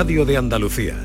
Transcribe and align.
Radio 0.00 0.24
de 0.24 0.38
Andalucía. 0.38 0.96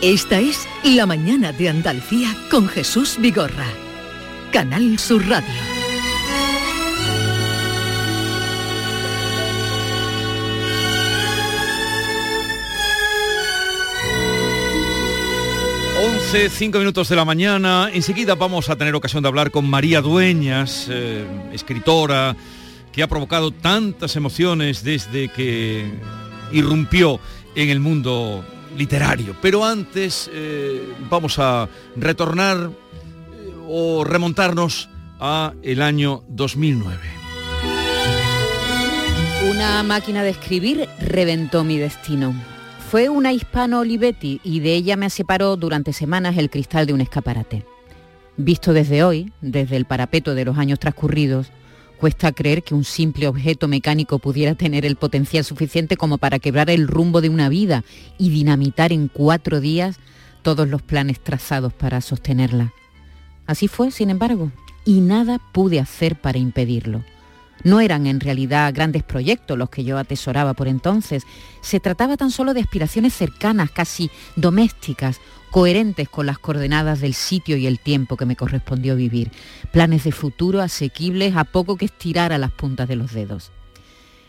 Esta 0.00 0.38
es 0.38 0.68
La 0.84 1.06
mañana 1.06 1.50
de 1.50 1.68
Andalucía 1.68 2.36
con 2.52 2.68
Jesús 2.68 3.16
Vigorra. 3.18 3.66
Canal 4.52 4.96
Sur 5.00 5.26
Radio. 5.26 5.48
Once, 16.06 16.48
cinco 16.50 16.78
minutos 16.78 17.08
de 17.08 17.16
la 17.16 17.24
mañana. 17.24 17.90
Enseguida 17.92 18.36
vamos 18.36 18.70
a 18.70 18.76
tener 18.76 18.94
ocasión 18.94 19.24
de 19.24 19.28
hablar 19.28 19.50
con 19.50 19.68
María 19.68 20.00
Dueñas, 20.00 20.86
eh, 20.88 21.26
escritora, 21.52 22.36
que 22.92 23.02
ha 23.02 23.08
provocado 23.08 23.50
tantas 23.50 24.16
emociones 24.16 24.82
desde 24.82 25.28
que 25.28 25.90
irrumpió 26.52 27.20
en 27.54 27.70
el 27.70 27.80
mundo 27.80 28.44
literario. 28.76 29.34
Pero 29.42 29.64
antes 29.64 30.30
eh, 30.32 30.82
vamos 31.10 31.38
a 31.38 31.68
retornar 31.96 32.70
eh, 32.70 33.52
o 33.66 34.04
remontarnos 34.04 34.88
a 35.20 35.52
el 35.62 35.82
año 35.82 36.22
2009. 36.28 36.98
Una 39.50 39.82
máquina 39.82 40.22
de 40.22 40.30
escribir 40.30 40.88
reventó 41.00 41.64
mi 41.64 41.78
destino. 41.78 42.34
Fue 42.90 43.08
una 43.08 43.32
hispano 43.32 43.80
Olivetti 43.80 44.40
y 44.44 44.60
de 44.60 44.74
ella 44.74 44.96
me 44.96 45.10
separó 45.10 45.56
durante 45.56 45.92
semanas 45.92 46.36
el 46.38 46.48
cristal 46.48 46.86
de 46.86 46.92
un 46.92 47.00
escaparate. 47.00 47.64
Visto 48.36 48.72
desde 48.72 49.02
hoy, 49.02 49.32
desde 49.40 49.76
el 49.76 49.84
parapeto 49.84 50.34
de 50.34 50.44
los 50.44 50.58
años 50.58 50.78
transcurridos, 50.78 51.50
cuesta 51.98 52.32
creer 52.32 52.62
que 52.62 52.74
un 52.74 52.84
simple 52.84 53.28
objeto 53.28 53.68
mecánico 53.68 54.18
pudiera 54.18 54.54
tener 54.54 54.86
el 54.86 54.96
potencial 54.96 55.44
suficiente 55.44 55.96
como 55.96 56.18
para 56.18 56.38
quebrar 56.38 56.70
el 56.70 56.88
rumbo 56.88 57.20
de 57.20 57.28
una 57.28 57.48
vida 57.48 57.84
y 58.16 58.30
dinamitar 58.30 58.92
en 58.92 59.08
cuatro 59.08 59.60
días 59.60 59.98
todos 60.42 60.68
los 60.68 60.80
planes 60.80 61.20
trazados 61.20 61.72
para 61.74 62.00
sostenerla. 62.00 62.72
Así 63.46 63.68
fue, 63.68 63.90
sin 63.90 64.10
embargo, 64.10 64.52
y 64.84 65.00
nada 65.00 65.40
pude 65.52 65.80
hacer 65.80 66.16
para 66.16 66.38
impedirlo. 66.38 67.02
No 67.64 67.80
eran 67.80 68.06
en 68.06 68.20
realidad 68.20 68.72
grandes 68.74 69.02
proyectos 69.02 69.58
los 69.58 69.70
que 69.70 69.84
yo 69.84 69.98
atesoraba 69.98 70.54
por 70.54 70.68
entonces. 70.68 71.24
Se 71.60 71.80
trataba 71.80 72.16
tan 72.16 72.30
solo 72.30 72.54
de 72.54 72.60
aspiraciones 72.60 73.14
cercanas, 73.14 73.70
casi 73.70 74.10
domésticas, 74.36 75.20
coherentes 75.50 76.08
con 76.08 76.26
las 76.26 76.38
coordenadas 76.38 77.00
del 77.00 77.14
sitio 77.14 77.56
y 77.56 77.66
el 77.66 77.80
tiempo 77.80 78.16
que 78.16 78.26
me 78.26 78.36
correspondió 78.36 78.96
vivir. 78.96 79.30
Planes 79.72 80.04
de 80.04 80.12
futuro 80.12 80.60
asequibles 80.60 81.36
a 81.36 81.44
poco 81.44 81.76
que 81.76 81.86
estirar 81.86 82.32
a 82.32 82.38
las 82.38 82.52
puntas 82.52 82.88
de 82.88 82.96
los 82.96 83.12
dedos. 83.12 83.50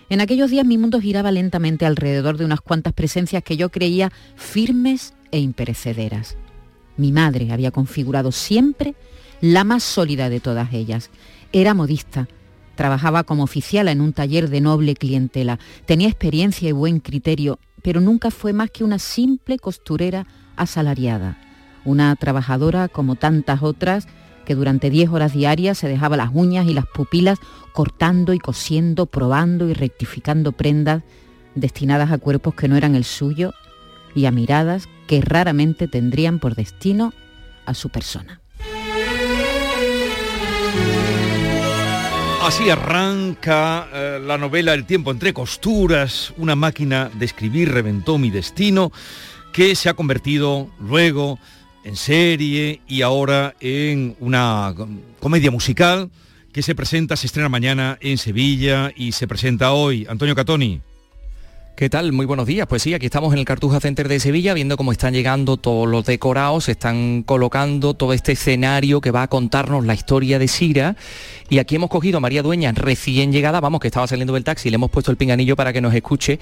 En 0.10 0.22
aquellos 0.22 0.50
días 0.50 0.66
mi 0.66 0.78
mundo 0.78 1.00
giraba 1.00 1.32
lentamente 1.32 1.86
alrededor 1.86 2.38
de 2.38 2.46
unas 2.46 2.62
cuantas 2.62 2.94
presencias 2.94 3.44
que 3.44 3.58
yo 3.58 3.70
creía 3.70 4.12
firmes 4.36 5.14
e 5.32 5.40
imperecederas. 5.40 6.36
Mi 6.98 7.12
madre 7.12 7.52
había 7.52 7.72
configurado 7.72 8.32
siempre 8.32 8.96
la 9.40 9.64
más 9.64 9.84
sólida 9.84 10.30
de 10.30 10.40
todas 10.40 10.74
ellas. 10.74 11.12
Era 11.54 11.74
modista, 11.74 12.28
Trabajaba 12.80 13.26
como 13.26 13.44
oficial 13.44 13.90
en 13.90 14.00
un 14.00 14.14
taller 14.14 14.50
de 14.50 14.62
noble 14.62 14.96
clientela. 14.96 15.60
Tenía 15.86 16.08
experiencia 16.08 16.70
y 16.70 16.72
buen 16.72 17.02
criterio, 17.02 17.60
pero 17.84 18.00
nunca 18.00 18.32
fue 18.32 18.54
más 18.54 18.72
que 18.72 18.86
una 18.86 19.00
simple 19.00 19.60
costurera 19.60 20.26
asalariada. 20.56 21.38
Una 21.84 22.16
trabajadora 22.16 22.88
como 22.88 23.16
tantas 23.16 23.64
otras 23.64 24.08
que 24.46 24.56
durante 24.56 24.90
10 24.90 25.10
horas 25.10 25.34
diarias 25.34 25.78
se 25.78 25.90
dejaba 25.90 26.16
las 26.16 26.30
uñas 26.34 26.68
y 26.68 26.74
las 26.74 26.86
pupilas 26.86 27.40
cortando 27.74 28.34
y 28.34 28.40
cosiendo, 28.40 29.08
probando 29.08 29.68
y 29.68 29.74
rectificando 29.74 30.54
prendas 30.54 31.04
destinadas 31.56 32.14
a 32.14 32.18
cuerpos 32.18 32.56
que 32.56 32.70
no 32.70 32.78
eran 32.78 32.96
el 32.96 33.04
suyo 33.04 33.52
y 34.16 34.24
a 34.24 34.32
miradas 34.32 34.88
que 35.06 35.20
raramente 35.20 35.90
tendrían 35.90 36.40
por 36.40 36.56
destino 36.56 37.12
a 37.66 37.74
su 37.74 37.90
persona. 37.90 38.40
Así 42.50 42.68
arranca 42.72 43.88
eh, 43.94 44.20
la 44.26 44.40
novela 44.40 44.74
El 44.74 44.88
tiempo 44.88 45.12
entre 45.12 45.34
costuras, 45.34 46.34
una 46.36 46.56
máquina 46.56 47.12
de 47.14 47.26
escribir 47.26 47.72
reventó 47.72 48.18
mi 48.18 48.32
destino, 48.32 48.92
que 49.54 49.76
se 49.76 49.88
ha 49.88 49.94
convertido 49.94 50.68
luego 50.80 51.38
en 51.84 51.96
serie 51.96 52.82
y 52.88 53.04
ahora 53.04 53.54
en 53.60 54.16
una 54.20 54.74
comedia 55.20 55.52
musical 55.52 56.10
que 56.52 56.64
se 56.64 56.74
presenta, 56.74 57.16
se 57.18 57.28
estrena 57.28 57.50
mañana 57.50 58.00
en 58.02 58.18
Sevilla 58.18 58.92
y 58.96 59.12
se 59.12 59.28
presenta 59.28 59.72
hoy. 59.72 60.08
Antonio 60.10 60.34
Catoni. 60.34 60.82
¿Qué 61.80 61.90
tal? 61.90 62.12
Muy 62.12 62.26
buenos 62.26 62.46
días. 62.46 62.68
Pues 62.68 62.82
sí, 62.82 62.94
aquí 62.94 63.06
estamos 63.06 63.32
en 63.32 63.40
el 63.40 63.46
Cartuja 63.46 63.80
Center 63.80 64.10
de 64.10 64.20
Sevilla 64.20 64.54
viendo 64.54 64.76
cómo 64.76 64.92
están 64.92 65.14
llegando 65.14 65.56
todos 65.56 65.88
los 65.88 66.04
decorados, 66.04 66.66
se 66.66 66.74
están 66.74 67.24
colocando 67.24 67.94
todo 67.94 68.12
este 68.12 68.34
escenario 68.34 69.00
que 69.00 69.12
va 69.12 69.24
a 69.24 69.30
contarnos 69.30 69.86
la 69.86 69.94
historia 69.94 70.40
de 70.40 70.50
Sira. 70.50 70.98
Y 71.48 71.58
aquí 71.60 71.78
hemos 71.78 71.90
cogido 71.90 72.18
a 72.18 72.20
María 72.20 72.44
Dueña, 72.44 72.74
recién 72.74 73.32
llegada, 73.32 73.62
vamos, 73.62 73.80
que 73.80 73.88
estaba 73.88 74.08
saliendo 74.08 74.34
del 74.34 74.44
taxi, 74.44 74.70
le 74.70 74.76
hemos 74.76 74.92
puesto 74.92 75.10
el 75.10 75.16
pinganillo 75.16 75.56
para 75.56 75.72
que 75.72 75.80
nos 75.80 75.96
escuche 75.96 76.38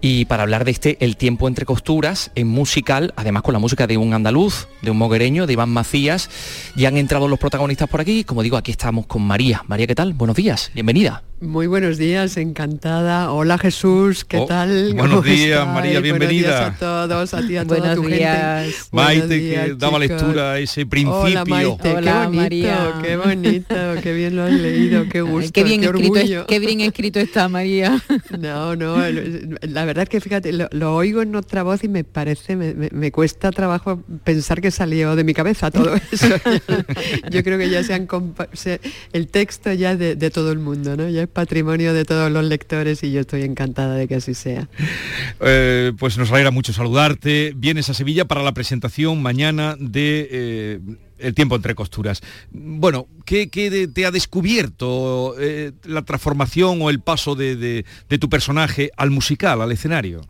y 0.00 0.24
para 0.26 0.44
hablar 0.44 0.64
de 0.64 0.70
este 0.70 1.04
El 1.04 1.16
tiempo 1.16 1.48
entre 1.48 1.66
costuras 1.66 2.30
en 2.36 2.46
musical, 2.46 3.12
además 3.16 3.42
con 3.42 3.54
la 3.54 3.58
música 3.58 3.88
de 3.88 3.96
un 3.96 4.14
andaluz, 4.14 4.68
de 4.82 4.92
un 4.92 4.98
moguereño, 4.98 5.48
de 5.48 5.54
Iván 5.54 5.70
Macías. 5.70 6.30
Ya 6.76 6.86
han 6.86 6.96
entrado 6.96 7.26
los 7.26 7.40
protagonistas 7.40 7.88
por 7.88 8.00
aquí. 8.00 8.22
Como 8.22 8.44
digo, 8.44 8.56
aquí 8.56 8.70
estamos 8.70 9.06
con 9.06 9.22
María. 9.22 9.64
María, 9.66 9.88
¿qué 9.88 9.96
tal? 9.96 10.12
Buenos 10.14 10.36
días, 10.36 10.70
bienvenida. 10.74 11.24
Muy 11.40 11.66
buenos 11.66 11.98
días, 11.98 12.38
encantada. 12.38 13.30
Hola 13.30 13.58
Jesús, 13.58 14.24
¿qué 14.24 14.38
Oh, 14.38 14.46
tal? 14.46 14.75
Buenos 14.94 15.08
¿Cómo 15.10 15.22
días, 15.22 15.40
estáis? 15.40 15.66
María, 15.66 16.00
Buenos 16.00 16.02
bienvenida. 16.02 16.48
días 16.48 16.60
a 16.60 16.78
todos, 16.78 17.34
a 17.34 17.46
ti, 17.46 17.56
a 17.56 17.64
toda 17.64 17.78
Buenos 17.80 17.96
tu 17.96 18.08
días. 18.08 18.62
gente. 18.64 18.76
Maite, 18.92 19.18
Buenos 19.26 19.28
días, 19.30 19.64
que 19.66 19.74
daba 19.74 20.00
chicos. 20.00 20.08
lectura 20.22 20.52
a 20.52 20.58
ese 20.58 20.86
principio. 20.86 21.20
Hola 21.20 21.44
Maite, 21.44 21.92
Hola, 21.94 22.12
qué 22.12 22.26
bonito, 22.26 22.36
María. 22.42 22.92
qué 23.02 23.16
bonito, 23.16 23.74
qué 24.02 24.12
bien 24.14 24.36
lo 24.36 24.42
has 24.44 24.52
leído, 24.52 25.08
qué 25.08 25.18
Ay, 25.18 25.24
gusto, 25.24 25.50
qué, 25.52 25.64
bien 25.64 25.80
qué 25.80 25.86
escrito 25.86 26.14
es- 26.16 26.20
orgullo. 26.22 26.46
qué 26.46 26.58
bien 26.58 26.80
escrito 26.80 27.20
está 27.20 27.48
María. 27.48 28.02
No, 28.38 28.76
no, 28.76 28.96
la 29.62 29.84
verdad 29.84 30.02
es 30.04 30.08
que 30.08 30.20
fíjate, 30.20 30.52
lo, 30.52 30.68
lo 30.72 30.94
oigo 30.94 31.22
en 31.22 31.34
otra 31.36 31.62
voz 31.62 31.82
y 31.84 31.88
me 31.88 32.04
parece, 32.04 32.56
me, 32.56 32.74
me- 32.74 32.90
me 32.92 33.12
cuesta 33.12 33.50
trabajo 33.50 34.02
pensar 34.24 34.60
que 34.60 34.70
salió 34.70 35.16
de 35.16 35.24
mi 35.24 35.34
cabeza 35.34 35.70
todo 35.70 35.94
eso. 36.12 36.28
Yo 37.30 37.42
creo 37.42 37.58
que 37.58 37.70
ya 37.70 37.82
se 37.82 37.94
han 37.94 38.06
se- 38.52 38.80
el 39.12 39.28
texto 39.28 39.72
ya 39.72 39.96
de, 39.96 40.16
de 40.16 40.30
todo 40.30 40.52
el 40.52 40.58
mundo, 40.58 40.96
¿no? 40.96 41.08
Ya 41.08 41.22
es 41.22 41.28
patrimonio 41.28 41.92
de 41.94 42.04
todos 42.04 42.30
los 42.30 42.44
lectores 42.44 43.02
y 43.02 43.12
yo 43.12 43.20
estoy 43.20 43.42
encantada 43.42 43.94
de 43.96 44.06
que 44.08 44.16
así 44.16 44.34
sea. 44.34 44.65
Eh, 45.38 45.92
pues 45.98 46.16
nos 46.16 46.30
alegra 46.30 46.50
mucho 46.50 46.72
saludarte. 46.72 47.52
Vienes 47.54 47.90
a 47.90 47.94
Sevilla 47.94 48.24
para 48.24 48.42
la 48.42 48.54
presentación 48.54 49.20
mañana 49.20 49.76
de 49.78 50.28
eh, 50.30 50.80
El 51.18 51.34
tiempo 51.34 51.56
entre 51.56 51.74
costuras. 51.74 52.22
Bueno, 52.50 53.06
¿qué, 53.26 53.48
te 53.92 54.06
ha 54.06 54.10
descubierto 54.10 55.34
eh, 55.38 55.72
la 55.84 56.02
transformación 56.02 56.80
o 56.80 56.88
el 56.88 57.00
paso 57.00 57.34
de 57.34 57.84
tu 58.18 58.28
personaje 58.30 58.90
al 58.96 59.10
musical, 59.10 59.60
al 59.60 59.72
escenario? 59.72 60.22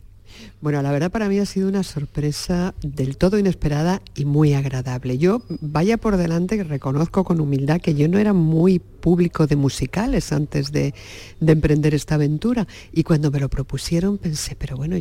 Bueno, 0.59 0.81
la 0.81 0.91
verdad 0.91 1.11
para 1.11 1.29
mí 1.29 1.37
ha 1.37 1.45
sido 1.45 1.69
una 1.69 1.83
sorpresa 1.83 2.73
del 2.81 3.17
todo 3.17 3.37
inesperada 3.37 4.01
y 4.15 4.25
muy 4.25 4.55
agradable. 4.55 5.19
Yo, 5.19 5.43
vaya 5.61 5.97
por 5.97 6.17
delante, 6.17 6.57
que 6.57 6.63
reconozco 6.63 7.23
con 7.23 7.39
humildad 7.39 7.79
que 7.79 7.93
yo 7.93 8.07
no 8.07 8.17
era 8.17 8.33
muy 8.33 8.79
público 8.79 9.45
de 9.45 9.55
musicales 9.55 10.31
antes 10.31 10.71
de, 10.71 10.95
de 11.39 11.51
emprender 11.51 11.93
esta 11.93 12.15
aventura. 12.15 12.67
Y 12.91 13.03
cuando 13.03 13.29
me 13.29 13.39
lo 13.39 13.49
propusieron 13.49 14.17
pensé, 14.17 14.55
pero 14.55 14.77
bueno, 14.77 14.95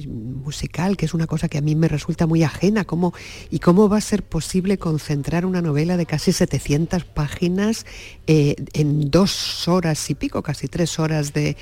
musical, 0.45 0.99
que 0.99 1.07
es 1.07 1.15
una 1.15 1.27
cosa 1.27 1.49
que 1.49 1.57
a 1.57 1.63
mí 1.63 1.75
me 1.75 1.89
resulta 1.89 2.27
muy 2.27 2.43
ajena, 2.43 2.85
¿cómo, 2.85 3.15
¿y 3.51 3.59
cómo 3.59 3.89
va 3.89 3.97
a 3.97 4.03
ser 4.03 4.25
posible 4.25 4.77
concentrar 4.77 5.47
una 5.47 5.63
novela 5.63 5.97
de 5.97 6.05
casi 6.05 6.33
700 6.33 7.05
páginas 7.05 7.87
eh, 8.27 8.57
en 8.75 9.11
dos 9.11 9.67
horas 9.69 10.11
y 10.11 10.15
pico, 10.15 10.43
casi 10.43 10.69
tres 10.69 10.99
horas 10.99 11.33
de 11.33 11.57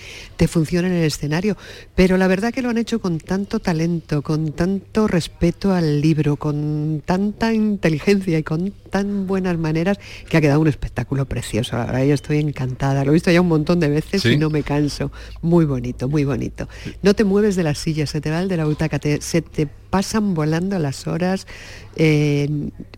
función 0.49 0.84
en 0.84 0.94
el 0.94 1.05
escenario? 1.05 1.56
Pero 1.94 2.17
la 2.17 2.26
verdad 2.26 2.52
que 2.52 2.61
lo 2.61 2.70
han 2.70 2.79
hecho 2.79 3.00
con 3.00 3.20
tanto 3.20 3.61
talento, 3.61 3.83
con 4.22 4.52
tanto 4.52 5.06
respeto 5.06 5.72
al 5.72 6.00
libro, 6.00 6.36
con 6.36 7.02
tanta 7.04 7.52
inteligencia 7.52 8.38
y 8.38 8.42
con 8.42 8.72
tan 8.90 9.26
buenas 9.26 9.58
maneras 9.58 9.98
que 10.28 10.36
ha 10.36 10.40
quedado 10.40 10.60
un 10.60 10.69
espectáculo 10.69 11.26
precioso. 11.26 11.76
La 11.76 11.86
verdad 11.86 12.04
yo 12.04 12.14
estoy 12.14 12.38
encantada. 12.38 13.04
Lo 13.04 13.10
he 13.10 13.14
visto 13.14 13.31
ya 13.31 13.40
un 13.40 13.48
montón 13.48 13.81
de 13.81 13.88
veces 13.88 14.22
Sí. 14.22 14.31
y 14.31 14.36
no 14.36 14.50
me 14.50 14.62
canso. 14.62 15.10
Muy 15.42 15.64
bonito, 15.64 16.08
muy 16.08 16.25
bonito. 16.25 16.69
No 17.02 17.14
te 17.14 17.25
mueves 17.25 17.56
de 17.56 17.62
la 17.64 17.75
silla, 17.75 18.06
se 18.06 18.20
te 18.20 18.31
va 18.31 18.40
el 18.40 18.48
de 18.48 18.56
la 18.56 18.64
butaca, 18.64 18.98
te- 18.98 19.20
se 19.20 19.42
te 19.42 19.69
pasan 19.94 20.35
volando 20.35 20.76
las 20.81 21.06
horas 21.06 21.46
eh, 21.94 22.49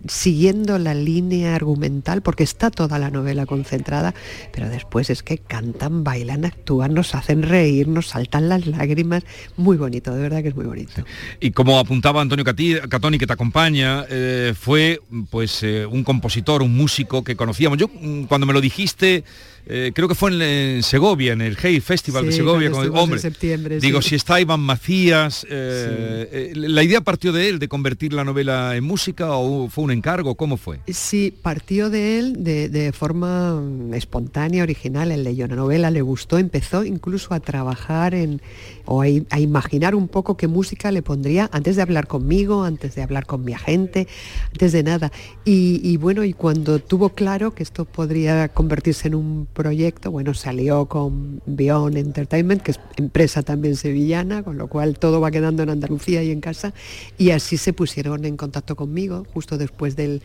siguiendo 0.09 0.79
la 0.79 0.95
línea 0.95 1.55
argumental, 1.55 2.23
porque 2.23 2.43
está 2.43 2.71
toda 2.71 2.99
la 2.99 3.11
novela 3.11 3.45
concentrada, 3.45 4.15
pero 4.51 4.71
después 4.71 5.11
es 5.11 5.23
que 5.23 5.37
cantan, 5.37 6.05
bailan, 6.05 6.47
actúan, 6.47 6.95
nos 6.95 7.15
hacen 7.15 7.43
reír, 7.43 7.87
nos 7.87 8.07
saltan 8.07 8.49
las 8.49 8.67
lágrimas. 8.67 9.25
Muy 9.59 9.77
bonito, 9.77 10.15
de 10.15 10.23
verdad 10.23 10.41
que 10.41 10.49
es 10.49 10.57
muy 10.57 10.65
bonito. 10.65 11.05
Y 11.39 11.51
como 11.51 11.79
apuntaba 11.79 12.23
Antonio 12.23 12.47
Catoni, 12.47 13.19
que 13.19 13.27
te 13.27 13.33
acompaña, 13.35 14.07
eh, 14.09 14.55
fue 14.59 15.03
pues 15.29 15.63
eh, 15.65 15.85
un 15.85 16.03
compositor, 16.03 16.63
un 16.63 16.75
músico 16.75 17.23
que 17.23 17.37
conocíamos. 17.37 17.77
Yo 17.77 17.89
mm, 17.89 18.23
cuando 18.23 18.47
me 18.47 18.55
lo 18.55 18.63
dijiste, 18.63 19.23
eh, 19.69 19.91
creo 19.93 20.07
que 20.07 20.15
fue 20.15 20.31
en, 20.31 20.83
Segovia, 20.85 21.33
en 21.33 21.41
el 21.41 21.57
Hey 21.61 21.81
Festival 21.81 22.27
de 22.27 22.33
Segovia, 22.33 22.71
con 22.71 22.85
el 22.85 22.91
hombre. 22.95 23.19
septiembre, 23.19 23.81
digo, 23.81 24.01
si 24.01 24.15
está 24.15 24.41
Iván 24.41 24.61
Macías, 24.61 25.45
eh, 25.51 26.53
¿la 26.55 26.85
idea 26.85 27.01
partió 27.01 27.33
de 27.33 27.49
él, 27.49 27.59
de 27.59 27.67
convertir 27.69 28.13
la 28.13 28.23
novela 28.23 28.77
en 28.77 28.85
música 28.85 29.33
o 29.33 29.69
fue 29.69 29.83
un 29.83 29.91
encargo? 29.91 30.37
¿Cómo 30.37 30.57
fue? 30.57 30.79
Sí, 30.87 31.35
partió 31.43 31.91
de 31.91 32.19
él 32.19 32.45
de, 32.45 32.93
forma 32.93 33.61
espontánea, 33.93 34.63
original. 34.63 35.11
El 35.11 35.25
leyó 35.25 35.47
una 35.47 35.57
novela, 35.57 35.91
le 35.91 36.03
gustó, 36.03 36.39
empezó 36.39 36.85
incluso 36.85 37.35
a 37.35 37.41
trabajar 37.41 38.15
en, 38.15 38.41
o 38.85 39.03
a, 39.03 39.09
imaginar 39.09 39.97
un 39.97 40.07
poco 40.07 40.37
qué 40.37 40.47
música 40.47 40.93
le 40.93 41.03
pondría 41.03 41.51
antes 41.53 41.75
de 41.75 41.83
hablar 41.83 42.07
conmigo, 42.07 42.63
antes 42.63 42.95
de 42.95 43.03
hablar 43.03 43.27
con 43.27 43.45
mi 43.45 43.53
agente, 43.53 44.07
antes 44.53 44.71
de 44.71 44.85
nada. 44.85 45.11
Y, 45.45 45.81
y 45.83 45.97
bueno, 45.97 46.23
y 46.23 46.33
cuando 46.33 46.79
tuvo 46.79 47.11
claro 47.11 47.53
que 47.53 47.65
esto 47.65 47.85
podría 47.85 48.49
convertirse 48.49 49.09
en 49.09 49.17
un 49.17 49.49
proyecto, 49.57 50.11
bueno, 50.11 50.35
salió 50.35 50.87
con 50.87 51.41
Beyond 51.47 51.97
Entertainment, 51.97 52.63
que 52.63 52.73
es 52.73 52.81
empresa 52.97 53.43
también 53.43 53.75
sevillana, 53.75 54.43
con 54.43 54.59
lo 54.59 54.69
cual 54.69 54.99
todo 54.99 55.21
va 55.21 55.31
quedando 55.31 55.63
en 55.63 55.71
Andalucía 55.71 56.23
y 56.23 56.31
en 56.31 56.41
casa, 56.41 56.75
y 57.17 57.31
así 57.31 57.57
se 57.57 57.73
pusieron 57.73 58.25
en 58.27 58.37
contacto 58.37 58.77
conmigo 58.77 59.27
justo 59.33 59.57
después 59.57 59.97
del, 59.97 60.23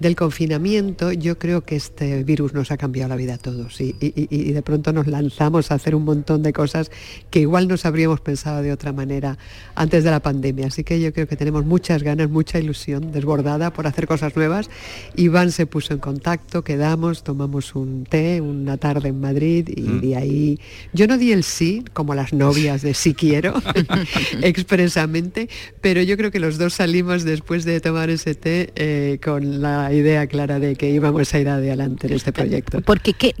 del 0.00 0.16
confinamiento. 0.16 1.12
Yo 1.12 1.38
creo 1.38 1.62
que 1.62 1.76
este 1.76 2.24
virus 2.24 2.52
nos 2.52 2.70
ha 2.70 2.76
cambiado 2.76 3.08
la 3.08 3.16
vida 3.16 3.34
a 3.34 3.38
todos 3.38 3.80
y, 3.80 3.96
y, 4.00 4.52
de 4.52 4.62
pronto 4.62 4.92
nos 4.92 5.06
lanzamos 5.06 5.70
a 5.70 5.74
hacer 5.76 5.94
un 5.94 6.04
montón 6.04 6.42
de 6.42 6.52
cosas 6.52 6.90
que 7.30 7.40
igual 7.40 7.66
nos 7.66 7.86
habríamos 7.86 8.20
pensado 8.20 8.62
de 8.62 8.70
otra 8.70 8.92
manera 8.92 9.38
antes 9.74 10.04
de 10.04 10.10
la 10.10 10.20
pandemia. 10.20 10.66
Así 10.66 10.84
que 10.84 11.00
yo 11.00 11.12
creo 11.12 11.26
que 11.26 11.36
tenemos 11.36 11.64
muchas 11.64 12.02
ganas, 12.02 12.28
mucha 12.28 12.58
ilusión 12.58 13.12
desbordada 13.12 13.72
por 13.72 13.86
hacer 13.86 14.06
cosas 14.06 14.36
nuevas. 14.36 14.68
Iván 15.16 15.52
se 15.52 15.66
puso 15.66 15.94
en 15.94 16.00
contacto, 16.00 16.62
quedamos, 16.62 17.22
tomamos 17.22 17.74
un 17.74 18.04
té, 18.04 18.42
una 18.42 18.73
tarde 18.76 19.08
en 19.08 19.20
Madrid 19.20 19.68
y 19.74 19.82
mm. 19.82 20.00
de 20.00 20.16
ahí 20.16 20.60
yo 20.92 21.06
no 21.06 21.18
di 21.18 21.32
el 21.32 21.44
sí, 21.44 21.84
como 21.92 22.14
las 22.14 22.32
novias 22.32 22.82
de 22.82 22.94
sí 22.94 23.14
quiero, 23.14 23.54
expresamente, 24.42 25.48
pero 25.80 26.02
yo 26.02 26.16
creo 26.16 26.30
que 26.30 26.40
los 26.40 26.58
dos 26.58 26.74
salimos 26.74 27.24
después 27.24 27.64
de 27.64 27.80
tomar 27.80 28.10
ese 28.10 28.34
té 28.34 28.72
eh, 28.76 29.18
con 29.22 29.62
la 29.62 29.92
idea 29.92 30.26
clara 30.26 30.58
de 30.58 30.76
que 30.76 30.90
íbamos 30.90 31.32
a 31.34 31.40
ir 31.40 31.48
adelante 31.48 32.06
en 32.06 32.12
este 32.14 32.32
proyecto. 32.32 32.80
Porque 32.82 33.12
¿qué, 33.12 33.34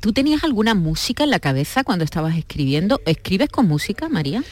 tú 0.00 0.12
tenías 0.12 0.44
alguna 0.44 0.74
música 0.74 1.24
en 1.24 1.30
la 1.30 1.40
cabeza 1.40 1.84
cuando 1.84 2.04
estabas 2.04 2.36
escribiendo? 2.36 3.00
¿Escribes 3.06 3.48
con 3.48 3.66
música, 3.66 4.08
María? 4.08 4.42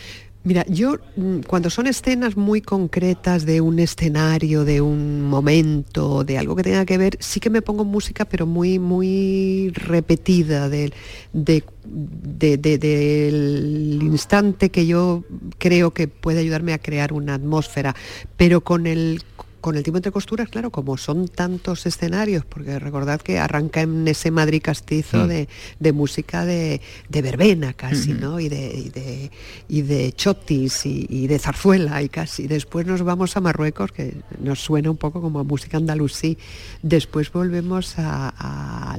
Mira, 0.49 0.65
yo 0.67 0.97
mm, 1.17 1.41
cuando 1.41 1.69
son 1.69 1.87
escenas 1.89 2.35
muy 2.35 2.63
concretas 2.63 3.45
de 3.45 3.61
un 3.61 3.79
escenario, 3.79 4.65
de 4.65 4.81
un 4.81 5.21
momento, 5.29 6.25
de 6.25 6.39
algo 6.39 6.57
que 6.57 6.63
tenga 6.63 6.87
que 6.87 6.97
ver, 6.97 7.19
sí 7.21 7.39
que 7.39 7.51
me 7.51 7.61
pongo 7.61 7.85
música, 7.85 8.25
pero 8.25 8.47
muy, 8.47 8.79
muy 8.79 9.71
repetida, 9.75 10.71
del 10.71 10.95
instante 14.01 14.71
que 14.71 14.87
yo 14.87 15.23
creo 15.59 15.93
que 15.93 16.09
puede 16.09 16.41
ayudarme 16.41 16.73
a 16.73 16.79
crear 16.79 17.13
una 17.13 17.35
atmósfera, 17.35 17.95
pero 18.39 18.63
con 18.63 18.87
el 18.87 19.23
con 19.69 19.77
el 19.77 19.83
tiempo 19.83 19.99
entre 19.99 20.13
costuras, 20.13 20.49
claro, 20.49 20.71
como 20.71 20.97
son 20.97 21.29
tantos 21.29 21.85
escenarios, 21.85 22.43
porque 22.47 22.79
recordad 22.79 23.21
que 23.21 23.39
arranca 23.39 23.83
en 23.83 24.09
ese 24.09 24.31
Madrid 24.31 24.63
castizo 24.65 25.27
mm. 25.27 25.47
de, 25.79 25.93
música 25.93 26.47
de, 26.47 26.81
verbena 27.11 27.75
casi, 27.75 28.15
¿no? 28.15 28.41
Y 28.41 28.49
de, 28.49 29.31
y 29.69 29.83
de, 29.83 30.13
chotis 30.13 30.87
y, 30.87 31.27
de 31.27 31.39
zarzuela 31.39 32.01
y 32.03 32.09
casi. 32.09 32.47
Después 32.47 32.87
nos 32.87 33.03
vamos 33.03 33.37
a 33.37 33.43
Marruecos, 33.43 33.93
que 33.93 34.15
nos 34.41 34.59
suena 34.61 34.91
un 34.91 34.97
poco 34.97 35.21
como 35.21 35.39
a 35.39 35.45
música 35.45 35.77
andalusí. 35.77 36.39
Después 36.81 37.31
volvemos 37.31 37.97
a, 37.99 38.97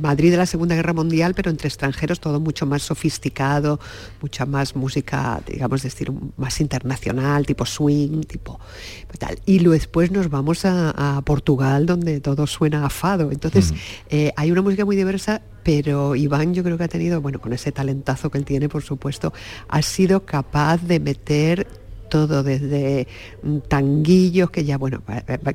Madrid 0.00 0.30
de 0.30 0.36
la 0.36 0.46
Segunda 0.46 0.76
Guerra 0.76 0.92
Mundial, 0.92 1.34
pero 1.34 1.50
entre 1.50 1.66
extranjeros, 1.66 2.20
todo 2.20 2.38
mucho 2.38 2.66
más 2.66 2.82
sofisticado, 2.82 3.80
mucha 4.20 4.46
más 4.46 4.76
música, 4.76 5.42
digamos, 5.44 5.82
de 5.82 5.88
estilo 5.88 6.14
más 6.36 6.60
internacional, 6.60 7.44
tipo 7.46 7.66
swing, 7.66 8.22
tipo 8.22 8.60
tal. 9.18 9.38
Y 9.44 9.58
luego 9.58 9.71
después 9.72 10.10
nos 10.10 10.30
vamos 10.30 10.64
a, 10.64 11.20
Portugal, 11.24 11.86
donde 11.86 12.20
todo 12.20 12.46
suena 12.46 12.86
a 12.86 12.90
fado. 12.90 13.32
Entonces, 13.32 13.74
eh, 14.08 14.32
hay 14.36 14.50
una 14.50 14.62
música 14.62 14.84
muy 14.84 14.96
diversa, 14.96 15.42
pero 15.62 16.14
Iván 16.14 16.54
yo 16.54 16.62
creo 16.62 16.78
que 16.78 16.84
ha 16.84 16.88
tenido, 16.88 17.20
bueno, 17.20 17.40
con 17.40 17.52
ese 17.52 17.72
talentazo 17.72 18.30
que 18.30 18.38
él 18.38 18.44
tiene, 18.44 18.68
por 18.68 18.82
supuesto, 18.82 19.32
ha 19.68 19.82
sido 19.82 20.24
capaz 20.24 20.78
de 20.78 21.00
meter 21.00 21.66
todo 22.12 22.42
desde 22.42 23.08
tanguillos 23.68 24.50
que 24.50 24.66
ya, 24.66 24.76
bueno, 24.76 25.02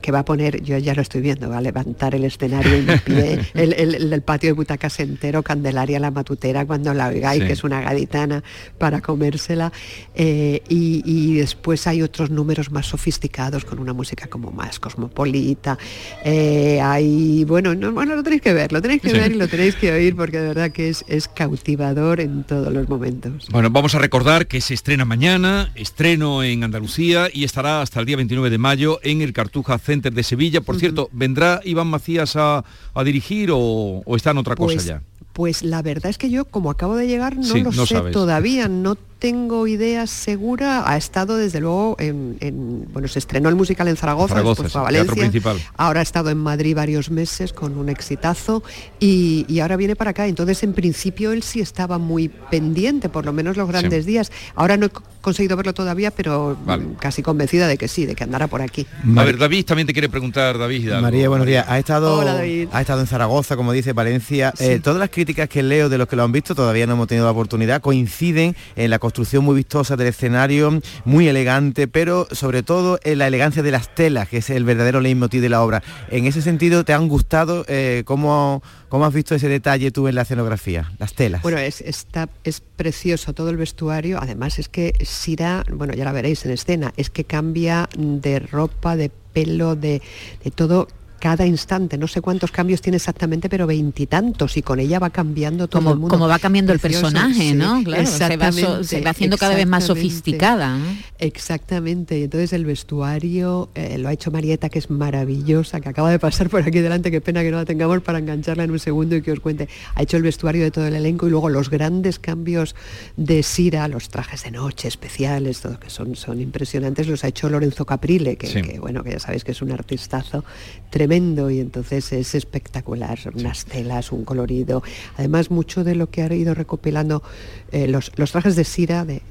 que 0.02 0.12
va 0.12 0.20
a 0.20 0.26
poner, 0.26 0.64
yo 0.64 0.76
ya 0.80 0.96
lo 0.96 1.04
estoy 1.04 1.22
viendo, 1.22 1.48
va 1.52 1.60
a 1.60 1.62
levantar 1.62 2.16
el 2.16 2.24
escenario 2.24 2.74
en 2.74 3.00
pie, 3.02 3.40
el, 3.54 4.22
patio 4.24 4.50
de 4.50 4.54
butacas 4.54 5.00
entero, 5.00 5.44
Candelaria 5.44 6.00
la 6.00 6.10
matutera 6.10 6.66
cuando 6.66 6.96
la 6.96 7.10
oigáis, 7.10 7.44
que 7.44 7.54
es 7.54 7.64
una 7.64 7.82
gaditana 7.82 8.44
para 8.80 9.02
comérsela, 9.02 9.72
eh, 10.16 10.64
y, 10.68 11.36
después 11.38 11.86
hay 11.86 12.02
otros 12.02 12.32
números 12.32 12.72
más 12.72 12.88
sofisticados 12.88 13.64
con 13.64 13.78
una 13.78 13.94
música 13.94 14.26
como 14.26 14.50
más 14.50 14.80
cosmopolita, 14.80 15.78
eh, 16.26 16.82
hay, 16.82 17.44
bueno, 17.44 17.76
no, 17.76 17.92
bueno, 17.92 18.16
lo 18.16 18.24
tenéis 18.24 18.42
que 18.42 18.54
ver, 18.54 18.72
lo 18.72 18.82
tenéis 18.82 19.04
que 19.04 19.14
ver 19.14 19.32
y 19.32 19.36
lo 19.36 19.48
tenéis 19.48 19.76
que 19.76 19.92
oír 19.92 20.16
porque 20.16 20.40
de 20.40 20.48
verdad 20.48 20.72
que 20.72 20.90
es, 20.90 21.06
es 21.08 21.28
cautivador 21.28 22.20
en 22.20 22.44
todos 22.46 22.74
los 22.74 22.90
momentos. 22.90 23.48
Bueno, 23.52 23.70
vamos 23.70 23.94
a 23.94 24.00
recordar 24.00 24.48
que 24.48 24.60
se 24.60 24.74
estrena 24.74 25.06
mañana, 25.06 25.72
estreno 25.76 26.42
en 26.42 26.47
Andalucía 26.64 27.30
y 27.32 27.44
estará 27.44 27.82
hasta 27.82 28.00
el 28.00 28.06
día 28.06 28.16
29 28.16 28.50
de 28.50 28.58
mayo 28.58 29.00
en 29.04 29.22
el 29.22 29.34
Cartuja 29.34 29.78
Center 29.78 30.14
de 30.14 30.24
Sevilla. 30.24 30.62
Por 30.62 30.78
cierto, 30.78 31.10
¿vendrá 31.12 31.62
Iván 31.64 31.88
Macías 31.88 32.36
a, 32.36 32.64
dirigir 33.04 33.50
o, 33.54 34.04
está 34.16 34.32
en 34.32 34.38
otra 34.38 34.56
cosa 34.56 34.76
pues 34.76 34.86
ya? 34.86 35.02
Pues 35.34 35.64
la 35.64 35.82
verdad 35.82 36.10
es 36.10 36.18
que 36.18 36.30
yo, 36.30 36.46
como 36.46 36.72
acabo 36.72 36.96
de 36.96 37.08
llegar, 37.08 37.38
no 37.38 37.56
lo 37.56 37.86
sé 37.86 38.02
todavía, 38.12 38.68
no 38.70 38.98
tengo 39.20 39.68
idea 39.68 40.08
segura. 40.08 40.84
Ha 40.90 40.98
estado 40.98 41.38
desde 41.38 41.60
luego 41.60 41.96
en, 42.00 42.88
bueno, 42.94 43.08
se 43.08 43.20
estrenó 43.20 43.50
el 43.50 43.56
musical 43.56 43.88
en 43.88 43.98
Zaragoza, 43.98 44.36
después 44.36 44.72
fue 44.72 44.82
a 44.82 44.84
Valencia. 44.84 45.32
Ahora 45.76 46.02
ha 46.02 46.04
estado 46.04 46.30
en 46.30 46.38
Madrid 46.38 46.76
varios 46.76 47.10
meses 47.10 47.54
con 47.54 47.78
un 47.78 47.90
exitazo 47.90 48.64
y, 49.00 49.60
ahora 49.60 49.76
viene 49.76 49.96
para 49.96 50.12
acá. 50.12 50.28
Entonces, 50.28 50.62
en 50.64 50.74
principio 50.74 51.32
él 51.32 51.44
sí 51.44 51.60
estaba 51.60 51.98
muy 51.98 52.30
pendiente, 52.30 53.10
por 53.10 53.26
lo 53.26 53.34
menos 53.34 53.58
los 53.58 53.68
grandes 53.68 54.06
días. 54.06 54.32
Ahora 54.56 54.78
no 54.78 54.86
he 54.86 54.90
conseguido 55.22 55.58
verlo 55.58 55.74
todavía, 55.74 56.12
pero 56.12 56.58
casi 57.00 57.24
convencida 57.24 57.68
de 57.68 57.78
que 57.78 57.88
sí, 57.88 58.06
de 58.06 58.16
que 58.16 58.24
andará 58.24 58.48
por 58.48 58.62
aquí. 58.62 58.86
A 59.16 59.24
ver, 59.24 59.38
David 59.38 59.66
también 59.66 59.88
te 59.88 59.94
quiere 59.94 60.10
preguntar, 60.10 60.58
David. 60.58 60.92
María, 61.02 61.28
buenos 61.30 61.48
días. 61.48 61.66
Ha 61.68 61.80
estado, 61.80 62.22
ha 62.22 62.82
estado 62.82 63.02
en 63.02 63.08
Zaragoza, 63.08 63.56
como 63.56 63.72
dice 63.72 63.94
Valencia. 63.94 64.54
Eh, 64.60 64.80
todas 64.82 65.00
las 65.00 65.10
críticas 65.10 65.50
que 65.50 65.64
leo 65.64 65.90
de 65.90 65.98
los 65.98 66.08
que 66.08 66.16
lo 66.16 66.24
han 66.24 66.32
visto, 66.32 66.54
todavía 66.54 66.86
no 66.86 66.94
hemos 66.94 67.08
tenido 67.08 67.26
la 67.26 67.32
oportunidad, 67.32 67.82
coinciden 67.82 68.56
en 68.76 68.90
la 68.90 69.00
construcción 69.08 69.46
muy 69.46 69.56
vistosa 69.56 69.96
del 69.96 70.08
escenario, 70.08 70.82
muy 71.06 71.30
elegante, 71.30 71.88
pero 71.88 72.28
sobre 72.30 72.62
todo 72.62 73.00
en 73.06 73.20
la 73.20 73.28
elegancia 73.28 73.64
de 73.64 73.72
las 73.72 73.96
telas, 73.96 74.28
que 74.28 74.40
es 74.40 74.50
el 74.50 74.66
verdadero 74.66 75.00
leitmotiv 75.00 75.42
de 75.42 75.48
la 75.48 75.64
obra. 75.64 75.82
En 76.10 76.26
ese 76.26 76.42
sentido, 76.42 76.84
¿te 76.84 76.92
han 76.92 77.08
gustado? 77.08 77.64
Eh, 77.70 78.04
¿cómo, 78.06 78.62
¿Cómo 78.90 79.06
has 79.06 79.14
visto 79.14 79.34
ese 79.34 79.48
detalle 79.48 79.92
tú 79.92 80.10
en 80.10 80.16
la 80.16 80.24
escenografía? 80.24 80.92
Las 81.00 81.14
telas. 81.14 81.42
Bueno, 81.42 81.58
es, 81.58 81.80
está, 81.80 82.28
es 82.44 82.60
precioso 82.60 83.32
todo 83.32 83.50
el 83.50 83.56
vestuario. 83.56 84.20
Además 84.22 84.60
es 84.60 84.68
que 84.68 84.94
Sira, 85.06 85.64
bueno, 85.72 85.94
ya 85.94 86.04
la 86.04 86.12
veréis 86.12 86.46
en 86.46 86.52
escena, 86.52 86.94
es 86.98 87.10
que 87.10 87.24
cambia 87.24 87.88
de 87.98 88.40
ropa, 88.40 88.98
de 88.98 89.10
pelo, 89.10 89.78
de, 89.78 90.02
de 90.44 90.52
todo 90.52 90.90
cada 91.20 91.46
instante. 91.46 91.98
No 91.98 92.08
sé 92.08 92.22
cuántos 92.22 92.52
cambios 92.52 92.82
tiene 92.82 92.98
exactamente, 92.98 93.50
pero 93.50 93.68
veintitantos 93.68 94.58
y, 94.58 94.62
con 94.62 94.80
ella 94.80 95.00
va 95.00 95.10
cambiando 95.10 95.68
todo 95.68 95.94
el 95.94 96.00
mundo. 96.00 96.14
Como 96.14 96.28
va 96.28 96.40
cambiando 96.40 96.74
el 96.74 96.80
personaje, 96.80 97.54
¿no? 97.54 97.84
Claro, 97.84 98.06
se 98.08 98.38
va, 98.38 99.10
haciendo 99.10 99.38
cada 99.38 99.56
vez 99.56 99.68
más 99.68 99.86
sofisticada. 99.86 100.78
Exactamente. 101.20 102.20
Y 102.20 102.24
entonces 102.24 102.54
el 102.54 102.66
vestuario 102.66 103.70
eh, 103.76 103.98
lo 103.98 104.10
ha 104.10 104.14
hecho 104.14 104.32
Marieta, 104.32 104.70
que 104.70 104.80
es 104.80 104.90
maravillosa, 104.90 105.80
que 105.82 105.90
acaba 105.90 106.12
de 106.12 106.20
pasar 106.20 106.50
por 106.50 106.62
aquí 106.62 106.80
delante. 106.80 107.12
Qué 107.12 107.22
pena 107.22 107.42
que 107.42 107.52
no 107.52 107.58
la 107.58 107.66
tengamos 107.66 108.02
para 108.02 108.20
engancharla 108.20 108.64
en 108.64 108.72
un 108.72 108.80
segundo 108.80 109.16
y 109.16 109.22
que 109.22 109.32
os 109.32 109.40
cuente. 109.40 109.68
Ha 109.96 110.04
hecho 110.04 110.18
el 110.18 110.24
vestuario 110.24 110.64
de 110.64 110.72
todo 110.72 110.88
el 110.88 110.96
elenco 110.96 111.28
y 111.28 111.30
luego 111.30 111.50
los 111.50 111.70
grandes 111.70 112.20
cambios 112.20 112.76
de 113.16 113.44
Sira, 113.44 113.88
los 113.88 114.10
trajes 114.10 114.44
de 114.44 114.52
noche 114.52 114.88
especiales, 114.88 115.62
todo 115.62 115.80
que 115.80 115.90
son, 115.90 116.16
son 116.16 116.42
impresionantes, 116.42 117.08
los 117.08 117.24
ha 117.24 117.28
hecho 117.28 117.50
Lorenzo 117.50 117.86
Caprile, 117.86 118.36
que, 118.38 118.62
que 118.62 118.80
bueno, 118.80 119.04
que 119.04 119.12
ya 119.12 119.20
sabéis 119.20 119.44
que 119.44 119.52
es 119.52 119.62
un 119.62 119.72
artistazo 119.72 120.44
tremendo 120.90 121.08
y 121.18 121.60
entonces 121.60 122.14
es 122.14 122.36
espectacular, 122.36 123.18
unas 123.34 123.66
telas, 123.66 124.12
un 124.12 124.24
colorido. 124.24 124.84
Además, 125.18 125.50
mucho 125.50 125.84
de 125.84 125.96
lo 125.96 126.12
que 126.12 126.22
ha 126.22 126.32
ido 126.32 126.54
recopilando 126.54 127.24
eh, 127.72 127.88
los, 127.88 128.12
trajes 128.32 128.56
de 128.56 128.64
Sira 128.64 129.04
de, 129.04 129.22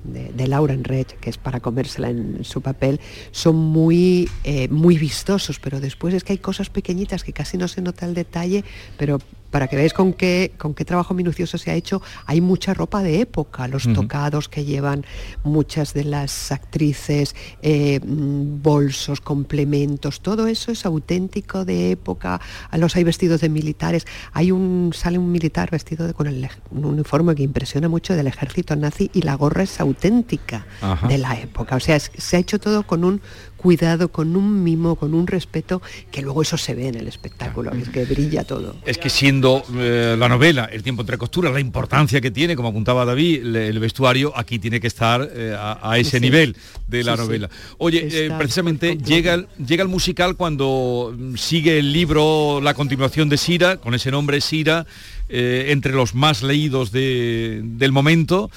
Laura 0.49 0.75
Enrech, 0.75 1.19
que 1.21 1.31
es 1.31 1.39
para 1.39 1.61
comérsela 1.61 2.11
en 2.11 2.45
su 2.45 2.61
papel, 2.61 3.01
son 3.31 3.55
muy, 3.55 4.29
eh, 4.43 4.69
muy 4.69 4.99
vistosos, 4.99 5.61
pero 5.61 5.79
después 5.81 6.13
es 6.13 6.25
que 6.25 6.33
hay 6.33 6.39
cosas 6.39 6.71
pequeñitas 6.71 7.23
que 7.23 7.33
casi 7.33 7.57
no 7.57 7.69
se 7.69 7.83
nota 7.83 8.05
el 8.05 8.15
detalle, 8.15 8.65
pero 8.99 9.19
para 9.51 9.69
que 9.69 9.77
veáis 9.77 9.93
con 9.93 10.13
qué, 10.13 10.53
con 10.59 10.75
qué 10.75 10.85
trabajo 10.85 11.15
minucioso 11.15 11.59
se 11.59 11.71
ha 11.71 11.75
hecho, 11.75 12.03
hay 12.27 12.41
mucha 12.41 12.75
ropa 12.75 13.03
de 13.03 13.21
época, 13.21 13.69
los 13.69 13.93
tocados 13.93 14.49
que 14.49 14.65
llevan 14.65 15.05
muchas 15.45 15.95
de 15.95 16.05
las 16.05 16.53
actrices, 16.53 17.35
eh, 17.63 18.01
mm, 18.01 18.63
bolsos, 18.63 19.21
complementos, 19.21 20.21
todo 20.21 20.47
eso 20.47 20.73
es 20.73 20.85
auténtico 20.87 21.65
de 21.65 21.93
época. 21.93 22.41
Los 22.73 22.97
hay 22.97 23.05
vestidos 23.05 23.41
de 23.41 23.49
militares. 23.49 24.07
Hay 24.33 24.51
un, 24.51 24.93
sale 24.95 25.19
un 25.19 25.31
militar 25.31 25.71
vestido 25.71 26.13
con 26.15 26.27
el, 26.27 26.49
un 26.71 26.85
uniforme 26.85 27.35
que 27.35 27.43
impresiona 27.43 27.89
mucho 27.89 28.15
del 28.15 28.27
ejército 28.27 28.77
nazi 28.77 29.11
y 29.13 29.23
la 29.23 29.35
gorra 29.35 29.63
es 29.63 29.81
auténtica 29.81 30.67
de 31.09 31.19
la 31.19 31.39
época. 31.39 31.77
O 31.77 31.81
sea, 31.81 31.99
se 31.99 32.37
ha 32.37 32.41
hecho 32.41 32.59
todo 32.59 32.87
con 32.87 33.05
un 33.05 33.21
cuidado, 33.67 34.13
con 34.13 34.37
un 34.37 34.63
mimo, 34.63 34.95
con 34.95 35.13
un 35.13 35.27
respeto, 35.27 35.83
que 36.13 36.23
luego 36.23 36.41
eso 36.41 36.57
se 36.57 36.77
ve 36.77 36.87
en 36.87 36.95
el 36.95 37.09
espectáculo, 37.09 37.73
es 37.73 37.89
que 37.89 38.05
brilla 38.05 38.45
todo. 38.45 38.77
Es 38.87 38.97
que 38.97 39.11
siendo 39.11 39.65
eh, 39.75 40.15
la 40.17 40.29
novela 40.29 40.67
El 40.71 40.85
tiempo 40.85 41.03
entre 41.03 41.19
costuras, 41.19 41.53
la 41.53 41.59
importancia 41.59 42.21
que 42.21 42.31
tiene, 42.31 42.55
como 42.55 42.69
apuntaba 42.69 43.05
David, 43.05 43.57
el, 43.57 43.81
vestuario 43.81 44.33
aquí 44.37 44.61
tiene 44.61 44.79
que 44.79 44.87
estar 44.87 45.29
eh, 45.35 45.57
a, 45.59 45.99
ese 45.99 46.21
nivel 46.21 46.57
de 46.87 47.03
la 47.03 47.17
novela. 47.17 47.51
Oye, 47.79 48.07
eh, 48.09 48.31
precisamente 48.39 48.97
llega 48.99 49.35
el, 49.35 49.49
llega 49.59 49.83
el 49.83 49.89
musical 49.89 50.37
cuando 50.37 51.13
sigue 51.35 51.81
el 51.81 51.93
libro, 51.93 52.61
la 52.63 52.75
continuación 52.75 53.29
de 53.29 53.37
Sira, 53.37 53.79
con 53.79 53.95
ese 53.95 54.13
nombre 54.13 54.41
Sira, 54.41 54.87
entre 55.29 55.93
los 55.93 56.15
más 56.15 56.45
leídos 56.45 56.93
del 56.93 57.91
momento. 57.91 58.49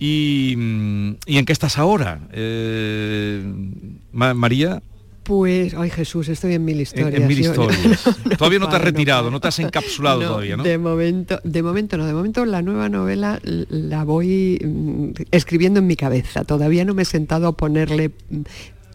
¿Y, 0.00 0.52
en 0.52 1.44
qué 1.44 1.52
estás 1.52 1.76
ahora, 1.76 2.20
eh, 2.32 3.42
María? 4.12 4.82
Pues, 5.28 5.74
ay 5.74 5.90
Jesús, 5.90 6.28
estoy 6.28 6.54
en 6.54 6.64
mil 6.64 6.80
historias. 6.80 7.20
En, 7.20 7.26
mil 7.26 7.38
historias. 7.38 8.02
todavía 8.38 8.58
no 8.58 8.68
te 8.70 8.76
has 8.76 8.82
retirado, 8.82 9.30
no, 9.30 9.40
te 9.40 9.48
has 9.48 9.58
encapsulado 9.58 10.22
todavía, 10.22 10.56
¿no? 10.56 10.62
De 10.62 10.78
momento, 10.78 11.38
de 11.44 11.62
momento 11.62 11.98
no, 11.98 12.06
de 12.06 12.14
momento 12.14 12.46
la 12.46 12.62
nueva 12.62 12.88
novela 12.88 13.38
la 13.42 14.04
voy 14.04 14.58
mm, 14.64 15.10
escribiendo 15.30 15.80
en 15.80 15.86
mi 15.86 15.96
cabeza. 15.96 16.44
Todavía 16.44 16.86
no 16.86 16.94
me 16.94 17.02
he 17.02 17.04
sentado 17.04 17.46
a 17.48 17.52
ponerle 17.52 18.12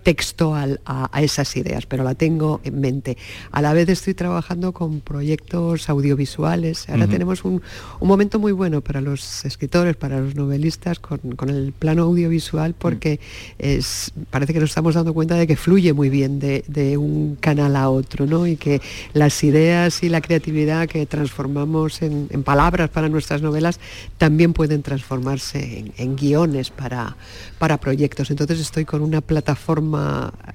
texto 0.04 0.54
a, 0.56 1.10
esas 1.22 1.56
ideas, 1.56 1.86
pero 1.86 2.04
la 2.04 2.16
tengo 2.16 2.60
en 2.64 2.80
mente. 2.82 3.18
A 3.52 3.62
la 3.62 3.74
vez 3.74 3.88
estoy 3.90 4.14
trabajando 4.14 4.74
con 4.74 5.00
proyectos 5.00 5.90
audiovisuales. 5.90 6.90
Ahora 6.90 7.08
tenemos 7.08 7.46
un, 7.46 7.62
momento 8.02 8.38
muy 8.40 8.52
bueno 8.52 8.82
para 8.82 9.02
los 9.02 9.46
escritores, 9.46 9.96
para 9.96 10.20
los 10.20 10.36
novelistas, 10.36 11.00
con, 11.00 11.22
el 11.50 11.74
plano 11.78 12.04
audiovisual, 12.04 12.76
porque 12.78 13.20
es, 13.58 14.12
parece 14.30 14.54
que 14.54 14.60
nos 14.60 14.70
estamos 14.70 14.96
dando 14.96 15.14
cuenta 15.14 15.36
de 15.36 15.48
que 15.48 15.56
fluye 15.56 15.94
muy 15.94 16.10
bien 16.10 16.40
de, 16.40 16.98
un 16.98 17.38
canal 17.40 17.76
a 17.76 17.90
otro, 17.90 18.26
¿no? 18.26 18.46
Y 18.46 18.58
que 18.58 18.82
las 19.14 19.44
ideas 19.44 20.04
y 20.04 20.10
la 20.10 20.22
creatividad 20.22 20.88
que 20.88 21.06
transformamos 21.06 22.02
en, 22.02 22.28
palabras 22.44 22.90
para 22.90 23.08
nuestras 23.08 23.42
novelas 23.42 23.80
también 24.18 24.52
pueden 24.54 24.84
transformarse 24.84 25.86
en, 25.96 26.16
guiones 26.16 26.70
para, 26.70 27.16
para 27.58 27.78
proyectos. 27.78 28.30
Entonces 28.30 28.60
estoy 28.60 28.86
con 28.86 29.02
una 29.02 29.22
plataforma 29.22 29.93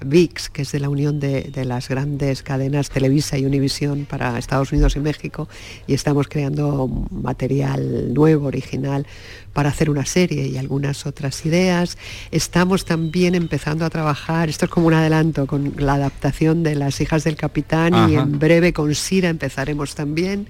VIX, 0.05 0.49
que 0.51 0.63
es 0.63 0.73
de 0.73 0.81
la 0.81 0.89
unión 0.89 1.21
de, 1.21 1.51
las 1.65 1.89
grandes 1.89 2.43
cadenas 2.43 2.91
Televisa 2.91 3.39
y 3.39 3.45
Univisión 3.45 4.07
para 4.09 4.39
Estados 4.39 4.73
Unidos 4.73 4.97
y 4.97 5.01
México, 5.01 5.49
y 5.87 5.95
estamos 5.95 6.29
creando 6.29 6.89
material 7.11 8.15
nuevo, 8.15 8.47
original, 8.47 9.07
para 9.53 9.71
hacer 9.71 9.91
una 9.91 10.05
serie 10.05 10.47
y 10.47 10.59
algunas 10.59 11.07
otras 11.07 11.45
ideas. 11.45 11.99
Estamos 12.31 12.85
también 12.85 13.35
empezando 13.35 13.85
a 13.85 13.91
trabajar, 13.91 14.49
esto 14.49 14.67
es 14.67 14.71
como 14.71 14.87
un 14.87 14.95
adelanto, 14.95 15.47
con 15.47 15.75
la 15.79 15.95
adaptación 15.95 16.63
de 16.63 16.75
Las 16.75 17.01
hijas 17.01 17.25
del 17.25 17.37
capitán 17.37 18.11
y 18.11 18.15
en 18.17 18.39
breve 18.39 18.73
con 18.73 18.95
Sira 18.95 19.29
empezaremos 19.29 19.95
también. 19.95 20.49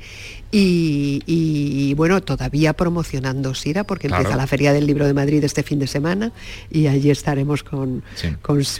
Y, 0.50 1.92
bueno, 1.94 2.22
todavía 2.22 2.72
promocionando 2.72 3.54
Sira 3.54 3.84
porque 3.84 4.06
empieza 4.06 4.34
la 4.34 4.46
Feria 4.46 4.72
del 4.72 4.86
Libro 4.86 5.06
de 5.06 5.12
Madrid 5.12 5.44
este 5.44 5.62
fin 5.62 5.78
de 5.78 5.86
semana 5.86 6.32
y 6.70 6.86
allí 6.86 7.10
estaremos 7.10 7.62
con, 7.62 8.02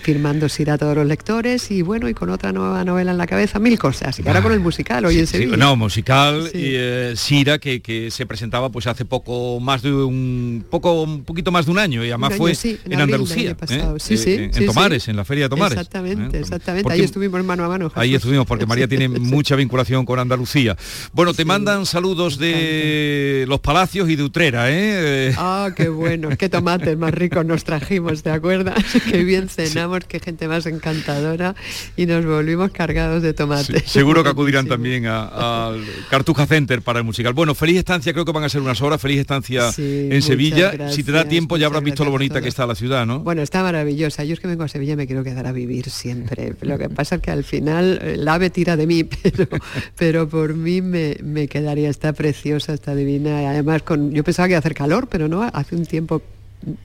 firmando 0.02 0.48
Sira 0.48 0.75
a 0.75 0.78
todos 0.78 0.96
los 0.96 1.06
lectores 1.06 1.70
y 1.70 1.82
bueno, 1.82 2.08
y 2.08 2.14
con 2.14 2.30
otra 2.30 2.52
nueva 2.52 2.84
novela 2.84 3.10
en 3.10 3.18
la 3.18 3.26
cabeza, 3.26 3.58
mil 3.58 3.78
cosas. 3.78 4.18
Y 4.18 4.26
ahora 4.26 4.42
con 4.42 4.52
el 4.52 4.60
musical 4.60 5.04
hoy 5.04 5.18
en 5.18 5.26
Sevilla. 5.26 5.56
no, 5.56 5.76
musical 5.76 6.50
y 6.54 6.72
eh, 6.75 7.12
Sira 7.16 7.58
que, 7.58 7.82
que, 7.82 8.10
se 8.10 8.25
presentaba 8.25 8.70
pues 8.70 8.87
hace 8.87 9.04
poco 9.04 9.60
más 9.60 9.82
de 9.82 9.92
un 10.09 10.65
poco 10.69 11.03
un 11.03 11.25
poquito 11.25 11.53
más 11.53 11.67
de 11.67 11.73
un 11.73 11.79
año 11.79 12.05
y 12.05 12.09
además 12.09 12.35
fue 12.37 12.53
en, 12.85 13.00
Andalucía, 13.00 13.57
¿eh? 13.69 13.97
eh, 14.11 14.50
en 14.55 14.67
Tomares, 14.67 15.09
en 15.09 15.17
la 15.17 15.25
Feria 15.25 15.45
de 15.45 15.50
Tomares. 15.50 15.79
Exactamente, 15.79 16.38
exactamente. 16.38 16.93
ahí 16.93 17.00
estuvimos 17.00 17.43
mano 17.45 17.65
a 17.65 17.69
mano. 17.69 17.93
Ahí 17.95 18.15
estuvimos 18.15 18.47
porque 18.47 18.67
María 18.67 18.88
tiene 18.88 19.09
mucha 19.19 19.57
vinculación 19.57 20.05
con 20.05 20.19
Andalucía. 20.19 20.77
Bueno, 21.12 21.35
te 21.35 21.45
mandan 21.45 21.87
saludos 21.87 22.38
de 22.38 23.45
los 23.49 23.61
Palacios 23.61 24.09
y 24.09 24.17
de 24.17 24.23
Utrera, 24.23 24.71
¿eh? 24.71 25.35
Ah, 25.37 25.71
qué 25.77 25.88
bueno, 25.88 26.31
qué 26.37 26.49
tomates 26.49 26.97
más 26.97 27.12
ricos 27.12 27.45
nos 27.45 27.65
trajimos, 27.65 28.23
¿te 28.23 28.31
acuerdas? 28.31 28.83
qué 29.11 29.25
bien 29.25 29.49
cenamos, 29.49 30.00
qué 30.09 30.21
gente 30.21 30.49
más 30.49 30.67
encantadora 30.67 31.55
y 31.97 32.07
nos 32.07 32.25
volvimos 32.25 32.71
cargados 32.71 33.23
de 33.23 33.35
tomates. 33.35 33.85
seguro 33.91 34.23
que 34.23 34.31
acudirán 34.31 34.67
también 34.69 35.07
al 35.07 35.85
Cartuja 36.11 36.47
Center 36.47 36.83
para 36.83 37.00
el 37.00 37.05
musical. 37.05 37.33
Bueno, 37.33 37.55
feliz 37.55 37.79
estancia, 37.79 38.12
creo 38.12 38.25
que 38.25 38.33
van 38.33 38.45
a 38.45 38.49
ser 38.49 38.61
unas 38.61 38.81
horas, 38.81 39.00
feliz 39.00 39.21
estancia 39.21 39.71
en 40.11 40.23
Sevilla. 40.23 40.90
si 40.90 41.02
te 41.02 41.12
da 41.12 41.25
tiempo 41.25 41.57
ya 41.57 41.67
habrás 41.67 41.83
visto 41.83 42.05
lo 42.05 42.11
bonita 42.11 42.40
que 42.40 42.49
está 42.49 42.67
la 42.67 42.75
ciudad, 42.75 43.07
¿no? 43.07 43.21
Bueno, 43.21 43.43
está 43.43 43.62
maravillosa. 43.62 44.25
Yo 44.25 44.35
es 44.35 44.40
que 44.40 44.49
vengo 44.49 44.64
a 44.64 44.69
Sevilla 44.69 44.97
me 44.97 45.07
quiero 45.07 45.25
quedar 45.25 45.47
a 45.47 45.52
vivir 45.52 45.90
siempre. 45.90 46.55
Lo 46.61 46.78
que 46.78 46.88
pasa 46.88 47.17
es 47.17 47.23
que 47.23 47.31
al 47.31 47.45
final 47.45 48.00
el 48.02 48.26
eh, 48.26 48.31
ave 48.31 48.50
tira 48.50 48.76
de 48.76 48.87
mí, 48.87 49.05
pero, 49.23 49.49
pero 49.97 50.28
por 50.28 50.55
mí 50.55 50.81
me, 50.83 51.17
me 51.23 51.49
quedaría 51.49 51.90
está 51.90 52.12
preciosa, 52.12 52.75
está 52.75 52.95
divina. 52.95 53.50
Además, 53.50 53.83
con, 53.83 54.12
yo 54.12 54.25
pensaba 54.25 54.49
que 54.49 54.52
iba 54.52 54.59
a 54.59 54.61
hacer 54.61 54.75
calor, 54.75 55.09
pero 55.09 55.28
no, 55.28 55.43
hace 55.43 55.76
un 55.76 55.87
tiempo 55.87 56.23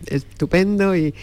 estupendo 0.08 0.96
y, 0.96 1.14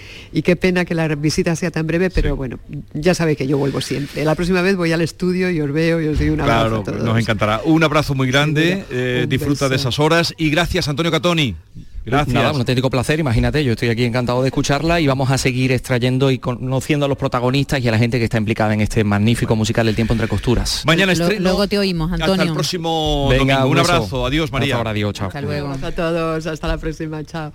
qué 0.42 0.56
pena 0.56 0.84
que 0.84 0.94
la 0.94 1.08
visita 1.14 1.54
sea 1.56 1.70
tan 1.70 1.86
breve, 1.86 2.10
pero 2.10 2.36
bueno, 2.36 2.58
ya 2.94 3.14
sabe 3.14 3.36
que 3.36 3.46
yo 3.46 3.58
vuelvo 3.58 3.80
siempre. 3.80 4.24
La 4.24 4.34
próxima 4.34 4.62
vez 4.62 4.76
voy 4.76 4.92
al 4.92 5.00
estudio 5.00 5.50
y 5.50 5.60
os 5.60 5.72
veo 5.72 6.00
y 6.00 6.08
os 6.08 6.18
doy 6.18 6.30
un 6.30 6.40
abrazo. 6.40 6.82
Claro, 6.82 7.04
nos 7.04 7.18
encantará. 7.18 7.60
Un 7.64 7.82
abrazo 7.82 8.14
muy 8.14 8.28
grande, 8.28 8.84
eh, 8.90 9.26
disfruta 9.28 9.68
de 9.68 9.76
esas 9.76 9.98
horas 9.98 10.34
y 10.36 10.50
gracias 10.50 10.88
Antonio 10.88 11.10
Catoni. 11.12 11.56
Gracias. 12.04 12.34
Nada, 12.34 12.52
un 12.52 12.58
auténtico 12.58 12.88
placer, 12.88 13.20
imagínate, 13.20 13.62
yo 13.62 13.72
estoy 13.72 13.90
aquí 13.90 14.04
encantado 14.04 14.40
de 14.40 14.48
escucharla 14.48 15.00
y 15.00 15.06
vamos 15.06 15.30
a 15.30 15.36
seguir 15.36 15.70
extrayendo 15.70 16.30
y 16.30 16.38
conociendo 16.38 17.04
a 17.04 17.08
los 17.08 17.18
protagonistas 17.18 17.80
y 17.80 17.88
a 17.88 17.90
la 17.90 17.98
gente 17.98 18.18
que 18.18 18.24
está 18.24 18.38
implicada 18.38 18.72
en 18.72 18.80
este 18.80 19.04
magnífico 19.04 19.54
musical 19.54 19.86
El 19.86 19.94
tiempo 19.94 20.14
entre 20.14 20.26
costuras. 20.26 20.82
Mañana 20.86 21.12
estreno. 21.12 21.40
Luego 21.42 21.68
te 21.68 21.78
oímos, 21.78 22.10
Antonio. 22.10 22.34
Hasta 22.34 22.44
el 22.44 22.52
próximo 22.52 23.28
Venga, 23.28 23.66
Un, 23.66 23.78
abrazo. 23.78 24.24
Adiós, 24.24 24.50
María. 24.50 24.78
Hasta 24.78 24.90
adiós, 24.90 25.12
chao. 25.12 25.28
Hasta 25.28 25.42
luego. 25.42 25.70
a 25.70 25.92
todos. 25.92 26.46
Hasta 26.46 26.68
la 26.68 26.78
próxima. 26.78 27.22
Chao. 27.24 27.52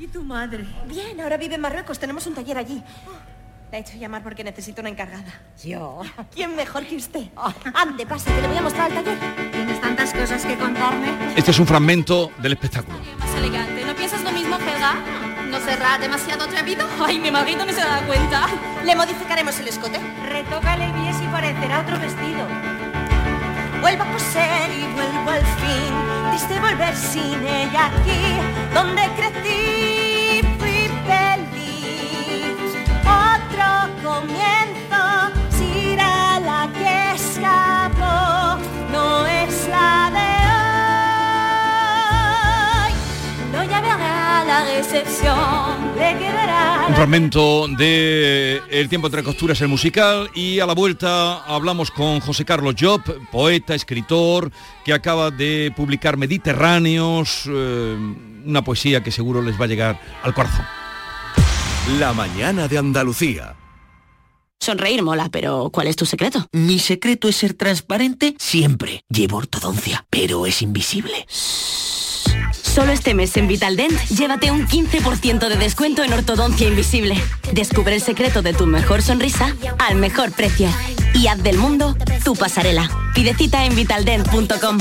¿Y 0.00 0.06
tu 0.06 0.24
madre? 0.24 0.64
Bien, 0.86 1.20
ahora 1.20 1.36
vive 1.36 1.56
en 1.56 1.60
Marruecos. 1.60 1.98
Tenemos 1.98 2.26
un 2.26 2.34
taller 2.34 2.56
allí. 2.56 2.82
La 3.70 3.76
he 3.76 3.82
hecho 3.82 3.98
llamar 3.98 4.22
porque 4.22 4.42
necesito 4.42 4.80
una 4.80 4.88
encargada. 4.88 5.42
¿Yo? 5.62 6.00
¿Quién 6.34 6.56
mejor 6.56 6.86
que 6.86 6.96
usted? 6.96 7.26
Ande, 7.74 8.06
pase, 8.06 8.32
que 8.32 8.40
le 8.40 8.48
voy 8.48 8.56
a 8.56 8.62
mostrar 8.62 8.90
el 8.90 9.04
taller. 9.04 9.18
¿Tienes 9.52 9.78
tantas 9.78 10.14
cosas 10.14 10.42
que 10.46 10.56
contarme? 10.56 11.34
Este 11.36 11.50
es 11.50 11.58
un 11.58 11.66
fragmento 11.66 12.30
del 12.38 12.52
espectáculo. 12.52 12.98
Más 13.18 13.34
elegante. 13.34 13.84
¿No 13.84 13.94
piensas 13.94 14.24
lo 14.24 14.32
mismo, 14.32 14.56
Helga? 14.56 14.94
¿No 15.50 15.60
será 15.60 15.98
demasiado 15.98 16.44
atrevido? 16.44 16.88
Ay, 17.04 17.18
mi 17.18 17.30
marido 17.30 17.66
no 17.66 17.72
se 17.72 17.80
da 17.82 18.00
cuenta. 18.06 18.46
¿Le 18.82 18.96
modificaremos 18.96 19.60
el 19.60 19.68
escote? 19.68 19.98
Retócale 20.24 20.90
bien 20.92 21.14
y 21.22 21.26
parecerá 21.26 21.80
otro 21.80 22.00
vestido. 22.00 22.79
Vuelvo 23.80 24.02
a 24.02 24.12
coser 24.12 24.70
y 24.70 24.86
vuelvo 24.94 25.30
al 25.30 25.44
fin. 25.60 25.92
Diste 26.32 26.60
volver 26.60 26.94
sin 26.94 27.46
ella 27.46 27.86
aquí, 27.86 28.20
donde 28.74 29.02
crecí, 29.16 30.42
fui 30.58 30.90
feliz. 31.06 32.76
Otro 33.04 33.66
comienzo, 34.02 35.00
Un 46.90 46.96
fragmento 46.96 47.68
de 47.68 48.60
El 48.68 48.88
tiempo 48.88 49.06
entre 49.06 49.22
costuras, 49.22 49.60
el 49.60 49.68
musical, 49.68 50.28
y 50.34 50.58
a 50.58 50.66
la 50.66 50.74
vuelta 50.74 51.44
hablamos 51.44 51.92
con 51.92 52.18
José 52.18 52.44
Carlos 52.44 52.74
Job, 52.76 53.00
poeta, 53.30 53.76
escritor, 53.76 54.50
que 54.84 54.92
acaba 54.92 55.30
de 55.30 55.72
publicar 55.76 56.16
Mediterráneos, 56.16 57.44
eh, 57.46 57.96
una 58.44 58.64
poesía 58.64 59.04
que 59.04 59.12
seguro 59.12 59.40
les 59.40 59.58
va 59.58 59.66
a 59.66 59.68
llegar 59.68 60.00
al 60.24 60.34
corazón. 60.34 60.66
La 62.00 62.12
mañana 62.12 62.66
de 62.66 62.78
Andalucía. 62.78 63.54
Sonreír 64.58 65.04
mola, 65.04 65.28
pero 65.30 65.70
¿cuál 65.72 65.86
es 65.86 65.94
tu 65.94 66.06
secreto? 66.06 66.48
Mi 66.50 66.80
secreto 66.80 67.28
es 67.28 67.36
ser 67.36 67.54
transparente 67.54 68.34
siempre. 68.40 69.04
Llevo 69.08 69.36
ortodoncia, 69.36 70.04
pero 70.10 70.44
es 70.44 70.60
invisible. 70.60 71.24
Solo 72.80 72.92
este 72.92 73.12
mes 73.12 73.36
en 73.36 73.46
Vitaldent, 73.46 73.92
llévate 74.08 74.50
un 74.50 74.66
15% 74.66 75.48
de 75.50 75.56
descuento 75.56 76.02
en 76.02 76.14
ortodoncia 76.14 76.66
invisible. 76.66 77.14
Descubre 77.52 77.94
el 77.94 78.00
secreto 78.00 78.40
de 78.40 78.54
tu 78.54 78.66
mejor 78.66 79.02
sonrisa 79.02 79.54
al 79.78 79.96
mejor 79.96 80.32
precio. 80.32 80.66
Y 81.12 81.26
haz 81.26 81.42
del 81.42 81.58
mundo 81.58 81.94
tu 82.24 82.34
pasarela. 82.34 82.88
Pide 83.14 83.34
cita 83.34 83.66
en 83.66 83.76
vitaldent.com. 83.76 84.78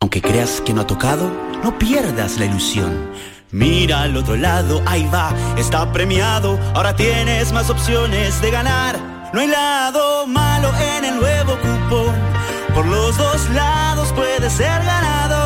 Aunque 0.00 0.22
creas 0.22 0.62
que 0.62 0.72
no 0.72 0.80
ha 0.80 0.86
tocado, 0.86 1.30
no 1.62 1.78
pierdas 1.78 2.38
la 2.38 2.46
ilusión. 2.46 3.10
Mira 3.50 4.00
al 4.00 4.16
otro 4.16 4.34
lado, 4.34 4.82
ahí 4.86 5.06
va, 5.12 5.34
está 5.58 5.92
premiado. 5.92 6.58
Ahora 6.74 6.96
tienes 6.96 7.52
más 7.52 7.68
opciones 7.68 8.40
de 8.40 8.50
ganar. 8.50 8.98
No 9.34 9.40
hay 9.40 9.48
lado 9.48 10.26
malo 10.26 10.72
en 10.96 11.04
el 11.04 11.16
nuevo 11.16 11.52
cupón. 11.58 12.14
Por 12.74 12.86
los 12.86 13.16
dos 13.18 13.50
lados 13.50 14.10
puedes 14.14 14.54
ser 14.54 14.82
ganador. 14.84 15.45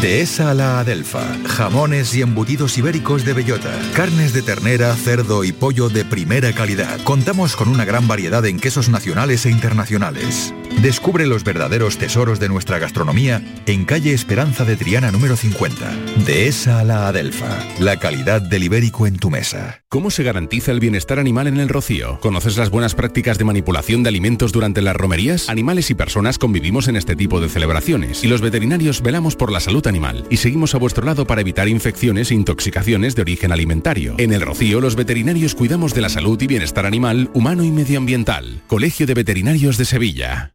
Dehesa 0.00 0.50
a 0.50 0.54
la 0.54 0.80
Adelfa. 0.80 1.22
Jamones 1.46 2.14
y 2.14 2.22
embutidos 2.22 2.76
ibéricos 2.78 3.24
de 3.24 3.32
bellota. 3.32 3.70
Carnes 3.94 4.32
de 4.32 4.42
ternera, 4.42 4.94
cerdo 4.94 5.44
y 5.44 5.52
pollo 5.52 5.88
de 5.88 6.04
primera 6.04 6.52
calidad. 6.52 7.00
Contamos 7.04 7.56
con 7.56 7.68
una 7.68 7.84
gran 7.84 8.06
variedad 8.06 8.44
en 8.46 8.60
quesos 8.60 8.88
nacionales 8.88 9.46
e 9.46 9.50
internacionales. 9.50 10.54
Descubre 10.82 11.26
los 11.26 11.44
verdaderos 11.44 11.98
tesoros 11.98 12.40
de 12.40 12.48
nuestra 12.48 12.78
gastronomía 12.78 13.42
en 13.66 13.84
calle 13.84 14.14
Esperanza 14.14 14.64
de 14.64 14.76
Triana 14.76 15.10
número 15.10 15.36
50. 15.36 15.92
Dehesa 16.24 16.80
a 16.80 16.84
la 16.84 17.08
Adelfa. 17.08 17.58
La 17.78 17.98
calidad 17.98 18.40
del 18.40 18.64
ibérico 18.64 19.06
en 19.06 19.16
tu 19.16 19.30
mesa. 19.30 19.82
¿Cómo 19.88 20.10
se 20.10 20.22
garantiza 20.22 20.70
el 20.70 20.80
bienestar 20.80 21.18
animal 21.18 21.48
en 21.48 21.58
el 21.58 21.68
rocío? 21.68 22.20
¿Conoces 22.20 22.56
las 22.56 22.70
buenas 22.70 22.94
prácticas 22.94 23.38
de 23.38 23.44
manipulación 23.44 24.02
de 24.02 24.08
alimentos 24.08 24.52
durante 24.52 24.82
las 24.82 24.94
romerías? 24.94 25.48
Animales 25.48 25.90
y 25.90 25.94
personas 25.94 26.38
convivimos 26.38 26.88
en 26.88 26.96
este 26.96 27.16
tipo 27.16 27.40
de 27.40 27.48
celebraciones 27.48 28.22
y 28.24 28.28
los 28.28 28.40
veterinarios 28.40 29.02
velamos 29.02 29.36
por 29.36 29.50
la 29.50 29.59
salud 29.60 29.86
animal 29.86 30.24
y 30.30 30.38
seguimos 30.38 30.74
a 30.74 30.78
vuestro 30.78 31.04
lado 31.04 31.26
para 31.26 31.40
evitar 31.40 31.68
infecciones 31.68 32.30
e 32.30 32.34
intoxicaciones 32.34 33.14
de 33.14 33.22
origen 33.22 33.52
alimentario. 33.52 34.14
En 34.18 34.32
el 34.32 34.40
Rocío, 34.40 34.80
los 34.80 34.96
veterinarios 34.96 35.54
cuidamos 35.54 35.94
de 35.94 36.00
la 36.00 36.08
salud 36.08 36.40
y 36.42 36.46
bienestar 36.46 36.86
animal, 36.86 37.30
humano 37.34 37.64
y 37.64 37.70
medioambiental. 37.70 38.62
Colegio 38.66 39.06
de 39.06 39.14
Veterinarios 39.14 39.78
de 39.78 39.84
Sevilla. 39.84 40.54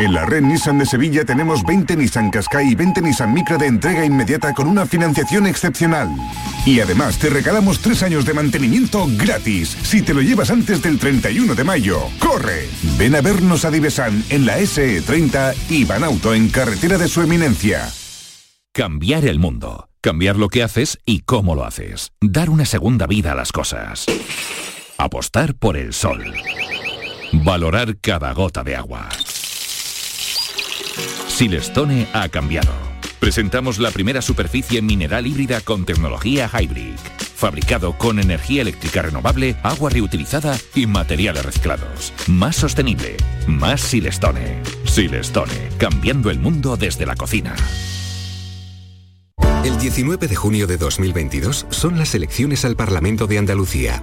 En 0.00 0.14
la 0.14 0.24
red 0.24 0.40
Nissan 0.40 0.78
de 0.78 0.86
Sevilla 0.86 1.26
tenemos 1.26 1.62
20 1.62 1.94
Nissan 1.94 2.30
Qashqai 2.30 2.70
y 2.70 2.74
20 2.74 3.02
Nissan 3.02 3.34
Micra 3.34 3.58
de 3.58 3.66
entrega 3.66 4.02
inmediata 4.02 4.54
con 4.54 4.66
una 4.66 4.86
financiación 4.86 5.46
excepcional. 5.46 6.08
Y 6.64 6.80
además 6.80 7.18
te 7.18 7.28
regalamos 7.28 7.80
3 7.80 8.04
años 8.04 8.24
de 8.24 8.32
mantenimiento 8.32 9.06
gratis 9.18 9.76
si 9.82 10.00
te 10.00 10.14
lo 10.14 10.22
llevas 10.22 10.50
antes 10.50 10.80
del 10.80 10.98
31 10.98 11.54
de 11.54 11.64
mayo. 11.64 12.00
¡Corre! 12.18 12.66
Ven 12.96 13.14
a 13.14 13.20
vernos 13.20 13.66
a 13.66 13.70
Divesan 13.70 14.24
en 14.30 14.46
la 14.46 14.58
SE30 14.58 15.54
y 15.68 15.84
Banauto 15.84 16.32
en 16.32 16.48
carretera 16.48 16.96
de 16.96 17.06
su 17.06 17.20
eminencia. 17.20 17.86
Cambiar 18.72 19.26
el 19.26 19.38
mundo. 19.38 19.90
Cambiar 20.00 20.36
lo 20.36 20.48
que 20.48 20.62
haces 20.62 20.98
y 21.04 21.20
cómo 21.20 21.54
lo 21.54 21.66
haces. 21.66 22.12
Dar 22.22 22.48
una 22.48 22.64
segunda 22.64 23.06
vida 23.06 23.32
a 23.32 23.34
las 23.34 23.52
cosas. 23.52 24.06
Apostar 24.96 25.54
por 25.56 25.76
el 25.76 25.92
sol. 25.92 26.24
Valorar 27.44 27.98
cada 27.98 28.32
gota 28.32 28.64
de 28.64 28.76
agua. 28.76 29.06
Silestone 31.28 32.06
ha 32.12 32.28
cambiado. 32.28 32.72
Presentamos 33.18 33.78
la 33.78 33.90
primera 33.90 34.22
superficie 34.22 34.82
mineral 34.82 35.26
híbrida 35.26 35.60
con 35.60 35.84
tecnología 35.84 36.48
Hybrid. 36.48 36.96
Fabricado 37.34 37.96
con 37.96 38.18
energía 38.18 38.62
eléctrica 38.62 39.02
renovable, 39.02 39.56
agua 39.62 39.90
reutilizada 39.90 40.56
y 40.74 40.86
materiales 40.86 41.44
reciclados. 41.44 42.12
Más 42.26 42.56
sostenible. 42.56 43.16
Más 43.46 43.80
Silestone. 43.80 44.62
Silestone. 44.84 45.70
Cambiando 45.78 46.30
el 46.30 46.38
mundo 46.38 46.76
desde 46.76 47.06
la 47.06 47.14
cocina. 47.14 47.54
El 49.64 49.78
19 49.78 50.26
de 50.26 50.36
junio 50.36 50.66
de 50.66 50.78
2022 50.78 51.66
son 51.68 51.98
las 51.98 52.14
elecciones 52.14 52.64
al 52.64 52.76
Parlamento 52.76 53.26
de 53.26 53.38
Andalucía. 53.38 54.02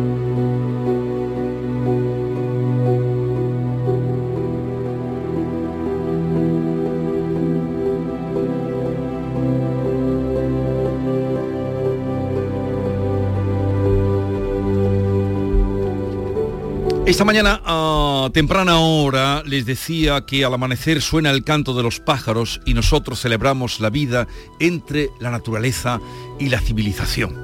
Esta 17.11 17.25
mañana 17.25 17.61
a 17.65 18.29
temprana 18.33 18.79
hora 18.79 19.43
les 19.45 19.65
decía 19.65 20.21
que 20.25 20.45
al 20.45 20.53
amanecer 20.53 21.01
suena 21.01 21.29
el 21.31 21.43
canto 21.43 21.73
de 21.73 21.83
los 21.83 21.99
pájaros 21.99 22.61
y 22.65 22.73
nosotros 22.73 23.19
celebramos 23.19 23.81
la 23.81 23.89
vida 23.89 24.29
entre 24.61 25.09
la 25.19 25.29
naturaleza 25.29 25.99
y 26.39 26.47
la 26.47 26.61
civilización 26.61 27.37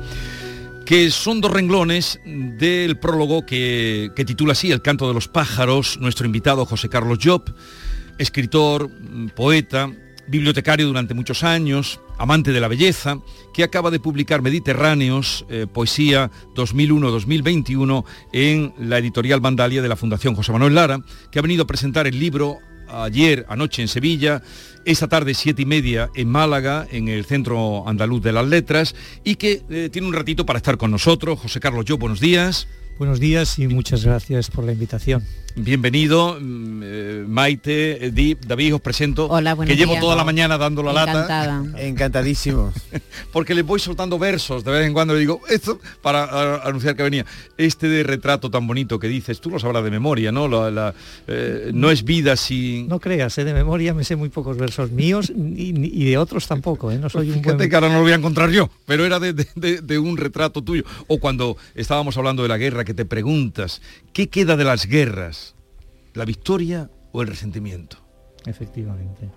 que 0.86 1.12
son 1.12 1.42
dos 1.42 1.52
renglones 1.52 2.22
del 2.26 2.98
prólogo 2.98 3.46
que, 3.46 4.12
que, 4.16 4.24
titula 4.24 4.54
así 4.54 4.72
El 4.72 4.82
canto 4.82 5.06
de 5.10 5.14
los 5.14 5.28
pájaros, 5.28 5.98
nuestro 6.00 6.26
invitado 6.26 6.66
José 6.66 6.88
Carlos 6.88 7.20
Job, 7.22 7.54
escritor, 8.18 8.90
poeta, 9.36 9.92
bibliotecario 10.28 10.88
durante 10.88 11.14
muchos 11.14 11.44
años, 11.44 12.00
amante 12.18 12.52
de 12.52 12.60
la 12.60 12.68
belleza, 12.68 13.20
que 13.54 13.64
acaba 13.64 13.92
de 13.92 14.00
publicar 14.00 14.42
Mediterráneos, 14.42 15.46
eh, 15.50 15.68
Poesía 15.72 16.32
2001-2021 16.56 18.06
en 18.34 18.74
la 18.80 18.98
editorial 18.98 19.40
Vandalia 19.40 19.82
de 19.82 19.88
la 19.88 19.96
Fundación 19.96 20.36
José 20.36 20.52
Manuel 20.52 20.76
Lara, 20.76 21.00
que 21.32 21.40
ha 21.40 21.42
venido 21.42 21.64
a 21.64 21.68
presentar 21.68 22.08
el 22.08 22.20
libro 22.20 22.58
ayer, 22.90 23.46
anoche 23.50 23.82
en 23.82 23.88
Sevilla, 23.88 24.42
esta 24.86 25.08
tarde 25.08 25.34
siete 25.34 25.64
y 25.64 25.66
media 25.66 26.10
en 26.16 26.30
Málaga, 26.30 26.88
en 26.90 27.08
el 27.08 27.26
Centro 27.26 27.88
Andaluz 27.88 28.22
de 28.22 28.32
las 28.32 28.48
Letras, 28.48 28.96
y 29.24 29.36
que 29.36 29.64
eh, 29.70 29.90
tiene 29.92 30.08
un 30.08 30.14
ratito 30.14 30.46
para 30.46 30.58
estar 30.58 30.78
con 30.78 30.92
nosotros. 30.92 31.40
José 31.40 31.60
Carlos, 31.60 31.86
yo, 31.86 31.98
buenos 31.98 32.20
días. 32.20 32.68
Buenos 32.98 33.20
días 33.20 33.60
y 33.60 33.68
muchas 33.68 34.04
gracias 34.04 34.50
por 34.50 34.64
la 34.64 34.72
invitación. 34.72 35.24
Bienvenido, 35.60 36.38
mm, 36.40 36.82
eh, 36.84 37.26
Maite, 37.28 38.12
David, 38.46 38.76
os 38.76 38.82
presento. 38.82 39.26
Hola, 39.26 39.58
Que 39.66 39.76
llevo 39.76 40.00
toda 40.00 40.16
la 40.16 40.24
mañana 40.24 40.56
dando 40.56 40.84
la 40.84 40.92
Encantada. 40.92 41.62
lata. 41.64 41.82
Encantadísimos. 41.82 42.76
Porque 43.34 43.56
les 43.56 43.66
voy 43.66 43.80
soltando 43.80 44.20
versos 44.20 44.64
de 44.64 44.72
vez 44.72 44.86
en 44.86 44.94
cuando. 44.94 45.16
Le 45.16 45.20
digo, 45.22 45.42
esto, 45.50 45.80
para 46.04 46.26
a, 46.26 46.68
anunciar 46.68 46.96
que 46.96 47.02
venía. 47.02 47.26
Este 47.58 47.88
de 47.90 48.04
retrato 48.04 48.52
tan 48.52 48.68
bonito 48.68 49.00
que 49.00 49.08
dices, 49.08 49.42
tú 49.42 49.50
lo 49.50 49.58
sabrás 49.58 49.84
de 49.84 49.90
memoria, 49.90 50.32
¿no? 50.32 50.48
La, 50.48 50.70
la, 50.70 50.94
eh, 51.28 51.72
no 51.74 51.90
es 51.90 52.04
vida 52.04 52.36
sin... 52.36 52.88
No 52.88 53.00
creas, 53.00 53.36
¿eh? 53.40 53.44
de 53.44 53.56
memoria 53.56 53.96
me 53.96 54.04
sé 54.04 54.16
muy 54.16 54.30
pocos 54.30 54.58
versos 54.58 54.92
míos 54.92 55.32
y, 55.36 56.04
y 56.04 56.06
de 56.06 56.20
otros 56.20 56.46
tampoco. 56.46 56.92
¿eh? 56.92 57.00
No 57.00 57.10
soy 57.10 57.30
un 57.30 57.40
Fíjate 57.40 57.56
buen... 57.58 57.70
que 57.70 57.76
ahora 57.76 57.90
no 57.90 57.96
lo 57.96 58.02
voy 58.02 58.12
a 58.12 58.16
encontrar 58.16 58.52
yo, 58.52 58.70
pero 58.86 59.06
era 59.06 59.20
de, 59.20 59.34
de, 59.34 59.82
de 59.82 59.98
un 59.98 60.18
retrato 60.18 60.62
tuyo. 60.62 60.84
O 61.08 61.18
cuando 61.20 61.58
estábamos 61.74 62.16
hablando 62.16 62.44
de 62.44 62.50
la 62.50 62.60
guerra, 62.60 62.86
que 62.86 62.94
te 62.94 63.06
preguntas, 63.06 63.82
¿qué 64.14 64.30
queda 64.30 64.56
de 64.56 64.64
las 64.64 64.86
guerras? 64.86 65.47
¿La 66.18 66.26
victoria 66.26 66.90
o 67.12 67.22
el 67.22 67.28
resentimiento? 67.28 67.98
Efectivamente. 68.44 69.30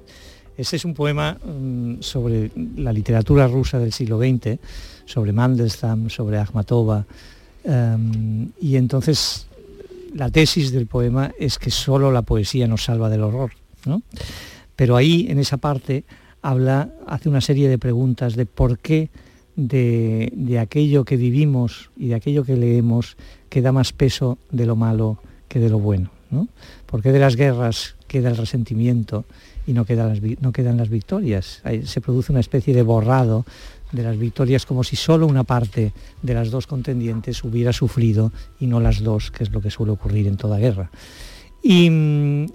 Ese 0.56 0.76
es 0.76 0.84
un 0.86 0.94
poema 0.94 1.36
um, 1.44 2.00
sobre 2.00 2.50
la 2.76 2.90
literatura 2.90 3.46
rusa 3.46 3.78
del 3.78 3.92
siglo 3.92 4.18
XX, 4.18 4.58
sobre 5.04 5.34
Mandelstam, 5.34 6.08
sobre 6.08 6.38
Akhmatova, 6.38 7.04
um, 7.64 8.48
y 8.58 8.76
entonces 8.76 9.46
la 10.14 10.30
tesis 10.30 10.72
del 10.72 10.86
poema 10.86 11.32
es 11.38 11.58
que 11.58 11.70
solo 11.70 12.10
la 12.10 12.22
poesía 12.22 12.66
nos 12.66 12.84
salva 12.84 13.10
del 13.10 13.24
horror. 13.24 13.50
¿no? 13.84 14.00
Pero 14.74 14.96
ahí, 14.96 15.26
en 15.28 15.38
esa 15.38 15.58
parte, 15.58 16.04
habla, 16.40 16.88
hace 17.06 17.28
una 17.28 17.42
serie 17.42 17.68
de 17.68 17.76
preguntas 17.76 18.36
de 18.36 18.46
por 18.46 18.78
qué 18.78 19.10
de, 19.54 20.32
de 20.34 20.58
aquello 20.58 21.04
que 21.04 21.18
vivimos 21.18 21.90
y 21.98 22.08
de 22.08 22.14
aquello 22.14 22.42
que 22.42 22.56
leemos 22.56 23.18
queda 23.50 23.70
más 23.70 23.92
peso 23.92 24.38
de 24.50 24.64
lo 24.64 24.76
malo 24.76 25.18
que 25.46 25.60
de 25.60 25.68
lo 25.68 25.78
bueno. 25.78 26.10
¿No? 26.30 26.48
¿Por 26.86 27.02
de 27.02 27.18
las 27.18 27.36
guerras 27.36 27.96
queda 28.06 28.30
el 28.30 28.36
resentimiento 28.36 29.24
y 29.66 29.72
no 29.72 29.84
quedan 29.84 30.08
las, 30.08 30.88
victorias? 30.88 31.62
Se 31.84 32.00
produce 32.00 32.32
una 32.32 32.40
especie 32.40 32.74
de 32.74 32.82
borrado 32.82 33.44
de 33.92 34.02
las 34.02 34.18
victorias 34.18 34.66
como 34.66 34.84
si 34.84 34.96
solo 34.96 35.26
una 35.26 35.44
parte 35.44 35.92
de 36.22 36.34
las 36.34 36.50
dos 36.50 36.66
contendientes 36.66 37.42
hubiera 37.44 37.72
sufrido 37.72 38.32
y 38.58 38.66
no 38.66 38.80
las 38.80 39.02
dos, 39.02 39.30
que 39.30 39.44
es 39.44 39.50
lo 39.50 39.60
que 39.60 39.70
suele 39.70 39.92
ocurrir 39.92 40.26
en 40.26 40.36
toda 40.36 40.58
guerra. 40.58 40.90
Y, 41.62 41.90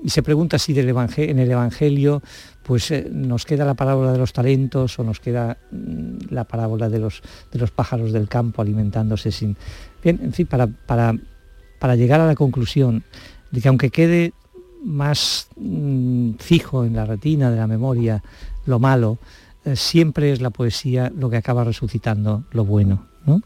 y 0.03 0.09
se 0.09 0.23
pregunta 0.23 0.57
si 0.57 0.77
en 0.77 1.39
el 1.39 1.51
Evangelio 1.51 2.23
pues 2.63 2.89
eh, 2.89 3.07
nos 3.11 3.45
queda 3.45 3.63
la 3.63 3.75
parábola 3.75 4.11
de 4.11 4.17
los 4.17 4.33
talentos 4.33 4.97
o 4.97 5.03
nos 5.03 5.19
queda 5.19 5.57
mm, 5.71 6.31
la 6.31 6.45
parábola 6.45 6.89
de 6.89 6.99
los, 6.99 7.21
pájaros 7.75 8.11
del 8.11 8.27
campo 8.27 8.61
alimentándose 8.61 9.31
sin... 9.31 9.55
Bien, 10.03 10.19
en 10.23 10.33
fin, 10.33 10.47
para 10.47 11.95
llegar 11.95 12.21
a 12.21 12.25
la 12.25 12.33
conclusión 12.33 13.03
que 13.61 13.67
aunque 13.67 13.89
quede 13.89 14.33
más 14.83 15.47
mmm, 15.55 16.33
fijo 16.39 16.85
en 16.85 16.95
la 16.95 17.05
retina 17.05 17.49
de 17.49 17.57
la 17.57 17.67
memoria 17.67 18.23
lo 18.65 18.79
malo, 18.79 19.17
eh, 19.65 19.75
siempre 19.75 20.31
es 20.31 20.41
la 20.41 20.51
poesía 20.51 21.11
lo 21.15 21.29
que 21.29 21.37
acaba 21.37 21.63
resucitando 21.63 22.43
lo 22.51 22.65
bueno. 22.65 23.07
¿no? 23.25 23.41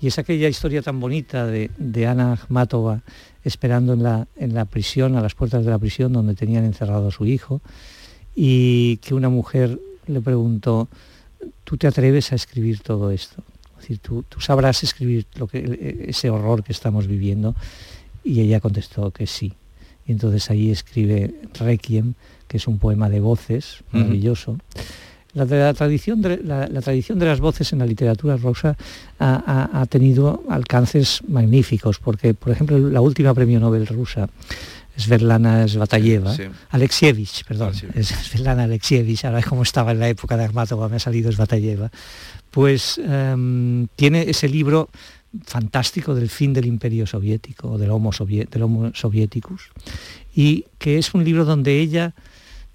Y 0.00 0.08
es 0.08 0.18
aquella 0.18 0.48
historia 0.48 0.82
tan 0.82 0.98
bonita 0.98 1.46
de, 1.46 1.70
de 1.78 2.06
Ana 2.06 2.32
Akhmatova 2.32 3.02
esperando 3.44 3.92
en 3.92 4.02
la, 4.02 4.26
en 4.36 4.54
la 4.54 4.64
prisión, 4.64 5.16
a 5.16 5.20
las 5.20 5.34
puertas 5.34 5.64
de 5.64 5.70
la 5.70 5.78
prisión 5.78 6.12
donde 6.12 6.34
tenían 6.34 6.64
encerrado 6.64 7.08
a 7.08 7.10
su 7.10 7.24
hijo, 7.26 7.60
y 8.34 8.98
que 8.98 9.14
una 9.14 9.28
mujer 9.28 9.78
le 10.06 10.20
preguntó, 10.20 10.88
¿tú 11.64 11.76
te 11.76 11.86
atreves 11.86 12.32
a 12.32 12.34
escribir 12.34 12.80
todo 12.80 13.10
esto? 13.10 13.42
Es 13.76 13.82
decir, 13.82 13.98
tú, 13.98 14.24
tú 14.28 14.40
sabrás 14.40 14.82
escribir 14.82 15.26
lo 15.36 15.46
que, 15.46 16.04
ese 16.08 16.28
horror 16.28 16.62
que 16.62 16.72
estamos 16.72 17.06
viviendo. 17.06 17.54
Y 18.24 18.40
ella 18.40 18.60
contestó 18.60 19.10
que 19.10 19.26
sí. 19.26 19.54
Y 20.06 20.12
entonces 20.12 20.50
ahí 20.50 20.70
escribe 20.70 21.34
Requiem, 21.58 22.14
que 22.48 22.56
es 22.56 22.66
un 22.66 22.78
poema 22.78 23.08
de 23.08 23.20
voces 23.20 23.84
maravilloso. 23.92 24.52
Uh 24.52 24.56
-huh. 24.56 24.82
La, 25.32 25.44
la, 25.44 25.74
tradición 25.74 26.22
de, 26.22 26.38
la, 26.38 26.66
la, 26.66 26.80
tradición 26.80 27.20
de 27.20 27.26
las 27.26 27.38
voces 27.38 27.72
en 27.72 27.78
la 27.78 27.86
literatura 27.86 28.36
rusa 28.36 28.76
ha, 29.20 29.42
ha, 29.46 29.80
ha, 29.80 29.86
tenido 29.86 30.42
alcances 30.48 31.20
magníficos, 31.28 32.00
porque, 32.00 32.34
por 32.34 32.50
ejemplo, 32.50 32.76
la 32.78 33.00
última 33.00 33.32
premio 33.32 33.60
Nobel 33.60 33.86
rusa, 33.86 34.28
Svetlana 34.96 35.68
Svatayeva, 35.68 36.34
sí. 36.34 36.44
Alexievich, 36.70 37.44
perdón, 37.44 37.74
sí. 37.74 37.86
Svetlana 38.02 38.64
Alexievich, 38.64 39.24
ahora 39.24 39.42
como 39.42 39.62
estaba 39.62 39.92
en 39.92 40.00
la 40.00 40.08
época 40.08 40.36
de 40.36 40.44
Akhmatova, 40.44 40.88
me 40.88 40.96
ha 40.96 40.98
salido 40.98 41.30
Svatayeva, 41.30 41.90
pues 42.50 42.98
um, 42.98 43.86
tiene 43.94 44.28
ese 44.28 44.48
libro 44.48 44.88
fantástico 45.44 46.14
del 46.14 46.28
fin 46.28 46.52
del 46.52 46.66
imperio 46.66 47.06
soviético, 47.06 47.78
del 47.78 47.90
Homo, 47.90 48.12
soviet, 48.12 48.50
del 48.50 48.62
homo 48.62 48.90
y 50.34 50.64
que 50.78 50.98
es 50.98 51.14
un 51.14 51.24
libro 51.24 51.44
donde 51.44 51.80
ella 51.80 52.14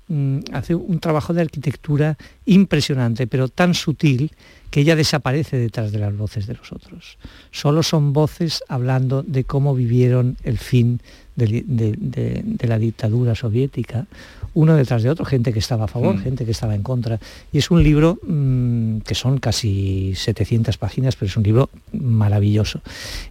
mmm, 0.07 0.39
hace 0.53 0.75
un 0.75 0.99
trabajo 0.99 1.33
de 1.33 1.41
arquitectura 1.41 2.17
impresionante, 2.45 3.27
pero 3.27 3.47
tan 3.47 3.73
sutil 3.73 4.31
que 4.69 4.81
ella 4.81 4.95
desaparece 4.95 5.57
detrás 5.57 5.91
de 5.91 5.99
las 5.99 6.15
voces 6.15 6.47
de 6.47 6.55
los 6.55 6.71
otros. 6.71 7.17
Solo 7.51 7.83
son 7.83 8.13
voces 8.13 8.63
hablando 8.67 9.23
de 9.23 9.43
cómo 9.43 9.73
vivieron 9.73 10.37
el 10.43 10.57
fin 10.57 10.99
de, 11.35 11.63
de, 11.65 11.95
de, 11.97 12.41
de 12.43 12.67
la 12.67 12.77
dictadura 12.77 13.35
soviética, 13.35 14.07
uno 14.53 14.75
detrás 14.75 15.03
de 15.03 15.09
otro, 15.09 15.25
gente 15.25 15.53
que 15.53 15.59
estaba 15.59 15.85
a 15.85 15.87
favor, 15.87 16.15
mm. 16.15 16.23
gente 16.23 16.45
que 16.45 16.51
estaba 16.51 16.75
en 16.75 16.81
contra. 16.81 17.19
Y 17.51 17.57
es 17.57 17.69
un 17.71 17.83
libro 17.83 18.17
mmm, 18.23 18.99
que 18.99 19.13
son 19.13 19.37
casi 19.37 20.13
700 20.15 20.77
páginas, 20.77 21.15
pero 21.15 21.29
es 21.29 21.37
un 21.37 21.43
libro 21.43 21.69
maravilloso. 21.91 22.81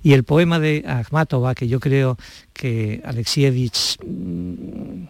Y 0.03 0.13
el 0.13 0.25
poema 0.25 0.61
de 0.61 0.85
Akhmatova, 0.87 1.55
que 1.55 1.67
yo 1.67 1.81
creo 1.81 2.19
que 2.53 3.01
Alexievich 3.05 3.99
mmm, 4.05 5.07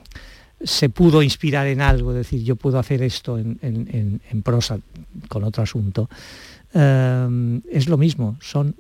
se 0.65 0.89
pudo 0.89 1.23
inspirar 1.23 1.67
en 1.67 1.81
algo, 1.81 2.11
es 2.11 2.17
decir, 2.17 2.43
yo 2.43 2.57
puedo 2.57 2.79
hacer 2.79 3.03
esto 3.03 3.39
en, 3.39 4.43
prosa 4.43 4.79
con 5.29 5.45
otro 5.45 5.63
asunto, 5.63 6.09
uh, 6.75 7.61
es 7.71 7.89
lo 7.89 7.97
mismo, 7.97 8.37
son 8.41 8.75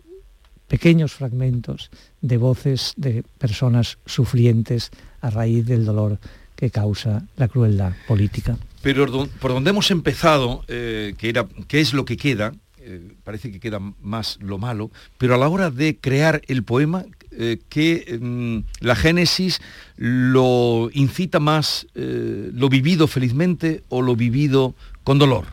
pequeños 0.67 1.13
fragmentos 1.13 1.91
de 2.21 2.37
voces 2.37 2.95
de 2.97 3.23
personas 3.39 3.99
sufrientes 4.07 4.91
a 5.21 5.31
raíz 5.31 5.67
del 5.67 5.85
dolor 5.85 6.19
que 6.57 6.71
causa 6.71 7.23
la 7.37 7.49
crueldad 7.49 7.93
política. 8.09 8.57
Pero 8.83 9.07
por 9.41 9.53
donde 9.53 9.71
hemos 9.71 9.91
empezado, 9.91 10.65
eh, 10.69 11.15
que 11.19 11.29
era 11.29 11.47
qué 11.69 11.81
es 11.81 11.95
lo 11.95 12.05
que 12.05 12.17
queda, 12.17 12.53
eh, 12.79 13.01
parece 13.25 13.51
que 13.51 13.61
queda 13.61 13.81
más 14.03 14.39
lo 14.41 14.59
malo, 14.59 14.91
pero 15.17 15.35
a 15.35 15.39
la 15.39 15.49
hora 15.49 15.71
de 15.71 15.97
crear 15.97 16.43
el 16.49 16.65
poema, 16.65 17.05
eh, 17.39 17.59
que 17.69 18.19
mm, 18.21 18.85
la 18.85 18.97
génesis 18.97 19.61
lo 19.97 20.91
incita 20.93 21.41
más 21.41 21.87
eh, 21.95 22.51
lo 22.53 22.69
vivido 22.69 23.07
felizmente 23.07 23.83
o 23.89 24.03
lo 24.03 24.17
vivido 24.17 24.75
con 25.03 25.19
dolor. 25.19 25.47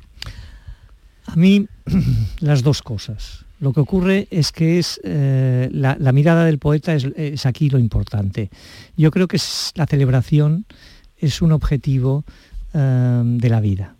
A 1.25 1.35
mí 1.35 1.67
las 2.39 2.63
dos 2.63 2.81
cosas. 2.81 3.45
Lo 3.61 3.73
que 3.73 3.79
ocurre 3.79 4.27
es 4.31 4.51
que 4.51 4.79
es 4.79 4.99
eh, 5.03 5.69
la, 5.71 5.95
mirada 6.11 6.45
del 6.45 6.57
poeta 6.57 6.95
es, 6.95 7.45
aquí 7.45 7.69
lo 7.69 7.77
importante. 7.77 8.49
Yo 8.97 9.11
creo 9.11 9.27
que 9.27 9.37
la 9.75 9.85
celebración 9.85 10.65
es 11.17 11.43
un 11.43 11.51
objetivo 11.51 12.25
eh, 12.73 13.21
de 13.23 13.49
la 13.49 13.61
vida. 13.61 13.95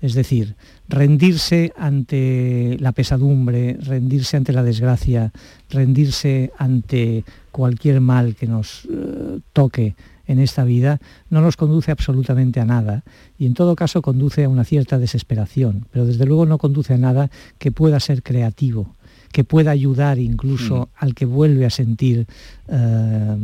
Es 0.00 0.14
decir, 0.14 0.56
rendirse 0.88 1.72
ante 1.76 2.76
la 2.80 2.92
pesadumbre, 2.92 3.76
rendirse 3.80 4.36
ante 4.36 4.52
la 4.52 4.62
desgracia, 4.62 5.32
rendirse 5.68 6.52
ante 6.56 7.24
cualquier 7.52 8.00
mal 8.00 8.34
que 8.34 8.46
nos 8.46 8.86
eh, 8.90 9.40
toque 9.52 9.94
en 10.30 10.38
esta 10.38 10.62
vida 10.62 11.00
no 11.28 11.40
nos 11.40 11.56
conduce 11.56 11.90
absolutamente 11.90 12.60
a 12.60 12.64
nada 12.64 13.02
y 13.36 13.46
en 13.46 13.54
todo 13.54 13.74
caso 13.74 14.00
conduce 14.00 14.44
a 14.44 14.48
una 14.48 14.62
cierta 14.62 14.96
desesperación, 14.98 15.86
pero 15.90 16.06
desde 16.06 16.24
luego 16.24 16.46
no 16.46 16.58
conduce 16.58 16.94
a 16.94 16.98
nada 16.98 17.30
que 17.58 17.72
pueda 17.72 17.98
ser 17.98 18.22
creativo, 18.22 18.94
que 19.32 19.42
pueda 19.42 19.72
ayudar 19.72 20.20
incluso 20.20 20.82
mm. 20.82 21.04
al 21.04 21.14
que 21.16 21.24
vuelve 21.24 21.66
a 21.66 21.70
sentir 21.70 22.28
eh, 22.68 23.36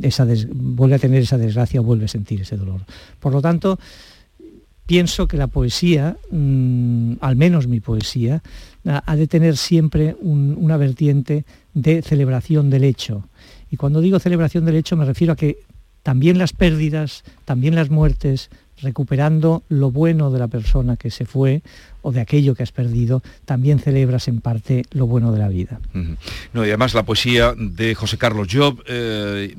esa 0.00 0.26
vuelve 0.54 0.94
a 0.94 0.98
tener 0.98 1.22
esa 1.22 1.36
desgracia 1.36 1.82
o 1.82 1.84
vuelve 1.84 2.06
a 2.06 2.08
sentir 2.08 2.40
ese 2.40 2.56
dolor. 2.56 2.86
Por 3.20 3.32
lo 3.32 3.42
tanto, 3.42 3.78
pienso 4.90 5.28
que 5.28 5.36
la 5.36 5.46
poesía, 5.46 6.16
mm, 6.32 7.12
al 7.20 7.36
menos 7.36 7.68
mi 7.68 7.78
poesía, 7.78 8.42
ha 8.84 9.14
de 9.14 9.28
tener 9.28 9.56
siempre 9.56 10.16
una 10.20 10.76
vertiente 10.78 11.44
de 11.74 12.02
celebración 12.02 12.70
del 12.70 12.82
hecho. 12.82 13.28
Y 13.70 13.76
cuando 13.76 14.00
digo 14.00 14.18
celebración 14.18 14.64
del 14.64 14.74
hecho 14.74 14.96
me 14.96 15.04
refiero 15.04 15.34
a 15.34 15.36
que 15.36 15.58
también 16.02 16.38
las 16.38 16.52
pérdidas, 16.52 17.22
también 17.44 17.76
las 17.76 17.88
muertes, 17.88 18.50
recuperando 18.82 19.62
lo 19.68 19.92
bueno 19.92 20.32
de 20.32 20.40
la 20.40 20.48
persona 20.48 20.96
que 20.96 21.12
se 21.12 21.24
fue 21.24 21.62
o 22.02 22.10
de 22.10 22.20
aquello 22.20 22.56
que 22.56 22.64
has 22.64 22.72
perdido, 22.72 23.22
también 23.44 23.78
celebras 23.78 24.26
en 24.26 24.40
parte 24.40 24.82
lo 24.90 25.06
bueno 25.06 25.30
de 25.30 25.38
la 25.38 25.48
vida. 25.48 25.78
No, 26.52 26.64
y 26.64 26.68
además 26.68 26.94
la 26.94 27.04
poesía 27.04 27.54
de 27.56 27.94
José 27.94 28.18
Carlos 28.18 28.48
Job 28.50 28.82
eh, 28.88 29.54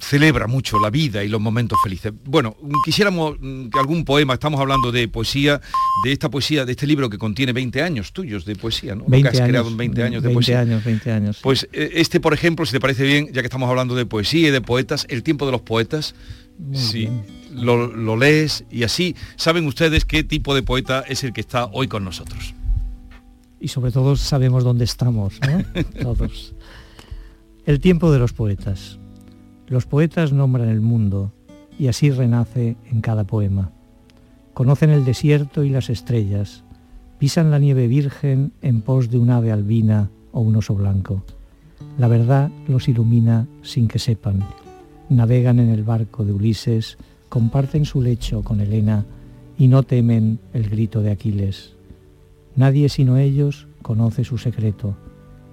celebra 0.00 0.46
mucho 0.46 0.78
la 0.78 0.90
vida 0.90 1.24
y 1.24 1.28
los 1.28 1.40
momentos 1.40 1.78
felices. 1.82 2.12
Bueno, 2.24 2.56
quisiéramos 2.84 3.36
mm, 3.40 3.68
que 3.68 3.78
algún 3.78 4.04
poema, 4.04 4.34
estamos 4.34 4.60
hablando 4.60 4.92
de 4.92 5.08
poesía, 5.08 5.60
de 6.04 6.12
esta 6.12 6.30
poesía, 6.30 6.64
de 6.64 6.72
este 6.72 6.86
libro 6.86 7.10
que 7.10 7.18
contiene 7.18 7.52
20 7.52 7.82
años 7.82 8.12
tuyos 8.12 8.44
de 8.44 8.56
poesía, 8.56 8.94
¿no? 8.94 9.04
20 9.06 9.30
que 9.30 9.36
has 9.36 9.48
creado 9.48 9.68
en 9.68 9.76
20 9.76 10.02
años 10.02 10.22
de 10.22 10.28
20 10.28 10.34
poesía. 10.34 10.60
años, 10.60 10.84
20 10.84 11.12
años. 11.12 11.38
Pues 11.42 11.68
eh, 11.72 11.90
este, 11.94 12.20
por 12.20 12.34
ejemplo, 12.34 12.64
si 12.66 12.72
te 12.72 12.80
parece 12.80 13.04
bien, 13.04 13.28
ya 13.32 13.42
que 13.42 13.46
estamos 13.46 13.68
hablando 13.68 13.94
de 13.94 14.06
poesía 14.06 14.48
y 14.48 14.50
de 14.50 14.60
poetas, 14.60 15.06
El 15.08 15.22
tiempo 15.22 15.46
de 15.46 15.52
los 15.52 15.62
poetas, 15.62 16.14
sí, 16.72 17.08
lo, 17.52 17.86
lo 17.86 18.16
lees 18.16 18.64
y 18.70 18.82
así 18.82 19.14
saben 19.36 19.66
ustedes 19.66 20.04
qué 20.04 20.24
tipo 20.24 20.54
de 20.54 20.62
poeta 20.62 21.04
es 21.06 21.24
el 21.24 21.32
que 21.32 21.40
está 21.40 21.66
hoy 21.66 21.88
con 21.88 22.04
nosotros. 22.04 22.54
Y 23.60 23.68
sobre 23.68 23.90
todo 23.90 24.16
sabemos 24.16 24.64
dónde 24.64 24.84
estamos, 24.84 25.40
¿no? 25.40 25.82
Todos. 26.02 26.54
El 27.66 27.80
tiempo 27.80 28.12
de 28.12 28.18
los 28.18 28.32
poetas. 28.32 28.98
Los 29.68 29.84
poetas 29.84 30.32
nombran 30.32 30.70
el 30.70 30.80
mundo 30.80 31.30
y 31.78 31.88
así 31.88 32.10
renace 32.10 32.76
en 32.90 33.02
cada 33.02 33.24
poema. 33.24 33.70
Conocen 34.54 34.88
el 34.90 35.04
desierto 35.04 35.62
y 35.62 35.68
las 35.68 35.90
estrellas, 35.90 36.64
pisan 37.18 37.50
la 37.50 37.58
nieve 37.58 37.86
virgen 37.86 38.52
en 38.62 38.80
pos 38.80 39.10
de 39.10 39.18
un 39.18 39.28
ave 39.28 39.52
albina 39.52 40.10
o 40.32 40.40
un 40.40 40.56
oso 40.56 40.74
blanco. 40.74 41.22
La 41.98 42.08
verdad 42.08 42.50
los 42.66 42.88
ilumina 42.88 43.46
sin 43.62 43.88
que 43.88 43.98
sepan. 43.98 44.42
Navegan 45.10 45.58
en 45.58 45.68
el 45.68 45.84
barco 45.84 46.24
de 46.24 46.32
Ulises, 46.32 46.96
comparten 47.28 47.84
su 47.84 48.00
lecho 48.00 48.42
con 48.42 48.60
Helena 48.60 49.04
y 49.58 49.68
no 49.68 49.82
temen 49.82 50.38
el 50.54 50.70
grito 50.70 51.02
de 51.02 51.10
Aquiles. 51.10 51.74
Nadie 52.56 52.88
sino 52.88 53.18
ellos 53.18 53.68
conoce 53.82 54.24
su 54.24 54.38
secreto. 54.38 54.96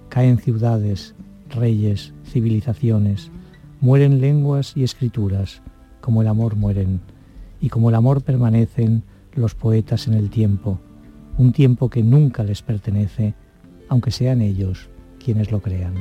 Caen 0.08 0.38
ciudades, 0.38 1.14
reyes, 1.50 2.14
civilizaciones, 2.24 3.30
Mueren 3.80 4.20
lenguas 4.20 4.72
y 4.76 4.84
escrituras, 4.84 5.62
como 6.00 6.22
el 6.22 6.28
amor 6.28 6.56
mueren, 6.56 7.00
y 7.60 7.68
como 7.68 7.88
el 7.90 7.94
amor 7.94 8.22
permanecen 8.22 9.02
los 9.34 9.54
poetas 9.54 10.06
en 10.08 10.14
el 10.14 10.30
tiempo, 10.30 10.80
un 11.36 11.52
tiempo 11.52 11.90
que 11.90 12.02
nunca 12.02 12.42
les 12.42 12.62
pertenece, 12.62 13.34
aunque 13.88 14.10
sean 14.10 14.40
ellos 14.40 14.88
quienes 15.22 15.50
lo 15.50 15.60
crean. 15.60 15.94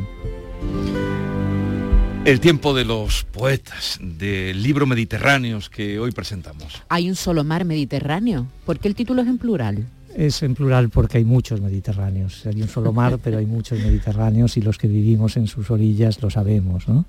El 2.26 2.40
tiempo 2.40 2.74
de 2.74 2.86
los 2.86 3.24
poetas, 3.26 4.00
del 4.02 4.64
libro 4.64 4.88
Mediterráneos 4.88 5.70
que 5.70 6.00
hoy 6.00 6.12
presentamos. 6.12 6.82
Hay 6.90 7.08
un 7.08 7.16
solo 7.16 7.44
mar 7.44 7.66
Mediterráneo. 7.66 8.48
¿Por 8.66 8.80
qué 8.80 8.88
el 8.88 8.96
título 8.96 9.22
es 9.22 9.28
en 9.28 9.38
plural? 9.38 9.86
Es 10.16 10.42
en 10.42 10.56
plural 10.56 10.90
porque 10.90 11.20
hay 11.20 11.24
muchos 11.24 11.62
Mediterráneos. 11.62 12.46
Hay 12.48 12.62
un 12.62 12.68
solo 12.68 12.94
mar, 12.94 13.20
pero 13.24 13.38
hay 13.38 13.46
muchos 13.46 13.80
Mediterráneos 13.80 14.58
y 14.58 14.62
los 14.62 14.80
que 14.80 14.88
vivimos 14.88 15.38
en 15.38 15.46
sus 15.46 15.70
orillas 15.70 16.20
lo 16.22 16.32
sabemos. 16.32 16.88
¿no? 16.88 17.06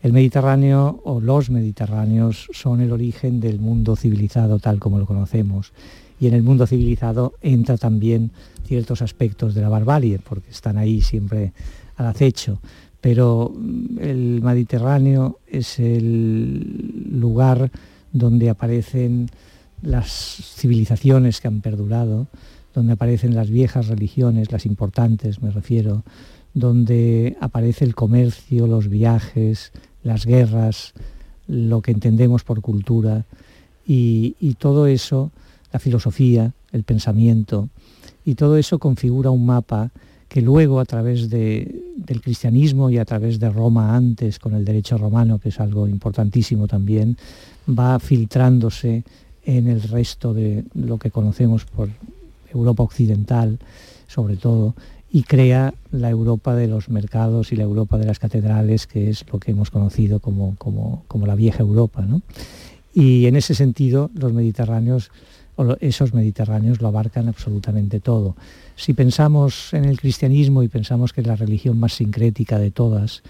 El 0.00 0.12
Mediterráneo 0.12 1.00
o 1.04 1.20
los 1.20 1.50
Mediterráneos 1.50 2.48
son 2.52 2.80
el 2.80 2.92
origen 2.92 3.40
del 3.40 3.58
mundo 3.58 3.96
civilizado 3.96 4.60
tal 4.60 4.78
como 4.78 4.98
lo 4.98 5.06
conocemos. 5.06 5.72
Y 6.20 6.28
en 6.28 6.34
el 6.34 6.42
mundo 6.42 6.66
civilizado 6.66 7.34
entra 7.40 7.76
también 7.76 8.30
ciertos 8.64 9.02
aspectos 9.02 9.54
de 9.54 9.62
la 9.62 9.68
barbarie, 9.68 10.18
porque 10.20 10.50
están 10.50 10.78
ahí 10.78 11.00
siempre 11.00 11.52
al 11.96 12.06
acecho. 12.06 12.60
Pero 13.00 13.52
mm, 13.54 13.98
el 14.00 14.42
Mediterráneo 14.42 15.40
es 15.46 15.78
el 15.78 17.10
lugar 17.10 17.70
donde 18.12 18.50
aparecen 18.50 19.30
las 19.82 20.10
civilizaciones 20.56 21.40
que 21.40 21.48
han 21.48 21.60
perdurado, 21.60 22.28
donde 22.74 22.92
aparecen 22.92 23.34
las 23.34 23.50
viejas 23.50 23.88
religiones, 23.88 24.52
las 24.52 24.66
importantes 24.66 25.42
me 25.42 25.50
refiero, 25.50 26.04
donde 26.54 27.36
aparece 27.40 27.84
el 27.84 27.94
comercio, 27.94 28.66
los 28.66 28.88
viajes, 28.88 29.72
las 30.02 30.26
guerras, 30.26 30.94
lo 31.46 31.80
que 31.80 31.92
entendemos 31.92 32.44
por 32.44 32.60
cultura 32.60 33.24
y, 33.86 34.34
todo 34.58 34.86
eso, 34.86 35.30
la 35.72 35.78
filosofía, 35.78 36.52
el 36.72 36.84
pensamiento, 36.84 37.70
y 38.24 38.34
todo 38.34 38.58
eso 38.58 38.78
configura 38.78 39.30
un 39.30 39.46
mapa 39.46 39.90
que 40.28 40.42
luego 40.42 40.78
a 40.78 40.84
través 40.84 41.30
del 41.30 42.20
cristianismo 42.22 42.90
y 42.90 42.98
a 42.98 43.06
través 43.06 43.38
de 43.38 43.48
Roma 43.48 43.96
antes, 43.96 44.38
con 44.38 44.54
el 44.54 44.66
derecho 44.66 44.98
romano, 44.98 45.38
que 45.38 45.48
es 45.48 45.58
algo 45.58 45.88
importantísimo 45.88 46.66
también, 46.66 47.16
va 47.66 47.98
filtrándose 47.98 49.04
en 49.44 49.68
el 49.68 49.80
resto 49.80 50.34
de 50.34 50.64
lo 50.74 50.98
que 50.98 51.10
conocemos 51.10 51.64
por 51.64 51.88
Europa 52.52 52.82
occidental, 52.82 53.58
sobre 54.06 54.36
todo, 54.36 54.74
y 55.10 55.22
crea 55.22 55.74
la 55.90 56.10
Europa 56.10 56.54
de 56.54 56.68
los 56.68 56.88
mercados 56.88 57.52
y 57.52 57.56
la 57.56 57.64
Europa 57.64 57.96
de 57.98 58.04
las 58.04 58.18
catedrales, 58.18 58.86
que 58.86 59.08
es 59.08 59.24
lo 59.32 59.38
que 59.38 59.52
hemos 59.52 59.70
conocido 59.70 60.20
como, 60.20 60.56
como, 60.56 61.26
la 61.26 61.34
vieja 61.34 61.62
Europa. 61.62 62.06
Y 62.92 63.26
en 63.26 63.36
ese 63.36 63.54
sentido, 63.54 64.10
los 64.14 64.32
mediterráneos, 64.32 65.10
o 65.56 65.76
esos 65.80 66.12
mediterráneos 66.12 66.82
lo 66.82 66.88
abarcan 66.88 67.28
absolutamente 67.28 68.00
todo. 68.00 68.36
Si 68.76 68.92
pensamos 68.92 69.72
en 69.72 69.86
el 69.86 69.98
cristianismo 69.98 70.62
y 70.62 70.68
pensamos 70.68 71.12
que 71.12 71.22
es 71.22 71.26
la 71.26 71.36
religión 71.36 71.80
más 71.80 71.94
sincrética 71.94 72.58
de 72.58 72.70
todas 72.70 73.22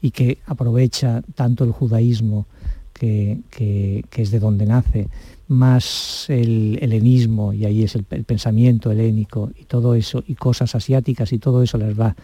y 0.00 0.12
que 0.12 0.38
aprovecha 0.46 1.22
tanto 1.34 1.64
el 1.64 1.72
judaísmo, 1.72 2.46
que, 2.92 3.40
que 3.50 4.22
es 4.22 4.30
de 4.30 4.38
donde 4.38 4.64
nace, 4.64 5.08
más 5.48 6.26
el 6.28 6.78
helenismo, 6.80 7.52
y 7.52 7.64
ahí 7.64 7.82
es 7.82 7.94
el, 7.94 8.04
pensamiento 8.04 8.90
helénico 8.90 9.50
y 9.56 9.64
todo 9.64 9.94
eso, 9.94 10.22
y 10.26 10.34
cosas 10.34 10.74
asiáticas 10.74 11.32
y 11.32 11.38
todo 11.38 11.62
eso 11.62 11.78
las 11.78 11.98
va 11.98 12.16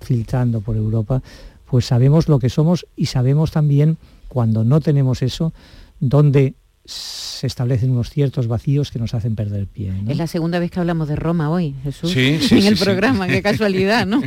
filtrando 0.00 0.60
por 0.60 0.76
Europa, 0.76 1.22
pues 1.66 1.86
sabemos 1.86 2.28
lo 2.28 2.38
que 2.38 2.48
somos 2.48 2.86
y 2.96 3.06
sabemos 3.06 3.50
también, 3.50 3.98
cuando 4.28 4.64
no 4.64 4.80
tenemos 4.80 5.22
eso, 5.22 5.52
dónde 6.00 6.54
se 6.86 7.46
establecen 7.46 7.90
unos 7.90 8.10
ciertos 8.10 8.46
vacíos 8.46 8.90
que 8.90 8.98
nos 8.98 9.14
hacen 9.14 9.34
perder 9.34 9.66
pie. 9.66 9.92
Es 10.06 10.18
la 10.18 10.26
segunda 10.26 10.58
vez 10.58 10.70
que 10.70 10.80
hablamos 10.80 11.08
de 11.08 11.16
Roma 11.16 11.48
hoy, 11.48 11.74
Jesús, 11.82 12.10
sí, 12.10 12.38
en 12.50 12.66
el 12.66 12.76
programa, 12.76 13.26
qué 13.26 13.42
casualidad, 13.42 14.06
¿no? 14.06 14.22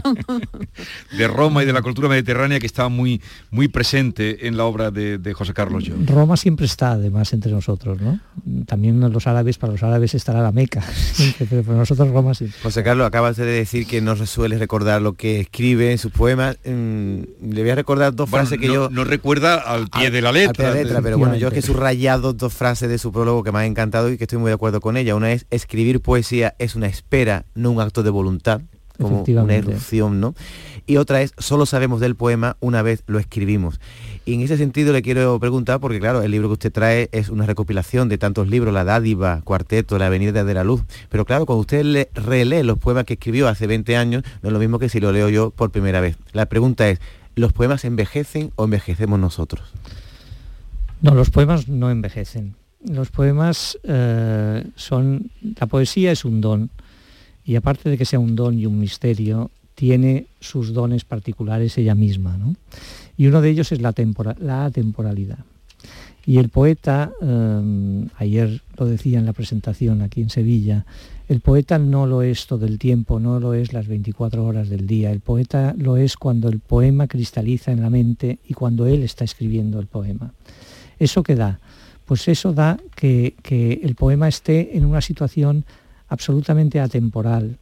de 1.17 1.27
Roma 1.27 1.61
y 1.61 1.67
de 1.67 1.73
la 1.73 1.83
cultura 1.83 2.09
mediterránea 2.09 2.59
que 2.59 2.65
está 2.65 2.89
muy, 2.89 3.21
muy 3.51 3.67
presente 3.67 4.47
en 4.47 4.57
la 4.57 4.65
obra 4.65 4.89
de, 4.89 5.33
José 5.33 5.53
Carlos 5.53 5.83
Yo. 5.83 5.93
Roma 6.05 6.35
siempre 6.35 6.65
está 6.65 6.93
además 6.93 7.31
entre 7.33 7.51
nosotros, 7.51 8.01
¿no? 8.01 8.19
También 8.65 8.99
los 8.99 9.27
árabes, 9.27 9.57
para 9.57 9.73
los 9.73 9.83
árabes 9.83 10.15
estará 10.15 10.41
la 10.41 10.51
Meca, 10.51 10.83
pero 11.49 11.61
para 11.63 11.77
nosotros 11.77 12.09
Roma 12.09 12.33
sí. 12.33 12.49
José 12.63 12.83
Carlos, 12.83 13.05
acabas 13.05 13.37
de 13.37 13.45
decir 13.45 13.85
que 13.85 14.01
no 14.01 14.15
suele 14.25 14.57
recordar 14.57 15.01
lo 15.01 15.13
que 15.13 15.41
escribe 15.41 15.91
en 15.91 15.99
sus 15.99 16.11
poemas. 16.11 16.57
Mm, 16.65 17.19
le 17.51 17.61
voy 17.61 17.69
a 17.69 17.75
recordar 17.75 18.15
dos 18.15 18.29
frases 18.29 18.59
que 18.59 18.67
yo... 18.67 18.89
No 18.89 19.03
recuerda 19.03 19.55
al 19.55 19.89
pie 19.89 20.09
de 20.09 20.21
la 20.21 20.31
letra. 20.31 20.73
pero 21.03 21.19
bueno, 21.19 21.35
yo 21.35 21.49
es 21.49 21.53
que 21.53 21.59
he 21.59 21.63
subrayado 21.63 22.33
dos 22.33 22.46
frase 22.49 22.87
de 22.87 22.97
su 22.97 23.11
prólogo 23.11 23.43
que 23.43 23.51
me 23.51 23.59
ha 23.59 23.65
encantado 23.65 24.11
y 24.11 24.17
que 24.17 24.25
estoy 24.25 24.39
muy 24.39 24.49
de 24.49 24.55
acuerdo 24.55 24.81
con 24.81 24.97
ella. 24.97 25.15
Una 25.15 25.31
es, 25.31 25.45
escribir 25.49 26.01
poesía 26.01 26.55
es 26.59 26.75
una 26.75 26.87
espera, 26.87 27.45
no 27.55 27.71
un 27.71 27.81
acto 27.81 28.03
de 28.03 28.09
voluntad, 28.09 28.61
como 28.97 29.23
una 29.23 29.55
erupción, 29.55 30.19
¿no? 30.19 30.35
Y 30.85 30.97
otra 30.97 31.21
es, 31.21 31.33
solo 31.37 31.65
sabemos 31.65 31.99
del 31.99 32.15
poema 32.15 32.55
una 32.59 32.81
vez 32.81 33.03
lo 33.07 33.19
escribimos. 33.19 33.79
Y 34.25 34.33
en 34.33 34.41
ese 34.41 34.57
sentido 34.57 34.93
le 34.93 35.01
quiero 35.01 35.39
preguntar, 35.39 35.79
porque 35.79 35.99
claro, 35.99 36.21
el 36.21 36.31
libro 36.31 36.47
que 36.47 36.53
usted 36.53 36.71
trae 36.71 37.09
es 37.11 37.29
una 37.29 37.45
recopilación 37.45 38.09
de 38.09 38.17
tantos 38.17 38.47
libros, 38.47 38.73
La 38.73 38.85
Dádiva, 38.85 39.41
Cuarteto, 39.43 39.97
La 39.97 40.07
Avenida 40.07 40.43
de 40.43 40.53
la 40.53 40.63
Luz. 40.63 40.81
Pero 41.09 41.25
claro, 41.25 41.45
cuando 41.45 41.61
usted 41.61 41.83
le 41.83 42.09
relee 42.13 42.63
los 42.63 42.77
poemas 42.77 43.03
que 43.03 43.13
escribió 43.13 43.47
hace 43.47 43.67
20 43.67 43.97
años, 43.97 44.23
no 44.41 44.49
es 44.49 44.53
lo 44.53 44.59
mismo 44.59 44.79
que 44.79 44.89
si 44.89 44.99
lo 44.99 45.11
leo 45.11 45.29
yo 45.29 45.51
por 45.51 45.71
primera 45.71 45.99
vez. 45.99 46.17
La 46.31 46.45
pregunta 46.45 46.89
es, 46.89 46.99
¿los 47.35 47.53
poemas 47.53 47.83
envejecen 47.83 48.51
o 48.55 48.63
envejecemos 48.63 49.19
nosotros? 49.19 49.73
No, 51.01 51.13
los 51.13 51.29
poemas 51.29 51.67
no 51.67 51.89
envejecen. 51.91 52.55
los 52.83 53.09
poemas 53.09 53.77
eh, 53.83 54.63
son, 54.75 55.31
la 55.59 55.67
poesía 55.67 56.11
es 56.11 56.25
un 56.25 56.41
don 56.41 56.69
y 57.45 57.55
aparte 57.55 57.89
de 57.89 57.97
que 57.97 58.05
sea 58.05 58.19
un 58.19 58.35
don 58.35 58.59
y 58.59 58.65
un 58.65 58.79
misterio, 58.79 59.51
tiene 59.73 60.27
sus 60.39 60.73
dones 60.73 61.05
particulares 61.05 61.77
ella 61.77 61.95
misma. 61.95 62.37
Y 63.15 63.27
uno 63.27 63.41
de 63.41 63.49
ellos 63.49 63.71
es 63.71 63.79
la, 63.79 63.93
la 64.39 64.65
atemporalidad. 64.65 65.39
Y 66.25 66.39
el 66.39 66.49
poeta, 66.49 67.11
eh, 67.21 68.07
ayer 68.17 68.61
lo 68.77 68.85
decía 68.85 69.19
en 69.19 69.25
la 69.25 69.31
presentación 69.31 70.01
aquí 70.01 70.21
en 70.21 70.29
Sevilla, 70.29 70.85
el 71.29 71.39
poeta 71.39 71.77
no 71.77 72.05
lo 72.05 72.21
es 72.21 72.47
todo 72.47 72.65
el 72.65 72.79
tiempo, 72.79 73.19
no 73.19 73.39
lo 73.39 73.53
es 73.53 73.71
las 73.71 73.87
24 73.87 74.43
horas 74.43 74.67
del 74.67 74.87
día. 74.87 75.11
El 75.11 75.21
poeta 75.21 75.73
lo 75.77 75.95
es 75.95 76.17
cuando 76.17 76.49
el 76.49 76.59
poema 76.59 77.07
cristaliza 77.07 77.71
en 77.71 77.81
la 77.81 77.89
mente 77.89 78.39
y 78.45 78.55
cuando 78.55 78.87
él 78.87 79.03
está 79.03 79.23
escribiendo 79.23 79.79
el 79.79 79.87
poema. 79.87 80.33
¿Eso 80.99 81.23
qué 81.23 81.35
da? 81.35 81.59
Pues 82.05 82.27
eso 82.27 82.53
da 82.53 82.77
que, 82.95 83.35
que 83.43 83.81
el 83.83 83.95
poema 83.95 84.27
esté 84.27 84.77
en 84.77 84.85
una 84.85 85.01
situación 85.01 85.65
absolutamente 86.07 86.79
atemporal. 86.79 87.57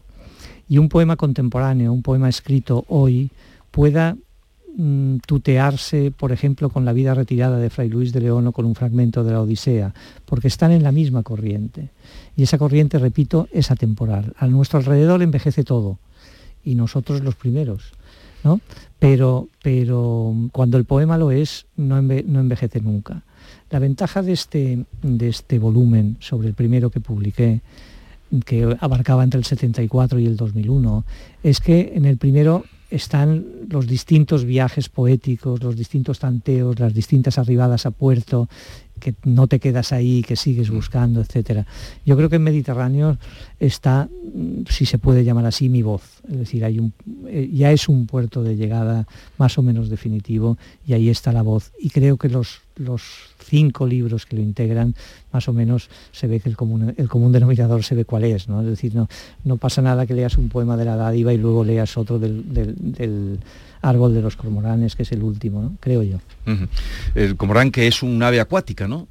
Y 0.70 0.78
un 0.78 0.90
poema 0.90 1.16
contemporáneo, 1.16 1.94
un 1.94 2.02
poema 2.02 2.30
escrito 2.30 2.86
hoy, 2.88 3.32
pueda 3.72 4.16
Mm, 4.78 5.20
tutearse, 5.26 6.12
por 6.12 6.34
ejemplo, 6.34 6.70
con 6.70 6.84
la 6.84 6.92
vida 6.92 7.14
retirada 7.14 7.58
de 7.60 7.70
Fray 7.70 7.88
Luis 7.88 8.12
de 8.12 8.20
León 8.20 8.48
o 8.48 8.52
con 8.52 8.66
un 8.66 8.76
fragmento 8.76 9.24
de 9.24 9.32
la 9.32 9.42
Odisea, 9.42 9.94
porque 10.26 10.50
están 10.50 10.74
en 10.74 10.84
la 10.84 10.92
misma 10.92 11.24
corriente. 11.24 11.92
Y 12.36 12.44
esa 12.44 12.58
corriente, 12.58 13.00
repito, 13.00 13.48
es 13.54 13.72
atemporal. 13.72 14.34
A 14.38 14.48
nuestro 14.48 14.80
alrededor 14.80 15.22
envejece 15.22 15.64
todo, 15.64 15.98
y 16.62 16.76
nosotros 16.76 17.22
los 17.22 17.36
primeros. 17.36 17.94
¿No? 18.46 18.62
Pero, 19.00 19.50
pero 19.62 20.34
cuando 20.52 20.78
el 20.78 20.86
poema 20.86 21.18
lo 21.18 21.32
es, 21.32 21.66
no, 21.76 21.98
envejece 21.98 22.80
nunca. 22.80 23.24
La 23.72 23.80
ventaja 23.80 24.22
de 24.22 24.32
este, 24.32 24.86
de 25.02 25.28
este 25.28 25.60
volumen 25.60 26.18
sobre 26.20 26.48
el 26.48 26.54
primero 26.54 26.90
que 26.92 27.02
publiqué, 27.02 27.62
que 28.46 28.78
abarcaba 28.80 29.24
entre 29.24 29.40
el 29.40 29.46
74 29.46 30.20
y 30.20 30.28
el 30.28 30.38
2001, 30.38 31.04
es 31.44 31.60
que 31.60 31.94
en 31.96 32.06
el 32.06 32.18
primero 32.18 32.64
están 32.90 33.46
los 33.70 33.88
distintos 33.88 34.46
viajes 34.46 34.90
poéticos, 34.90 35.62
los 35.62 35.76
distintos 35.76 36.20
tanteos, 36.20 36.80
las 36.80 36.94
distintas 36.94 37.38
arribadas 37.38 37.86
a 37.86 37.92
puerto, 37.92 38.48
que 39.06 39.14
no 39.24 39.46
te 39.46 39.60
quedas 39.60 39.94
ahí, 39.94 40.24
que 40.24 40.36
sigues 40.36 40.72
mm. 40.72 40.76
buscando, 40.76 41.22
etcétera. 41.22 41.68
Yo 42.08 42.18
creo 42.18 42.28
que 42.28 42.38
en 42.38 42.44
Mediterráneo 42.44 43.20
está, 43.60 44.10
mm, 44.34 44.64
si 44.68 44.88
se 44.88 44.98
puede 44.98 45.24
llamar 45.24 45.46
así, 45.46 45.70
mi 45.70 45.84
voz. 45.84 46.24
Es 46.28 46.40
decir, 46.40 46.66
hay 46.66 46.80
un, 46.80 46.92
eh, 47.28 47.48
ya 47.54 47.72
es 47.72 47.88
un 47.88 48.08
puerto 48.08 48.42
de 48.42 48.56
llegada 48.56 49.06
más 49.38 49.60
o 49.60 49.62
menos 49.62 49.90
definitivo 49.90 50.58
y 50.88 50.94
ahí 50.94 51.10
está 51.10 51.32
la 51.32 51.44
voz. 51.44 51.72
Y 51.80 51.92
creo 51.92 52.18
que 52.18 52.30
los, 52.30 52.62
los 52.78 53.04
cinco 53.44 53.86
libros 53.86 54.26
que 54.26 54.38
lo 54.38 54.42
integran, 54.42 54.96
más 55.32 55.48
o 55.48 55.54
menos 55.54 55.92
se 56.12 56.26
ve 56.26 56.40
que 56.40 56.50
el 56.50 56.58
común, 56.58 56.96
el 56.98 57.08
común 57.08 57.32
denominador 57.32 57.84
se 57.84 57.94
ve 57.94 58.06
cuál 58.06 58.24
es. 58.24 58.50
¿no? 58.50 58.62
Es 58.62 58.68
decir, 58.68 58.96
no, 58.96 59.08
no 59.44 59.58
pasa 59.58 59.84
nada 59.84 60.08
que 60.08 60.16
leas 60.16 60.36
un 60.36 60.50
poema 60.50 60.78
de 60.78 60.86
la 60.86 60.96
dádiva 60.96 61.32
y 61.32 61.38
luego 61.38 61.64
leas 61.64 61.96
otro 61.96 62.18
del, 62.18 62.52
del 62.52 63.40
árbol 63.86 64.14
de 64.14 64.22
los 64.22 64.36
cormoranes, 64.36 64.96
que 64.96 65.04
es 65.04 65.12
el 65.12 65.24
último, 65.24 65.78
creo 65.80 66.04
yo. 66.04 66.18
El 67.14 67.38
cormorán 67.38 67.72
que 67.72 67.88
es 67.88 68.02
un 68.02 68.22
ave 68.22 68.40
acuática, 68.40 68.88
¿no? 68.88 69.08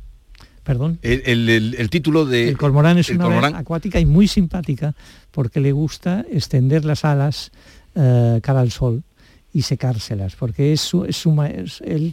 Perdón. 0.64 0.98
El, 1.02 1.88
título 1.90 2.24
de... 2.24 2.48
El 2.48 2.56
cormorán 2.56 2.98
es 2.98 3.10
una 3.10 3.26
ave 3.26 3.56
acuática 3.56 4.00
y 4.00 4.06
muy 4.06 4.26
simpática 4.26 4.94
porque 5.30 5.60
le 5.60 5.72
gusta 5.72 6.24
extender 6.30 6.84
las 6.84 7.04
alas 7.04 7.52
eh, 7.94 8.40
cara 8.42 8.60
al 8.60 8.70
sol 8.70 9.04
y 9.52 9.62
secárselas, 9.62 10.34
porque 10.34 10.72
es, 10.72 10.90
es, 11.06 11.26
él 11.84 12.12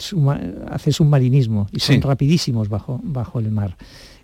hace 0.70 0.92
submarinismo 0.92 1.68
y 1.72 1.80
son 1.80 2.02
rapidísimos 2.02 2.70
bajo, 2.70 3.00
bajo 3.04 3.40
el 3.40 3.50
mar 3.50 3.76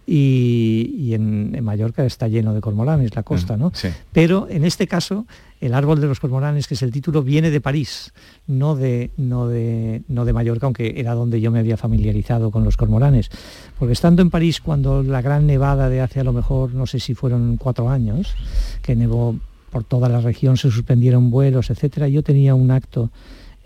y, 0.09 1.13
en, 1.13 1.61
Mallorca 1.63 2.05
está 2.05 2.29
lleno 2.29 2.53
de 2.53 2.61
cormoranes, 2.61 3.13
la 3.13 3.23
costa, 3.23 3.57
¿no? 3.57 3.73
Pero 4.13 4.47
en 4.49 4.63
este 4.63 4.87
caso, 4.87 5.25
el 5.59 5.73
árbol 5.73 5.99
de 5.99 6.07
los 6.07 6.21
cormoranes, 6.21 6.65
que 6.65 6.75
es 6.75 6.81
el 6.81 6.91
título, 6.91 7.23
viene 7.23 7.51
de 7.51 7.59
París, 7.59 8.13
no 8.47 8.77
de, 8.77 9.11
no, 9.17 9.49
de, 9.49 10.03
no 10.07 10.23
de 10.23 10.31
Mallorca, 10.31 10.65
aunque 10.65 10.93
era 10.97 11.13
donde 11.13 11.41
yo 11.41 11.51
me 11.51 11.59
había 11.59 11.75
familiarizado 11.75 12.51
con 12.51 12.63
los 12.63 12.77
cormoranes. 12.77 13.29
Porque 13.77 13.91
estando 13.91 14.21
en 14.21 14.29
París, 14.29 14.61
cuando 14.61 15.03
la 15.03 15.21
gran 15.21 15.45
nevada 15.45 15.89
de 15.89 15.99
hace 15.99 16.21
a 16.21 16.23
lo 16.23 16.31
mejor, 16.31 16.73
no 16.73 16.85
sé 16.85 17.01
si 17.01 17.13
fueron 17.13 17.57
cuatro 17.57 17.89
años, 17.89 18.33
que 18.81 18.95
nevó 18.95 19.35
por 19.71 19.83
toda 19.83 20.07
la 20.07 20.21
región, 20.21 20.55
se 20.55 20.71
suspendieron 20.71 21.29
vuelos, 21.29 21.69
etcétera, 21.69 22.07
yo 22.07 22.23
tenía 22.23 22.55
un 22.55 22.71
acto 22.71 23.11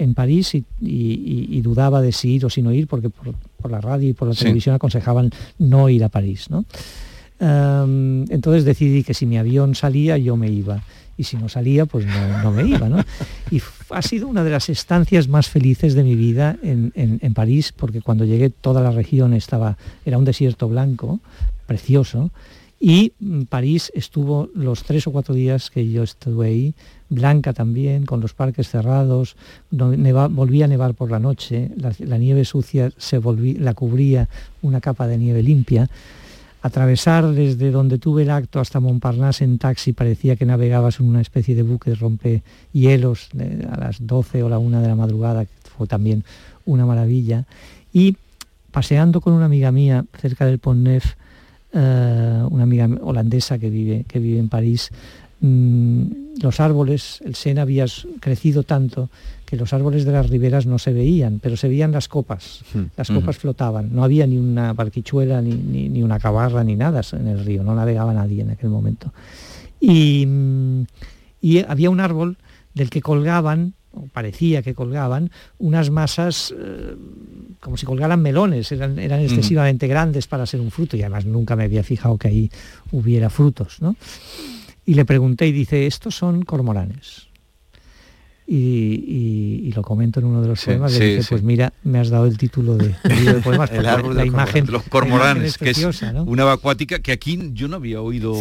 en 0.02 0.16
París 0.16 0.56
y, 0.56 1.62
dudaba 1.62 2.02
de 2.02 2.12
si 2.12 2.34
ir 2.34 2.46
o 2.46 2.50
si 2.50 2.64
no 2.64 2.72
ir, 2.72 2.88
porque 2.88 3.12
por, 3.12 3.36
la 3.70 3.82
radio 3.82 4.10
y 4.10 4.14
por 4.14 4.28
la 4.28 4.34
televisión 4.34 4.74
aconsejaban 4.74 5.30
no 5.60 5.90
ir 5.90 6.04
a 6.04 6.10
París. 6.10 6.48
Em, 7.40 8.26
entonces 8.30 8.66
decidí 8.66 9.04
que 9.04 9.14
si 9.14 9.26
mi 9.26 9.38
avión 9.38 9.76
salía 9.76 10.18
yo 10.18 10.38
me 10.38 10.50
iba 10.50 10.84
y 11.18 11.24
si 11.24 11.38
no 11.38 11.50
salía 11.50 11.86
pues 11.86 12.06
no, 12.44 12.52
me 12.52 12.64
iba. 12.64 13.06
Y 13.52 13.62
ha 13.90 14.02
sido 14.02 14.28
una 14.28 14.44
de 14.44 14.50
las 14.50 14.70
estancias 14.70 15.28
más 15.28 15.50
felices 15.50 15.94
de 15.94 16.04
mi 16.04 16.16
vida 16.16 16.58
en, 16.64 16.92
en, 16.96 17.34
París 17.34 17.74
porque 17.76 18.02
cuando 18.02 18.26
llegué 18.26 18.50
toda 18.50 18.82
la 18.82 18.92
región 18.92 19.34
estaba, 19.34 19.78
era 20.06 20.18
un 20.18 20.26
desierto 20.26 20.70
blanco, 20.70 21.20
precioso, 21.68 22.32
y 22.84 23.14
mm, 23.20 23.44
París 23.44 23.92
estuvo 23.94 24.50
los 24.56 24.84
tres 24.84 25.06
o 25.06 25.12
cuatro 25.12 25.36
días 25.36 25.70
que 25.70 25.88
yo 25.88 26.02
estuve 26.02 26.48
ahí, 26.48 26.74
blanca 27.10 27.54
también, 27.54 28.08
con 28.08 28.22
los 28.22 28.34
parques 28.34 28.70
cerrados, 28.70 29.36
volvía 29.70 30.66
a 30.66 30.68
nevar 30.68 30.96
por 30.96 31.12
la 31.12 31.20
noche, 31.20 31.70
la, 31.78 32.18
nieve 32.18 32.44
sucia 32.44 32.92
se 32.98 33.22
la 33.60 33.76
cubría 33.76 34.28
una 34.64 34.82
capa 34.82 35.08
de 35.08 35.20
nieve 35.20 35.44
limpia. 35.44 35.90
Atravesar 36.64 37.28
desde 37.32 37.70
donde 37.70 38.00
tuve 38.00 38.24
el 38.24 38.32
acto 38.32 38.60
hasta 38.60 38.80
Montparnasse 38.80 39.44
en 39.44 39.58
taxi 39.58 39.94
parecía 39.94 40.36
que 40.36 40.46
navegabas 40.46 41.00
en 41.00 41.08
una 41.08 41.22
especie 41.22 41.56
de 41.56 41.64
buque 41.64 41.92
de 41.92 41.96
rompehielos 41.96 43.30
a 43.70 43.80
las 43.80 44.06
12 44.06 44.44
o 44.44 44.50
la 44.50 44.58
1 44.58 44.82
de 44.82 44.88
la 44.88 44.96
madrugada, 44.96 45.46
que 45.46 45.52
fue 45.78 45.86
también 45.88 46.24
una 46.66 46.86
maravilla. 46.86 47.46
Y 47.94 48.16
paseando 48.72 49.22
con 49.22 49.34
una 49.34 49.46
amiga 49.46 49.72
mía 49.72 50.06
cerca 50.20 50.46
del 50.46 50.60
Pont 50.60 50.82
Neuf, 50.82 51.16
eh, 51.74 52.44
una 52.50 52.64
amiga 52.64 52.90
holandesa 53.02 53.58
que 53.58 53.70
vive, 53.70 54.06
que 54.08 54.20
vive 54.20 54.40
en 54.40 54.50
París, 54.50 54.90
mm, 55.40 56.04
los 56.42 56.60
árboles, 56.60 57.22
el 57.26 57.36
Sena 57.36 57.62
había 57.62 57.86
crecido 58.20 58.64
tanto 58.64 59.10
que 59.46 59.58
los 59.58 59.74
árboles 59.74 60.06
de 60.06 60.12
las 60.12 60.30
riberas 60.30 60.66
no 60.66 60.80
se 60.80 60.94
veían, 60.94 61.40
pero 61.42 61.58
se 61.58 61.68
veían 61.68 61.92
las 61.92 62.08
copas, 62.08 62.64
hmm. 62.74 62.84
las 62.96 63.10
copas 63.10 63.38
flotaban, 63.38 63.94
no 63.94 64.04
había 64.04 64.26
ni 64.26 64.38
una 64.38 64.74
barquichuela, 64.74 65.42
ni, 65.42 66.02
una 66.02 66.20
cabarra, 66.20 66.64
ni 66.64 66.76
nada 66.76 67.02
en 67.12 67.28
el 67.28 67.44
río, 67.44 67.64
no 67.64 67.76
navegaba 67.76 68.14
nadie 68.14 68.42
en 68.42 68.52
aquel 68.52 68.70
momento. 68.70 69.14
Y, 69.80 70.26
mm, 70.26 70.84
y 71.42 71.60
había 71.60 71.90
un 71.90 72.00
árbol 72.00 72.38
del 72.74 72.90
que 72.90 73.02
colgaban 73.02 73.74
parecía 74.14 74.62
que 74.62 74.74
colgaban, 74.74 75.32
unas 75.58 75.90
masas 75.90 76.54
eh, 76.58 76.96
como 77.60 77.78
si 77.78 77.86
colgaran 77.86 78.22
melones, 78.22 78.72
eran, 78.72 79.00
eran 79.00 79.22
excesivamente 79.22 79.88
grandes 79.88 80.28
para 80.28 80.46
ser 80.46 80.62
un 80.62 80.72
fruto 80.72 80.98
y 80.98 81.02
además 81.02 81.26
nunca 81.26 81.56
me 81.56 81.64
había 81.64 81.84
fijado 81.84 82.18
que 82.18 82.28
ahí 82.28 82.52
hubiera 82.92 83.30
frutos. 83.30 83.80
Y 84.86 84.94
le 84.94 85.06
pregunté 85.06 85.48
y 85.48 85.52
dice, 85.52 85.88
estos 85.88 86.16
son 86.16 86.44
cormoranes 86.44 87.31
y, 88.54 89.72
lo 89.74 89.84
comento 89.84 90.20
en 90.20 90.26
uno 90.26 90.42
de 90.42 90.50
los 90.50 90.66
poemas, 90.66 90.92
le 90.92 91.16
dije, 91.16 91.28
pues 91.30 91.42
mira, 91.42 91.72
me 91.84 92.00
has 92.00 92.10
dado 92.10 92.26
el 92.26 92.38
título 92.38 92.76
de, 92.76 92.90
de 93.04 93.34
poemas, 93.44 93.72
el 93.72 93.86
árbol 93.86 94.18
la 94.18 94.26
imagen, 94.26 94.66
los 94.70 94.84
cormoranes, 94.84 95.58
que 95.58 95.70
es 95.70 95.88
una 96.26 96.44
ave 96.44 96.52
acuática 96.52 97.00
que 97.00 97.14
aquí 97.14 97.40
yo 97.54 97.70
no 97.70 97.78
había 97.78 98.02
oído, 98.02 98.36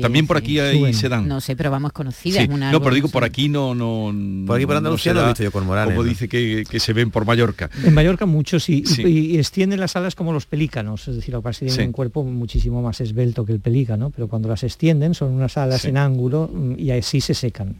también 0.00 0.28
por 0.28 0.36
aquí 0.36 0.60
ahí 0.60 0.94
se 0.94 1.08
dan. 1.08 1.26
No 1.26 1.40
sé, 1.40 1.56
pero 1.56 1.70
vamos 1.70 1.92
conocidas. 1.92 2.48
no, 2.48 2.80
pero 2.80 2.94
digo, 2.94 3.08
por 3.08 3.24
aquí 3.24 3.48
no... 3.48 3.74
no 3.74 4.14
por 4.46 4.56
aquí 4.56 4.66
por 4.66 4.76
Andalucía 4.76 5.14
no, 5.14 5.24
he 5.24 5.26
visto 5.26 5.42
yo 5.42 5.50
cormoranes. 5.50 5.94
Como 5.94 6.08
dice 6.08 6.28
que, 6.28 6.64
se 6.78 6.92
ven 6.92 7.10
por 7.10 7.24
Mallorca. 7.24 7.70
En 7.82 7.94
Mallorca 7.94 8.26
muchos 8.26 8.68
y, 8.68 8.84
y, 8.98 9.38
extienden 9.38 9.80
las 9.80 9.96
alas 9.96 10.14
como 10.14 10.32
los 10.32 10.46
pelícanos, 10.46 11.08
es 11.08 11.16
decir, 11.16 11.34
lo 11.34 11.42
que 11.42 11.50
tienen 11.50 11.86
un 11.88 11.92
cuerpo 11.92 12.22
muchísimo 12.24 12.82
más 12.82 13.00
esbelto 13.00 13.44
que 13.44 13.52
el 13.52 13.60
pelícano, 13.60 14.10
pero 14.10 14.28
cuando 14.28 14.48
las 14.48 14.62
extienden 14.62 15.14
son 15.14 15.32
unas 15.32 15.56
alas 15.56 15.84
en 15.86 15.96
ángulo 15.96 16.50
mm, 16.52 16.74
y 16.78 16.90
así 16.90 17.20
se 17.20 17.34
secan. 17.34 17.74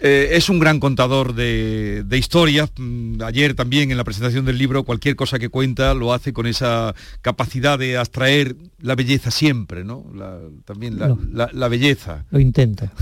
Eh, 0.00 0.30
es 0.32 0.48
un 0.48 0.53
gran 0.58 0.80
contador 0.80 1.34
de, 1.34 2.04
historias. 2.12 2.70
Mm, 2.76 3.22
ayer 3.22 3.54
también 3.54 3.90
en 3.90 3.96
la 3.96 4.04
presentación 4.04 4.44
del 4.44 4.58
libro, 4.58 4.84
cualquier 4.84 5.16
cosa 5.16 5.38
que 5.38 5.48
cuenta 5.48 5.94
lo 5.94 6.12
hace 6.12 6.32
con 6.32 6.46
esa 6.46 6.94
capacidad 7.22 7.78
de 7.78 7.96
abstraer 7.96 8.56
la 8.80 8.94
belleza 8.94 9.30
siempre, 9.30 9.84
¿no? 9.84 10.04
también 10.64 10.98
la, 10.98 11.68
belleza. 11.68 12.24
Lo 12.30 12.40
intenta. 12.40 12.92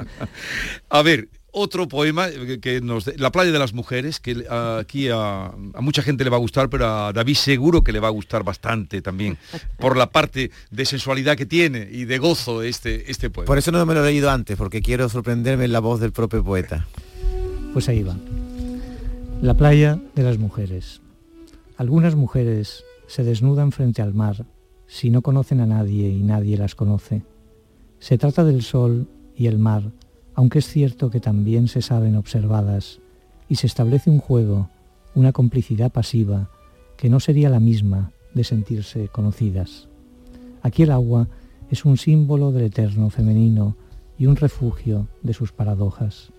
A 0.90 1.02
ver, 1.02 1.28
otro 1.52 1.86
poema 1.86 2.28
que 2.60 2.80
nos 2.80 3.16
La 3.18 3.30
playa 3.30 3.52
de 3.52 3.58
las 3.58 3.74
mujeres, 3.74 4.18
que 4.18 4.44
aquí 4.50 5.08
a, 5.12 5.52
mucha 5.80 6.02
gente 6.02 6.24
le 6.24 6.30
va 6.30 6.38
a 6.38 6.40
gustar, 6.40 6.68
pero 6.68 6.86
a 6.86 7.12
David 7.12 7.34
seguro 7.34 7.84
que 7.84 7.92
le 7.92 8.00
va 8.00 8.08
a 8.08 8.10
gustar 8.10 8.42
bastante 8.42 9.02
también, 9.02 9.38
por 9.78 9.96
la 9.96 10.10
parte 10.10 10.50
de 10.70 10.84
sensualidad 10.84 11.36
que 11.36 11.46
tiene 11.46 11.88
y 11.90 12.06
de 12.06 12.18
gozo 12.18 12.62
este, 12.62 13.10
este 13.10 13.30
poema. 13.30 13.46
Por 13.46 13.58
eso 13.58 13.70
no 13.70 13.84
me 13.86 13.94
lo 13.94 14.04
he 14.04 14.10
leído 14.10 14.30
antes, 14.30 14.56
porque 14.56 14.82
quiero 14.82 15.08
sorprenderme 15.08 15.66
en 15.66 15.72
la 15.72 15.80
voz 15.80 16.00
del 16.00 16.12
propio 16.12 16.42
poeta. 16.42 16.86
Pues 17.72 17.88
ahí 17.88 18.02
va. 18.02 18.16
La 19.42 19.54
playa 19.54 20.00
de 20.14 20.22
las 20.22 20.38
mujeres. 20.38 21.00
Algunas 21.76 22.14
mujeres 22.14 22.84
se 23.06 23.24
desnudan 23.24 23.72
frente 23.72 24.00
al 24.00 24.14
mar, 24.14 24.46
si 24.86 25.10
no 25.10 25.20
conocen 25.20 25.60
a 25.60 25.66
nadie 25.66 26.08
y 26.08 26.22
nadie 26.22 26.56
las 26.56 26.74
conoce. 26.74 27.22
Se 27.98 28.18
trata 28.18 28.44
del 28.44 28.62
sol 28.62 29.08
y 29.36 29.46
el 29.46 29.58
mar, 29.58 29.90
aunque 30.34 30.60
es 30.60 30.66
cierto 30.66 31.10
que 31.10 31.20
también 31.20 31.68
se 31.68 31.82
saben 31.82 32.16
observadas, 32.16 33.00
y 33.48 33.56
se 33.56 33.66
establece 33.66 34.10
un 34.10 34.18
juego, 34.18 34.68
una 35.14 35.32
complicidad 35.32 35.92
pasiva, 35.92 36.48
que 36.96 37.10
no 37.10 37.20
sería 37.20 37.50
la 37.50 37.60
misma 37.60 38.12
de 38.34 38.44
sentirse 38.44 39.08
conocidas. 39.08 39.88
Aquí 40.62 40.84
el 40.84 40.90
agua 40.90 41.28
es 41.70 41.84
un 41.84 41.96
símbolo 41.96 42.52
del 42.52 42.64
eterno 42.64 43.10
femenino 43.10 43.76
y 44.18 44.26
un 44.26 44.36
refugio 44.36 45.08
de 45.22 45.34
sus 45.34 45.52
paradojas. 45.52 46.30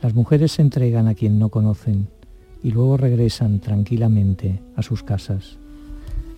Las 0.00 0.14
mujeres 0.14 0.52
se 0.52 0.62
entregan 0.62 1.06
a 1.06 1.14
quien 1.14 1.38
no 1.38 1.48
conocen 1.48 2.08
y 2.62 2.70
luego 2.70 2.96
regresan 2.96 3.60
tranquilamente 3.60 4.60
a 4.76 4.82
sus 4.82 5.02
casas. 5.02 5.58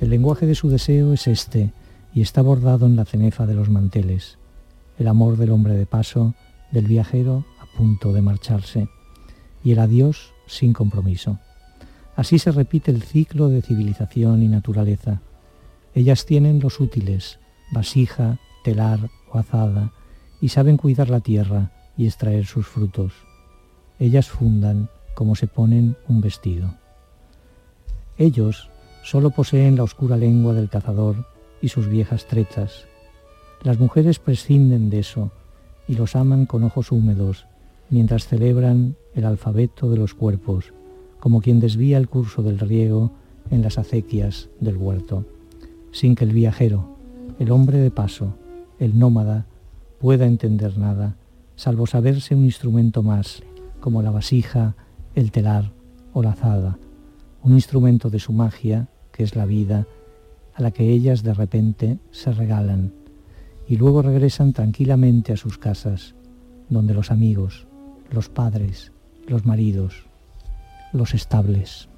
El 0.01 0.11
lenguaje 0.11 0.47
de 0.47 0.55
su 0.55 0.69
deseo 0.69 1.13
es 1.13 1.29
este 1.29 1.71
y 2.15 2.21
está 2.21 2.43
bordado 2.43 2.87
en 2.87 2.97
la 2.97 3.05
cenefa 3.05 3.47
de 3.47 3.55
los 3.55 3.71
manteles, 3.71 4.39
el 4.99 5.09
amor 5.09 5.37
del 5.37 5.51
hombre 5.51 5.75
de 5.75 5.87
paso, 5.87 6.35
del 6.75 6.87
viajero 6.87 7.45
a 7.61 7.79
punto 7.79 8.13
de 8.13 8.21
marcharse, 8.21 8.89
y 9.63 9.73
el 9.73 9.79
adiós 9.79 10.35
sin 10.47 10.75
compromiso. 10.75 11.39
Así 12.17 12.39
se 12.39 12.53
repite 12.53 12.91
el 12.91 13.03
ciclo 13.03 13.49
de 13.49 13.63
civilización 13.63 14.43
y 14.43 14.49
naturaleza. 14.49 15.23
Ellas 15.95 16.27
tienen 16.27 16.61
los 16.61 16.81
útiles, 16.81 17.39
vasija, 17.73 18.39
telar 18.65 19.09
o 19.31 19.39
azada, 19.39 19.93
y 20.41 20.49
saben 20.49 20.77
cuidar 20.77 21.09
la 21.09 21.21
tierra 21.21 21.71
y 21.97 22.07
extraer 22.07 22.45
sus 22.45 22.67
frutos. 22.67 23.13
Ellas 23.99 24.29
fundan 24.29 24.91
como 25.15 25.37
se 25.37 25.47
ponen 25.47 25.97
un 26.09 26.21
vestido. 26.21 26.75
Ellos 28.19 28.69
solo 29.05 29.31
poseen 29.31 29.77
la 29.77 29.85
oscura 29.85 30.17
lengua 30.17 30.55
del 30.55 30.69
cazador 30.69 31.27
y 31.63 31.69
sus 31.69 31.89
viejas 31.89 32.27
trechas. 32.27 32.87
Las 33.63 33.79
mujeres 33.79 34.19
prescinden 34.19 34.91
de 34.91 34.99
eso 34.99 35.31
y 35.87 35.95
los 35.95 36.17
aman 36.17 36.47
con 36.47 36.65
ojos 36.65 36.93
húmedos 36.93 37.47
mientras 37.91 38.27
celebran 38.27 38.97
el 39.15 39.25
alfabeto 39.25 39.91
de 39.91 39.99
los 39.99 40.15
cuerpos, 40.15 40.73
como 41.21 41.41
quien 41.41 41.61
desvía 41.61 41.99
el 41.99 42.09
curso 42.09 42.43
del 42.43 42.59
riego 42.59 43.13
en 43.51 43.63
las 43.63 43.79
acequias 43.79 44.49
del 44.61 44.77
huerto, 44.77 45.25
sin 45.93 46.15
que 46.15 46.25
el 46.25 46.33
viajero, 46.33 46.97
el 47.39 47.51
hombre 47.51 47.79
de 47.79 47.91
paso, 47.91 48.35
el 48.79 48.99
nómada, 48.99 49.47
pueda 50.01 50.27
entender 50.27 50.77
nada, 50.79 51.17
salvo 51.57 51.87
saberse 51.87 52.35
un 52.35 52.45
instrumento 52.45 53.03
más, 53.03 53.43
como 53.81 54.03
la 54.03 54.11
vasija, 54.11 54.75
el 55.15 55.31
telar 55.31 55.73
o 56.13 56.23
la 56.23 56.31
azada, 56.31 56.79
un 57.43 57.53
instrumento 57.53 58.11
de 58.11 58.19
su 58.19 58.33
magia, 58.33 58.89
que 59.13 59.23
es 59.23 59.37
la 59.37 59.47
vida, 59.47 59.87
a 60.55 60.63
la 60.63 60.71
que 60.71 60.91
ellas 60.91 61.23
de 61.23 61.35
repente 61.35 61.99
se 62.11 62.33
regalan, 62.33 62.93
y 63.69 63.77
luego 63.77 64.03
regresan 64.03 64.53
tranquilamente 64.53 65.33
a 65.33 65.37
sus 65.37 65.59
casas, 65.59 66.15
donde 66.69 66.95
los 66.95 67.11
amigos, 67.11 67.67
los 68.11 68.29
padres, 68.29 68.93
los 69.27 69.47
maridos, 69.47 70.07
los 70.93 71.15
estables. 71.15 71.89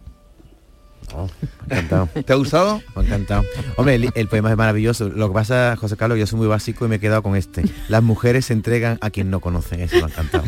Oh, 1.14 1.28
encantado. 1.64 2.08
¿Te 2.24 2.32
ha 2.32 2.36
gustado? 2.36 2.82
Me 2.94 3.02
ha 3.02 3.04
encantado. 3.06 3.44
Hombre, 3.76 4.10
el, 4.14 4.28
poema 4.28 4.50
es 4.50 4.56
maravilloso. 4.56 5.08
Lo 5.08 5.28
que 5.28 5.34
pasa, 5.34 5.76
José 5.76 5.96
Carlos, 5.96 6.18
yo 6.18 6.26
soy 6.26 6.38
muy 6.38 6.48
básico 6.48 6.84
y 6.84 6.88
me 6.88 6.96
he 6.96 7.00
quedado 7.00 7.22
con 7.22 7.36
este. 7.36 7.62
Las 7.88 8.02
mujeres 8.02 8.46
se 8.46 8.52
entregan 8.52 8.98
a 9.00 9.10
quien 9.10 9.30
no 9.30 9.40
conocen. 9.40 9.80
Eso 9.80 9.96
me 9.96 10.02
ha 10.02 10.06
encantado. 10.06 10.44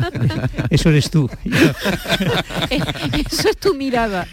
Eso 0.70 0.90
eres 0.90 1.10
tú. 1.10 1.28
Eso 2.70 3.48
es 3.48 3.56
tu 3.58 3.74
mirada. 3.74 4.26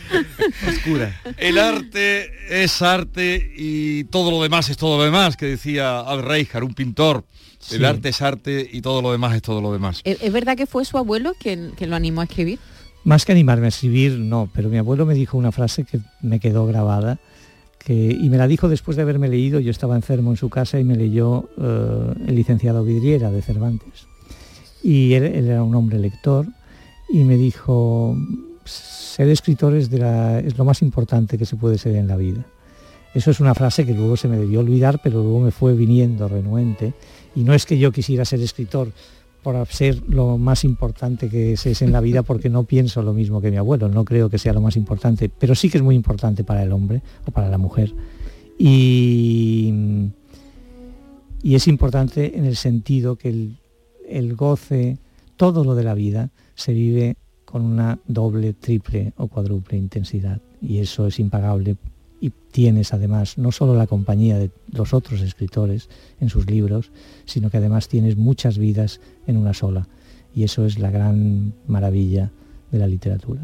Oscura. 0.68 1.20
El 1.38 1.58
arte 1.58 2.32
es 2.50 2.82
arte 2.82 3.54
y 3.56 4.04
todo 4.06 4.32
lo 4.32 4.42
demás 4.44 4.70
es 4.70 4.78
todo 4.78 4.98
lo 4.98 5.04
demás, 5.04 5.38
que 5.38 5.48
decía 5.48 6.00
Al 6.00 6.24
Reichard, 6.24 6.64
un 6.64 6.74
pintor. 6.74 7.26
El 7.72 7.84
arte 7.84 8.10
es 8.10 8.22
arte 8.22 8.70
y 8.72 8.82
todo 8.82 9.02
lo 9.02 9.12
demás 9.12 9.36
es 9.36 9.42
todo 9.42 9.60
lo 9.60 9.74
demás. 9.74 10.02
¿Es, 10.04 10.32
verdad 10.32 10.56
que 10.56 10.68
fue 10.68 10.86
su 10.86 10.98
abuelo 10.98 11.34
quien, 11.38 11.72
quien 11.72 11.90
lo 11.90 11.96
animó 11.96 12.22
a 12.22 12.26
escribir? 12.26 12.60
Más 13.08 13.24
que 13.24 13.32
animarme 13.32 13.68
a 13.68 13.70
escribir, 13.70 14.20
no, 14.20 14.50
pero 14.54 14.68
mi 14.68 14.78
abuelo 14.78 15.06
me 15.06 15.14
dijo 15.14 15.38
una 15.38 15.54
frase 15.54 15.86
que 15.86 16.02
me 16.22 16.42
quedó 16.42 16.66
grabada, 16.68 17.20
que, 17.80 17.94
y 18.12 18.28
me 18.28 18.36
la 18.36 18.48
dijo 18.48 18.68
después 18.68 18.98
de 18.98 19.04
haberme 19.04 19.30
leído, 19.30 19.62
yo 19.62 19.72
estaba 19.72 19.96
enfermo 19.96 20.32
en 20.32 20.36
su 20.36 20.50
casa 20.50 20.78
y 20.78 20.84
me 20.84 20.98
leyó 20.98 21.48
eh, 21.58 22.14
el 22.28 22.36
licenciado 22.36 22.84
Vidriera 22.84 23.32
de 23.32 23.42
Cervantes. 23.42 24.08
Y 24.84 25.14
él, 25.14 25.24
era 25.24 25.64
un 25.64 25.74
hombre 25.74 26.00
lector 26.00 26.48
y 27.08 27.24
me 27.24 27.38
dijo, 27.38 28.18
ser 28.66 29.30
escritor 29.30 29.74
es, 29.76 29.90
es 29.90 30.58
lo 30.58 30.66
más 30.66 30.82
importante 30.82 31.38
que 31.38 31.46
se 31.46 31.56
puede 31.56 31.78
ser 31.78 31.96
en 31.96 32.10
la 32.10 32.18
vida. 32.18 32.46
Eso 33.14 33.32
es 33.32 33.40
una 33.40 33.56
frase 33.56 33.86
que 33.86 33.94
luego 33.94 34.18
se 34.18 34.28
me 34.28 34.36
debió 34.36 34.60
olvidar, 34.60 35.00
pero 35.02 35.24
luego 35.24 35.40
me 35.40 35.52
fue 35.52 35.74
viniendo 35.76 36.28
renuente. 36.28 36.94
Y 37.38 37.46
no 37.46 37.54
es 37.54 37.66
que 37.66 37.80
yo 37.80 37.94
quisiera 37.94 38.26
ser 38.26 38.42
escritor, 38.42 38.92
por 39.48 39.66
ser 39.68 40.04
lo 40.10 40.38
más 40.38 40.66
importante 40.66 41.30
que 41.30 41.54
es, 41.54 41.82
en 41.82 41.94
la 41.94 42.02
vida 42.02 42.22
porque 42.22 42.50
no 42.50 42.66
pienso 42.66 43.02
lo 43.02 43.14
mismo 43.14 43.40
que 43.40 43.50
mi 43.50 43.56
abuelo, 43.56 43.88
no 43.88 44.04
creo 44.04 44.30
que 44.30 44.38
sea 44.38 44.52
lo 44.52 44.60
más 44.60 44.76
importante, 44.76 45.30
pero 45.30 45.56
sí 45.56 45.70
que 45.70 45.78
es 45.78 45.84
muy 45.86 45.96
importante 45.96 46.44
para 46.44 46.64
el 46.64 46.74
hombre 46.74 47.02
o 47.26 47.32
para 47.32 47.48
la 47.48 47.58
mujer. 47.58 47.94
Y, 48.60 49.74
y 51.42 51.56
es 51.56 51.66
importante 51.70 52.38
en 52.38 52.44
el 52.44 52.58
sentido 52.58 53.16
que 53.16 53.30
el, 53.30 53.58
el 54.10 54.36
goce, 54.36 54.98
todo 55.38 55.64
lo 55.64 55.76
de 55.76 55.84
la 55.86 55.94
vida, 55.94 56.30
se 56.54 56.74
vive 56.74 57.16
con 57.46 57.64
una 57.64 58.00
doble, 58.06 58.52
triple 58.52 59.14
o 59.16 59.30
cuádruple 59.30 59.78
intensidad. 59.78 60.42
Y 60.62 60.80
eso 60.80 61.08
es 61.08 61.20
impagable 61.20 61.78
y 62.20 62.32
tienes 62.52 62.94
además 62.94 63.38
no 63.38 63.52
solo 63.52 63.76
la 63.76 63.88
compañía 63.88 64.38
de 64.38 64.52
los 64.72 64.94
otros 64.94 65.22
escritores 65.22 65.90
en 66.20 66.30
sus 66.30 66.50
libros, 66.50 66.92
sino 67.26 67.50
que 67.50 67.58
además 67.58 67.88
tienes 67.88 68.18
muchas 68.18 68.58
vidas 68.58 69.00
en 69.28 69.38
una 69.38 69.54
sola. 69.54 69.88
Y 70.34 70.44
eso 70.44 70.66
es 70.66 70.80
la 70.80 70.92
gran 70.92 71.54
maravilla 71.68 72.32
de 72.72 72.80
la 72.80 72.88
literatura. 72.88 73.42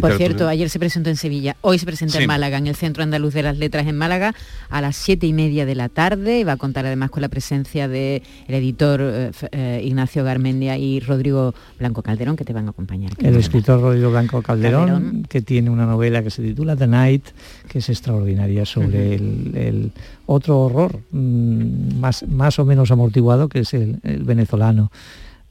Por 0.00 0.16
cierto, 0.16 0.48
ayer 0.48 0.68
se 0.68 0.78
presentó 0.78 1.10
en 1.10 1.16
Sevilla, 1.16 1.56
hoy 1.60 1.78
se 1.78 1.86
presenta 1.86 2.18
en 2.18 2.26
Málaga, 2.26 2.58
en 2.58 2.66
el 2.66 2.74
Centro 2.74 3.02
Andaluz 3.02 3.34
de 3.34 3.42
las 3.42 3.56
Letras 3.56 3.86
en 3.86 3.96
Málaga, 3.96 4.34
a 4.68 4.80
las 4.80 4.96
siete 4.96 5.26
y 5.28 5.32
media 5.32 5.64
de 5.64 5.76
la 5.76 5.88
tarde. 5.88 6.44
Va 6.44 6.52
a 6.52 6.56
contar 6.56 6.84
además 6.84 7.10
con 7.10 7.22
la 7.22 7.28
presencia 7.28 7.86
del 7.86 8.22
editor 8.48 9.00
eh, 9.02 9.30
eh, 9.52 9.82
Ignacio 9.84 10.24
Garmendia 10.24 10.76
y 10.76 10.98
Rodrigo 10.98 11.54
Blanco 11.78 12.02
Calderón, 12.02 12.34
que 12.34 12.44
te 12.44 12.52
van 12.52 12.66
a 12.66 12.70
acompañar. 12.70 13.12
El 13.18 13.36
escritor 13.36 13.80
Rodrigo 13.80 14.10
Blanco 14.10 14.42
Calderón, 14.42 15.24
que 15.28 15.40
tiene 15.40 15.70
una 15.70 15.86
novela 15.86 16.22
que 16.22 16.30
se 16.30 16.42
titula 16.42 16.74
The 16.74 16.88
Night, 16.88 17.26
que 17.68 17.78
es 17.78 17.88
extraordinaria 17.88 18.66
sobre 18.66 19.14
el, 19.14 19.92
otro 20.26 20.60
horror 20.60 21.00
mm, 21.12 21.98
más, 21.98 22.26
más 22.28 22.58
o 22.58 22.64
menos 22.64 22.90
amortiguado, 22.90 23.48
que 23.48 23.60
es 23.60 23.74
el 23.74 24.00
venezolano. 24.24 24.90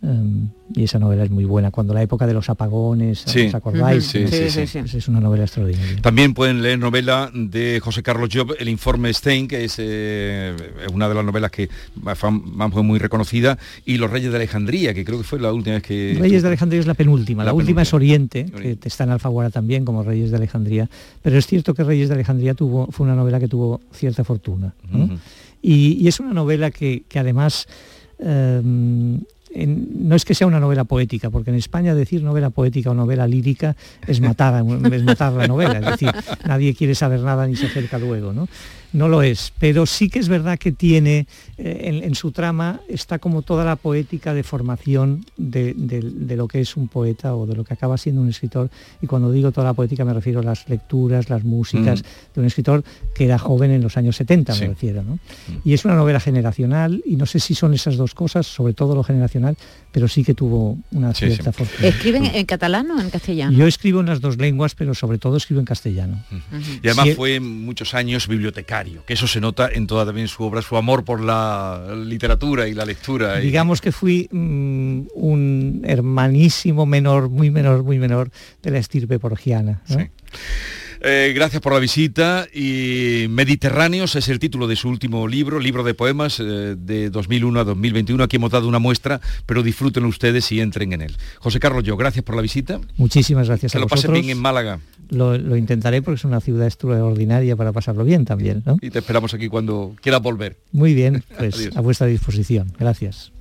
Em, 0.04 0.50
y 0.74 0.84
esa 0.84 0.98
novela 0.98 1.24
es 1.24 1.30
muy 1.30 1.46
buena. 1.46 1.70
Cuando 1.70 1.94
la 1.94 2.02
época 2.02 2.26
de 2.26 2.34
los 2.34 2.50
apagones, 2.50 3.24
¿os 3.28 3.54
acordáis? 3.54 4.06
Sí, 4.06 4.26
sí, 4.28 4.66
sí, 4.66 4.98
es 4.98 5.08
una 5.08 5.20
novela 5.20 5.44
extraordinaria. 5.44 6.02
También 6.02 6.34
pueden 6.34 6.64
leer 6.64 6.80
novela 6.80 7.30
de 7.34 7.80
José 7.84 8.02
Carlos 8.02 8.30
Job, 8.34 8.56
El 8.58 8.70
informe 8.70 9.14
Stein, 9.14 9.48
que 9.48 9.66
es 9.66 9.76
eh, 9.78 10.56
una 10.92 11.08
de 11.08 11.14
las 11.14 11.24
novelas 11.24 11.52
que 11.52 11.70
fue 12.16 12.84
muy 12.84 12.98
reconocida, 12.98 13.60
y 13.86 13.98
Los 13.98 14.10
Reyes 14.10 14.32
de 14.32 14.38
Alejandría, 14.38 14.94
que 14.96 15.06
creo 15.06 15.20
que 15.20 15.24
fue 15.24 15.40
la 15.40 15.54
última 15.54 15.76
vez 15.76 15.84
que... 15.84 16.18
Reyes 16.20 16.42
de 16.42 16.48
Alejandría 16.48 16.80
es 16.80 16.88
la 16.88 16.96
penúltima. 16.96 17.44
La, 17.44 17.54
última 17.54 17.84
es 17.84 17.94
Oriente, 17.94 18.46
que 18.46 18.80
está 18.84 19.04
en 19.04 19.12
Alfaguara 19.12 19.52
también, 19.52 19.86
como 19.86 20.02
Reyes 20.02 20.32
de 20.32 20.38
Alejandría. 20.38 20.90
Pero 21.22 21.38
es 21.38 21.46
cierto 21.46 21.76
que 21.76 21.84
Reyes 21.84 22.08
de 22.10 22.16
Alejandría 22.16 22.56
tuvo, 22.56 22.88
fue 22.88 23.06
una 23.06 23.16
novela 23.16 23.40
que 23.40 23.48
tuvo 23.48 23.82
cierta 23.94 24.24
fortuna. 24.24 24.74
y, 25.62 26.08
es 26.08 26.20
una 26.20 26.34
novela 26.34 26.72
que, 26.72 27.04
además... 27.14 27.68
No 29.54 30.16
es 30.16 30.24
que 30.24 30.34
sea 30.34 30.48
una 30.48 30.60
novela 30.60 30.86
poética, 30.86 31.30
porque 31.30 31.50
en 31.50 31.58
España 31.58 31.94
decir 31.94 32.24
novela 32.24 32.52
poética 32.52 32.92
o 32.92 32.94
novela 32.94 33.28
lírica 33.28 33.76
es 34.08 34.22
matar, 34.22 34.64
es 34.92 35.04
matar 35.04 35.34
la 35.34 35.48
novela, 35.48 35.80
es 35.80 35.86
decir, 35.86 36.12
nadie 36.46 36.74
quiere 36.74 36.96
saber 36.96 37.20
nada 37.20 37.48
ni 37.48 37.56
se 37.56 37.66
acerca 37.66 38.00
luego, 38.00 38.32
¿no? 38.32 38.48
No 38.94 39.08
lo 39.08 39.22
es, 39.22 39.54
pero 39.60 39.86
sí 39.86 40.10
que 40.10 40.20
es 40.20 40.28
verdad 40.28 40.58
que 40.60 40.72
tiene, 40.72 41.28
eh, 41.58 42.02
en, 42.04 42.16
su 42.16 42.32
trama 42.32 42.82
está 42.88 43.20
como 43.20 43.42
toda 43.42 43.64
la 43.66 43.76
poética 43.76 44.34
de 44.34 44.44
formación 44.44 45.26
de, 45.38 45.74
lo 46.36 46.48
que 46.48 46.62
es 46.62 46.76
un 46.76 46.88
poeta 46.88 47.36
o 47.36 47.46
de 47.46 47.56
lo 47.56 47.64
que 47.64 47.74
acaba 47.74 47.98
siendo 47.98 48.22
un 48.22 48.30
escritor, 48.30 48.70
y 49.02 49.08
cuando 49.08 49.32
digo 49.32 49.52
toda 49.52 49.68
la 49.68 49.74
poética 49.74 50.06
me 50.06 50.14
refiero 50.14 50.40
a 50.40 50.44
las 50.44 50.68
lecturas, 50.68 51.30
las 51.30 51.44
músicas 51.44 52.02
mm. 52.02 52.34
de 52.36 52.42
un 52.42 52.48
escritor 52.48 52.84
que 53.16 53.26
era 53.26 53.38
joven 53.38 53.72
en 53.72 53.82
los 53.82 53.98
años 53.98 54.16
70, 54.18 54.56
me 54.56 54.68
refiero. 54.68 55.04
¿no? 55.04 55.14
Mm. 55.14 55.62
Y 55.64 55.74
es 55.74 55.86
una 55.86 55.96
novela 55.96 56.20
generacional, 56.20 57.02
y 57.06 57.16
no 57.16 57.26
sé 57.26 57.40
si 57.40 57.56
son 57.56 57.74
esas 57.74 57.98
dos 57.98 58.14
cosas, 58.14 58.48
sobre 58.48 58.74
todo 58.74 58.96
lo 58.96 59.04
generacional, 59.04 59.58
pero 59.92 60.08
sí 60.08 60.24
que 60.24 60.34
tuvo 60.34 60.78
una 60.92 61.14
cierta 61.14 61.52
fortuna. 61.52 61.88
¿Escriben 61.88 62.26
en 62.26 62.46
catalán 62.46 62.90
o 62.92 63.00
en 63.00 63.10
castellano? 63.10 63.58
Yo 63.58 63.68
escribo 63.68 64.00
en 64.00 64.08
las 64.08 64.22
dos 64.22 64.38
lenguas, 64.38 64.76
pero 64.76 64.94
sobre 64.94 65.18
todo 65.18 65.38
escribo 65.38 65.60
en 65.60 65.66
castellano. 65.66 66.24
Y 66.82 66.88
además 66.88 67.16
fue 67.16 67.40
muchos 67.40 67.94
años 67.94 68.28
bibliotecario, 68.28 68.81
que 69.06 69.14
eso 69.14 69.28
se 69.28 69.40
nota 69.40 69.70
en 69.72 69.88
toda 69.88 70.06
también 70.06 70.28
su 70.28 70.44
obra, 70.44 70.62
su 70.62 70.78
amor 70.78 71.04
por 71.04 71.22
la 71.22 71.94
literatura 71.96 72.68
y 72.68 72.74
la 72.74 72.86
lectura. 72.86 73.38
Digamos 73.38 73.82
que 73.82 73.92
fui 73.92 74.28
mm, 74.32 75.08
un 75.14 75.82
hermanísimo 75.86 76.86
menor, 76.86 77.30
muy 77.30 77.52
menor, 77.52 77.84
muy 77.84 78.00
menor 78.00 78.32
de 78.62 78.72
la 78.72 78.78
estirpe 78.80 79.20
porgiana. 79.20 79.82
Eh, 81.04 81.32
gracias 81.34 81.64
por 81.64 81.74
la 81.74 81.80
visita 81.80 82.46
y 82.54 83.26
Mediterráneos 83.28 84.16
es 84.16 84.30
el 84.30 84.38
título 84.38 84.68
de 84.68 84.76
su 84.76 84.88
último 84.88 85.28
libro, 85.28 85.60
libro 85.60 85.84
de 85.84 85.96
poemas 85.96 86.40
eh, 86.40 86.76
de 86.78 87.10
2001 87.10 87.60
a 87.60 87.64
2021. 87.64 88.24
Aquí 88.24 88.36
hemos 88.36 88.52
dado 88.52 88.68
una 88.68 88.78
muestra, 88.78 89.20
pero 89.48 89.64
disfruten 89.64 90.06
ustedes 90.06 90.52
y 90.52 90.62
entren 90.62 90.94
en 90.94 91.02
él. 91.02 91.18
José 91.40 91.60
Carlos, 91.60 91.84
yo, 91.84 91.98
gracias 91.98 92.24
por 92.24 92.36
la 92.36 92.44
visita. 92.44 92.80
Muchísimas 92.98 93.48
gracias 93.48 93.72
que 93.72 93.80
a 93.80 93.82
lo 93.82 93.88
pasen 93.88 94.14
bien 94.14 94.30
en 94.30 94.38
Málaga. 94.40 94.80
Lo, 95.10 95.58
intentaré 95.58 96.04
porque 96.04 96.18
es 96.18 96.24
una 96.24 96.40
ciudad 96.40 96.68
extraordinaria 96.68 97.56
para 97.56 97.74
pasarlo 97.74 98.04
bien 98.04 98.24
también. 98.24 98.62
¿no? 98.64 98.78
Y 98.80 98.92
te 98.92 99.00
esperamos 99.00 99.34
aquí 99.34 99.48
cuando 99.48 99.96
quieras 100.02 100.22
volver. 100.22 100.60
Muy 100.72 100.94
bien, 100.94 101.24
pues 101.38 101.76
a 101.76 101.82
vuestra 101.82 102.06
disposición. 102.06 102.74
Gracias. 102.78 103.32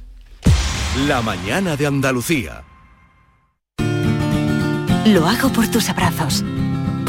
La 1.06 1.20
mañana 1.20 1.76
de 1.76 1.86
Andalucía. 1.86 2.64
Lo 5.06 5.26
hago 5.26 5.52
por 5.52 5.68
tus 5.70 5.88
abrazos 5.90 6.42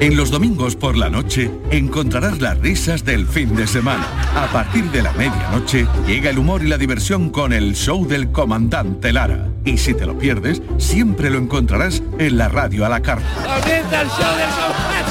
En 0.00 0.16
los 0.16 0.30
domingos 0.30 0.76
por 0.76 0.96
la 0.96 1.10
noche 1.10 1.50
encontrarás 1.72 2.40
las 2.40 2.56
risas 2.58 3.04
del 3.04 3.26
fin 3.26 3.56
de 3.56 3.66
semana. 3.66 4.06
A 4.36 4.46
partir 4.52 4.84
de 4.92 5.02
la 5.02 5.10
medianoche 5.14 5.88
llega 6.06 6.30
el 6.30 6.38
humor 6.38 6.62
y 6.62 6.68
la 6.68 6.78
diversión 6.78 7.30
con 7.30 7.52
el 7.52 7.74
show 7.74 8.06
del 8.06 8.30
comandante 8.30 9.12
Lara. 9.12 9.48
Y 9.64 9.76
si 9.76 9.94
te 9.94 10.06
lo 10.06 10.16
pierdes, 10.16 10.62
siempre 10.76 11.30
lo 11.30 11.38
encontrarás 11.38 12.00
en 12.20 12.38
la 12.38 12.48
radio 12.48 12.86
a 12.86 12.88
la 12.88 13.02
carta. 13.02 13.26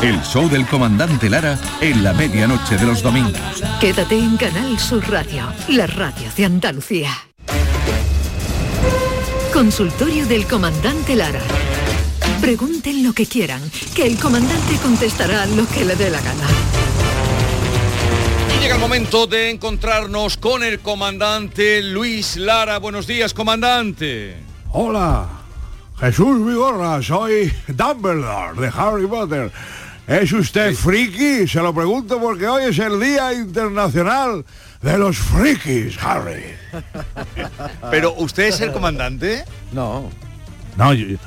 El 0.02 0.22
show 0.22 0.48
del 0.48 0.66
comandante 0.66 1.30
Lara 1.30 1.60
en 1.82 2.02
la 2.02 2.14
medianoche 2.14 2.78
de 2.78 2.86
los 2.86 3.04
domingos. 3.04 3.62
Quédate 3.82 4.18
en 4.18 4.38
Canal 4.38 4.80
Sur 4.80 5.04
Radio, 5.10 5.52
la 5.68 5.88
radio 5.88 6.30
de 6.38 6.46
Andalucía. 6.46 7.12
Consultorio 9.52 10.26
del 10.28 10.48
comandante 10.48 11.18
Lara. 11.18 11.42
Pregunten 12.48 13.04
lo 13.04 13.12
que 13.12 13.26
quieran, 13.26 13.62
que 13.94 14.08
el 14.08 14.18
comandante 14.18 14.78
contestará 14.82 15.46
lo 15.48 15.68
que 15.68 15.84
le 15.84 15.98
dé 15.98 16.10
la 16.10 16.22
gana. 16.22 16.48
Y 18.56 18.62
llega 18.62 18.76
el 18.76 18.80
momento 18.80 19.28
de 19.28 19.50
encontrarnos 19.50 20.38
con 20.38 20.64
el 20.64 20.80
comandante 20.80 21.84
Luis 21.84 22.38
Lara. 22.38 22.78
Buenos 22.80 23.06
días, 23.06 23.34
comandante. 23.34 24.38
Hola, 24.72 25.28
Jesús 26.00 26.48
Vigorra, 26.48 27.04
soy 27.04 27.52
Dumbledore 27.68 28.62
de 28.62 28.72
Harry 28.74 29.08
Potter. 29.08 29.52
¿Es 30.08 30.32
usted 30.32 30.74
friki? 30.74 31.50
Se 31.50 31.60
lo 31.60 31.76
pregunto 31.76 32.18
porque 32.18 32.48
hoy 32.48 32.64
es 32.70 32.80
el 32.80 32.98
Día 32.98 33.34
Internacional 33.34 34.46
de 34.82 34.98
los 34.98 35.18
Frikis, 35.18 36.02
Harry. 36.02 36.46
¿Pero 37.92 38.14
usted 38.14 38.44
es 38.44 38.62
el 38.62 38.72
comandante? 38.72 39.44
No. 39.74 40.10
No, 40.78 40.94
yo, 40.94 41.18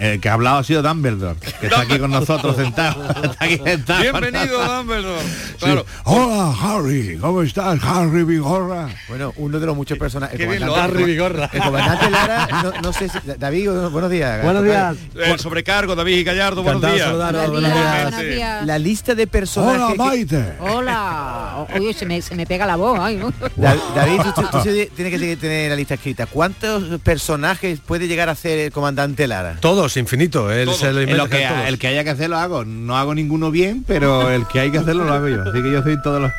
el 0.00 0.18
que 0.18 0.30
ha 0.30 0.32
hablado 0.32 0.58
ha 0.58 0.64
sido 0.64 0.82
Dumbledore, 0.82 1.38
que 1.60 1.66
está 1.66 1.82
aquí 1.82 1.98
con 1.98 2.10
nosotros 2.10 2.56
sentado. 2.56 3.04
Está 3.30 3.44
aquí 3.44 3.60
sentado. 3.62 4.00
Bienvenido, 4.00 4.64
Dumbledore. 4.64 5.22
Claro. 5.58 5.86
Hola, 6.04 6.54
Harry. 6.62 7.18
¿Cómo 7.20 7.42
estás, 7.42 7.78
Harry 7.84 8.24
Vigorra? 8.24 8.88
Bueno, 9.08 9.34
uno 9.36 9.60
de 9.60 9.66
los 9.66 9.76
muchos 9.76 9.98
personajes. 9.98 10.38
Qué 10.38 10.46
bien 10.46 10.64
lo 10.64 10.74
Harry 10.74 11.04
Vigorra. 11.04 11.50
El 11.52 11.62
comandante 11.62 12.10
Lara, 12.10 12.48
no, 12.62 12.72
no 12.80 12.92
sé 12.94 13.10
si, 13.10 13.18
David, 13.38 13.68
buenos 13.90 14.10
días. 14.10 14.42
Buenos 14.42 14.64
días. 14.64 14.96
El 15.14 15.38
sobrecargo, 15.38 15.94
David 15.94 16.26
Gallardo, 16.26 16.62
buenos 16.62 16.80
días. 16.80 17.06
Saludaros, 17.06 17.50
buenos 17.50 17.72
días. 18.18 18.66
La 18.66 18.78
lista 18.78 19.14
de 19.14 19.26
personajes. 19.26 19.82
Hola, 19.82 19.94
Maite. 19.96 20.54
Hola. 20.60 21.66
Oye, 21.74 21.92
se 21.92 22.06
me, 22.06 22.22
se 22.22 22.34
me 22.34 22.46
pega 22.46 22.64
la 22.64 22.76
voz. 22.76 22.98
Ay, 22.98 23.16
¿no? 23.16 23.32
David, 23.56 24.20
tú, 24.22 24.42
tú, 24.42 24.48
tú 24.50 24.62
sí 24.62 24.88
tienes 24.96 25.20
que 25.20 25.36
tener 25.36 25.70
la 25.70 25.76
lista 25.76 25.94
escrita. 25.94 26.24
¿Cuántos 26.24 27.00
personajes 27.00 27.80
puede 27.80 28.08
llegar 28.08 28.30
a 28.30 28.34
ser 28.34 28.58
el 28.58 28.72
comandante 28.72 29.26
Lara? 29.26 29.58
Todos, 29.60 29.89
infinito. 29.96 30.50
Él 30.52 30.66
lo 30.66 30.88
El, 30.88 31.02
inventa 31.08 31.28
que, 31.36 31.46
todos. 31.46 31.66
el 31.66 31.78
que 31.78 31.86
haya 31.88 32.04
que 32.04 32.10
hacer 32.10 32.30
lo 32.30 32.36
hago. 32.38 32.64
No 32.64 32.96
hago 32.96 33.14
ninguno 33.14 33.50
bien, 33.50 33.84
pero 33.86 34.30
el 34.30 34.46
que 34.46 34.60
hay 34.60 34.70
que 34.70 34.78
hacerlo 34.78 35.04
lo 35.04 35.12
hago 35.12 35.28
yo. 35.28 35.42
Así 35.42 35.62
que 35.62 35.72
yo 35.72 35.82
soy 35.82 36.00
todos 36.02 36.22
los... 36.22 36.32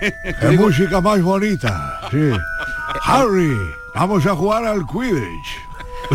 ¡Qué 0.40 0.50
música 0.58 1.00
más 1.00 1.22
bonita! 1.22 2.00
Sí. 2.10 2.30
Harry, 3.02 3.56
vamos 3.94 4.26
a 4.26 4.34
jugar 4.34 4.64
al 4.66 4.86
Quidditch. 4.86 5.64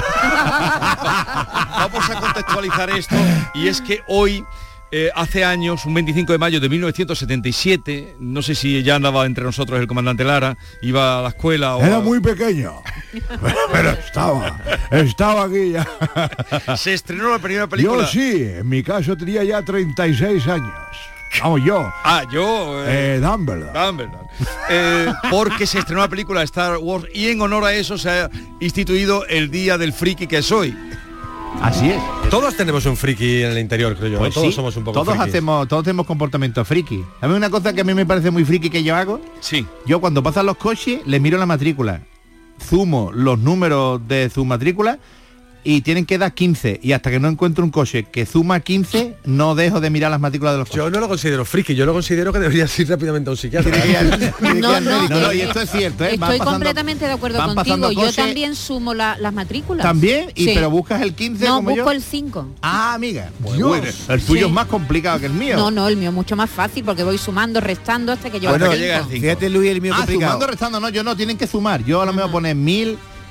Vamos 1.80 2.10
a 2.10 2.20
contextualizar 2.20 2.90
esto 2.92 3.16
y 3.56 3.68
es 3.68 3.82
que 3.82 4.04
hoy 4.08 4.46
eh, 4.92 5.10
hace 5.16 5.44
años, 5.44 5.86
un 5.86 5.94
25 5.94 6.32
de 6.32 6.38
mayo 6.38 6.60
de 6.60 6.70
1977, 6.70 8.16
no 8.20 8.42
sé 8.42 8.56
si 8.56 8.82
ya 8.84 8.96
andaba 8.96 9.26
entre 9.26 9.44
nosotros 9.44 9.80
el 9.80 9.88
comandante 9.88 10.24
Lara, 10.24 10.58
iba 10.82 11.20
a 11.20 11.22
la 11.22 11.30
escuela 11.30 11.76
o... 11.76 11.82
Era 11.84 12.00
muy 12.00 12.20
pequeño. 12.20 12.82
Pero 13.72 13.90
estaba, 13.92 14.60
estaba 14.92 15.44
aquí 15.46 15.72
ya. 15.72 15.88
Se 16.78 16.94
estrenó 16.94 17.30
la 17.32 17.40
primera 17.40 17.68
película. 17.68 18.04
Yo 18.04 18.08
sí, 18.08 18.44
en 18.44 18.68
mi 18.68 18.84
caso 18.84 19.16
tenía 19.16 19.44
ya 19.44 19.62
36 19.64 20.48
años. 20.48 20.74
Vamos, 21.42 21.62
yo. 21.64 21.92
Ah, 22.04 22.24
yo... 22.32 22.84
eh, 22.88 23.16
Eh, 23.16 23.20
Dumbledore. 23.22 23.72
Dumbledore. 23.72 24.28
Eh, 24.70 25.14
porque 25.30 25.68
se 25.68 25.78
estrenó 25.80 26.02
la 26.02 26.08
película 26.08 26.42
Star 26.44 26.78
Wars 26.78 27.06
y 27.14 27.28
en 27.30 27.40
honor 27.42 27.66
a 27.66 27.74
eso 27.74 27.98
se 28.00 28.10
ha 28.10 28.30
instituido 28.60 29.26
el 29.28 29.52
Día 29.52 29.78
del 29.78 29.94
Friki 29.94 30.26
que 30.26 30.40
es 30.40 30.52
hoy. 30.52 30.76
Así 31.62 31.90
es. 31.90 32.02
Todos 32.30 32.56
tenemos 32.56 32.86
un 32.86 32.96
friki 32.96 33.42
en 33.44 33.52
el 33.52 33.58
interior, 33.60 33.96
creo 33.96 34.08
yo. 34.08 34.14
¿no? 34.14 34.20
Pues 34.20 34.34
todos 34.34 34.48
sí, 34.48 34.54
somos 34.54 34.76
un 34.78 34.84
poco 34.84 34.94
todos 35.02 35.16
frikis. 35.16 35.30
hacemos 35.34 35.68
todos 35.68 35.84
tenemos 35.84 36.06
comportamiento 36.06 36.64
friki 36.64 37.04
a 37.22 37.28
mí 37.28 37.34
una 37.34 37.50
cosa 37.50 37.74
que 37.74 37.82
a 37.82 37.84
mí 37.84 37.94
me 37.94 38.06
parece 38.06 38.32
muy 38.32 38.46
friki 38.46 38.70
que 38.70 38.84
yo 38.84 38.96
hago 38.96 39.20
Sí. 39.42 39.66
yo 39.86 40.00
cuando 40.00 40.24
pasan 40.24 40.46
los 40.46 40.58
coches 40.58 41.02
les 41.06 41.20
miro 41.20 41.38
la 41.38 41.46
matrícula 41.46 42.02
zumo 42.62 43.12
los 43.14 43.40
números 43.40 44.00
de 44.08 44.30
su 44.30 44.46
matrícula 44.46 45.00
y 45.64 45.82
tienen 45.82 46.06
que 46.06 46.18
dar 46.18 46.34
15 46.34 46.80
y 46.82 46.94
hasta 46.94 47.12
que 47.12 47.20
no 47.20 47.28
encuentro 47.28 47.64
un 47.64 47.70
coche 47.72 48.06
que 48.12 48.26
suma 48.26 48.60
15 48.62 49.18
no 49.26 49.56
dejo 49.56 49.80
de 49.82 49.90
mirar 49.90 50.10
las 50.12 50.20
matrículas 50.20 50.54
de 50.54 50.60
los 50.60 50.70
coches. 50.70 50.84
Yo 50.86 50.90
no 50.90 51.00
lo 51.00 51.08
considero 51.10 51.44
friki, 51.46 51.76
yo 51.76 51.86
lo 51.86 51.94
considero 51.94 52.32
que 52.32 52.40
debería 52.40 52.66
ir 52.78 52.90
rápidamente 52.90 53.30
a 53.30 53.32
un 53.32 53.38
psiquiatra. 53.38 53.72
No, 54.60 54.80
no, 54.80 55.08
no, 55.10 55.34
y 55.34 55.42
esto 55.42 55.62
es 55.62 55.70
cierto, 55.72 56.04
¿eh? 56.04 56.14
Estoy 56.14 56.18
pasando- 56.20 56.46
completamente 56.46 57.06
de 57.06 57.12
acuerdo 57.14 57.44
contigo. 57.54 57.92
Yo 57.92 58.12
también 58.14 58.56
sumo 58.56 58.94
la- 58.94 59.18
las 59.18 59.34
matrículas. 59.34 59.84
¿También? 59.84 60.32
¿Y 60.36 60.46
Sí. 60.46 60.52
pero 60.54 60.70
buscas 60.70 61.02
el 61.02 61.14
15 61.14 61.46
No, 61.46 61.56
como 61.58 61.70
busco 61.72 61.86
yo? 61.86 61.92
el 61.92 62.02
5. 62.02 62.48
Ah, 62.62 62.94
amiga. 62.94 63.30
Pues 63.42 63.58
Dios. 63.58 63.68
bueno, 63.70 63.88
el 64.10 64.22
tuyo 64.22 64.42
Sí. 64.42 64.46
es 64.48 64.52
más 64.52 64.68
complicado 64.68 65.20
que 65.20 65.26
el 65.28 65.34
mío. 65.34 65.56
No, 65.58 65.72
no, 65.72 65.88
el 65.88 65.98
mío 65.98 66.10
es 66.10 66.16
mucho 66.16 66.36
más 66.36 66.50
fácil 66.50 66.84
porque 66.84 67.04
voy 67.04 67.18
sumando, 67.18 67.60
restando 67.62 68.12
hasta 68.12 68.30
que 68.30 68.40
yo 68.40 68.50
Bueno, 68.50 68.66
al 68.72 68.78
cinco. 68.78 69.10
Fíjate 69.10 69.50
Luis, 69.50 69.72
el 69.72 69.82
mío 69.82 69.94
ah, 69.94 69.98
complicado. 69.98 70.32
sumando, 70.34 70.48
restando, 70.48 70.80
no, 70.80 70.90
yo 70.90 71.04
no, 71.04 71.16
tienen 71.16 71.38
que 71.38 71.48
sumar. 71.48 71.84
Yo 71.84 72.02
a 72.02 72.06
lo 72.06 72.14
mejor 72.14 72.32
poner 72.32 72.56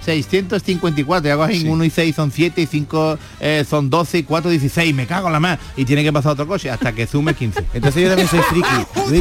1654 0.06 1.28
y 1.28 1.30
hago 1.30 1.46
en 1.48 1.68
1 1.68 1.84
y 1.84 1.90
6 1.90 2.14
son 2.16 2.30
7 2.32 2.60
y 2.62 2.66
5 2.66 3.18
eh, 3.40 3.64
son 3.68 3.90
12 3.90 4.18
y 4.18 4.22
4 4.22 4.50
16 4.50 4.94
me 4.94 5.06
cago 5.06 5.26
en 5.28 5.32
la 5.32 5.40
más 5.40 5.58
y 5.76 5.84
tiene 5.84 6.02
que 6.02 6.12
pasar 6.12 6.32
otro 6.32 6.46
coche 6.46 6.70
hasta 6.70 6.92
que 6.92 7.06
sume 7.06 7.34
15 7.34 7.64
Entonces 7.74 8.02
yo 8.02 8.08
también 8.08 8.28
soy 8.28 8.40
friki. 8.40 8.68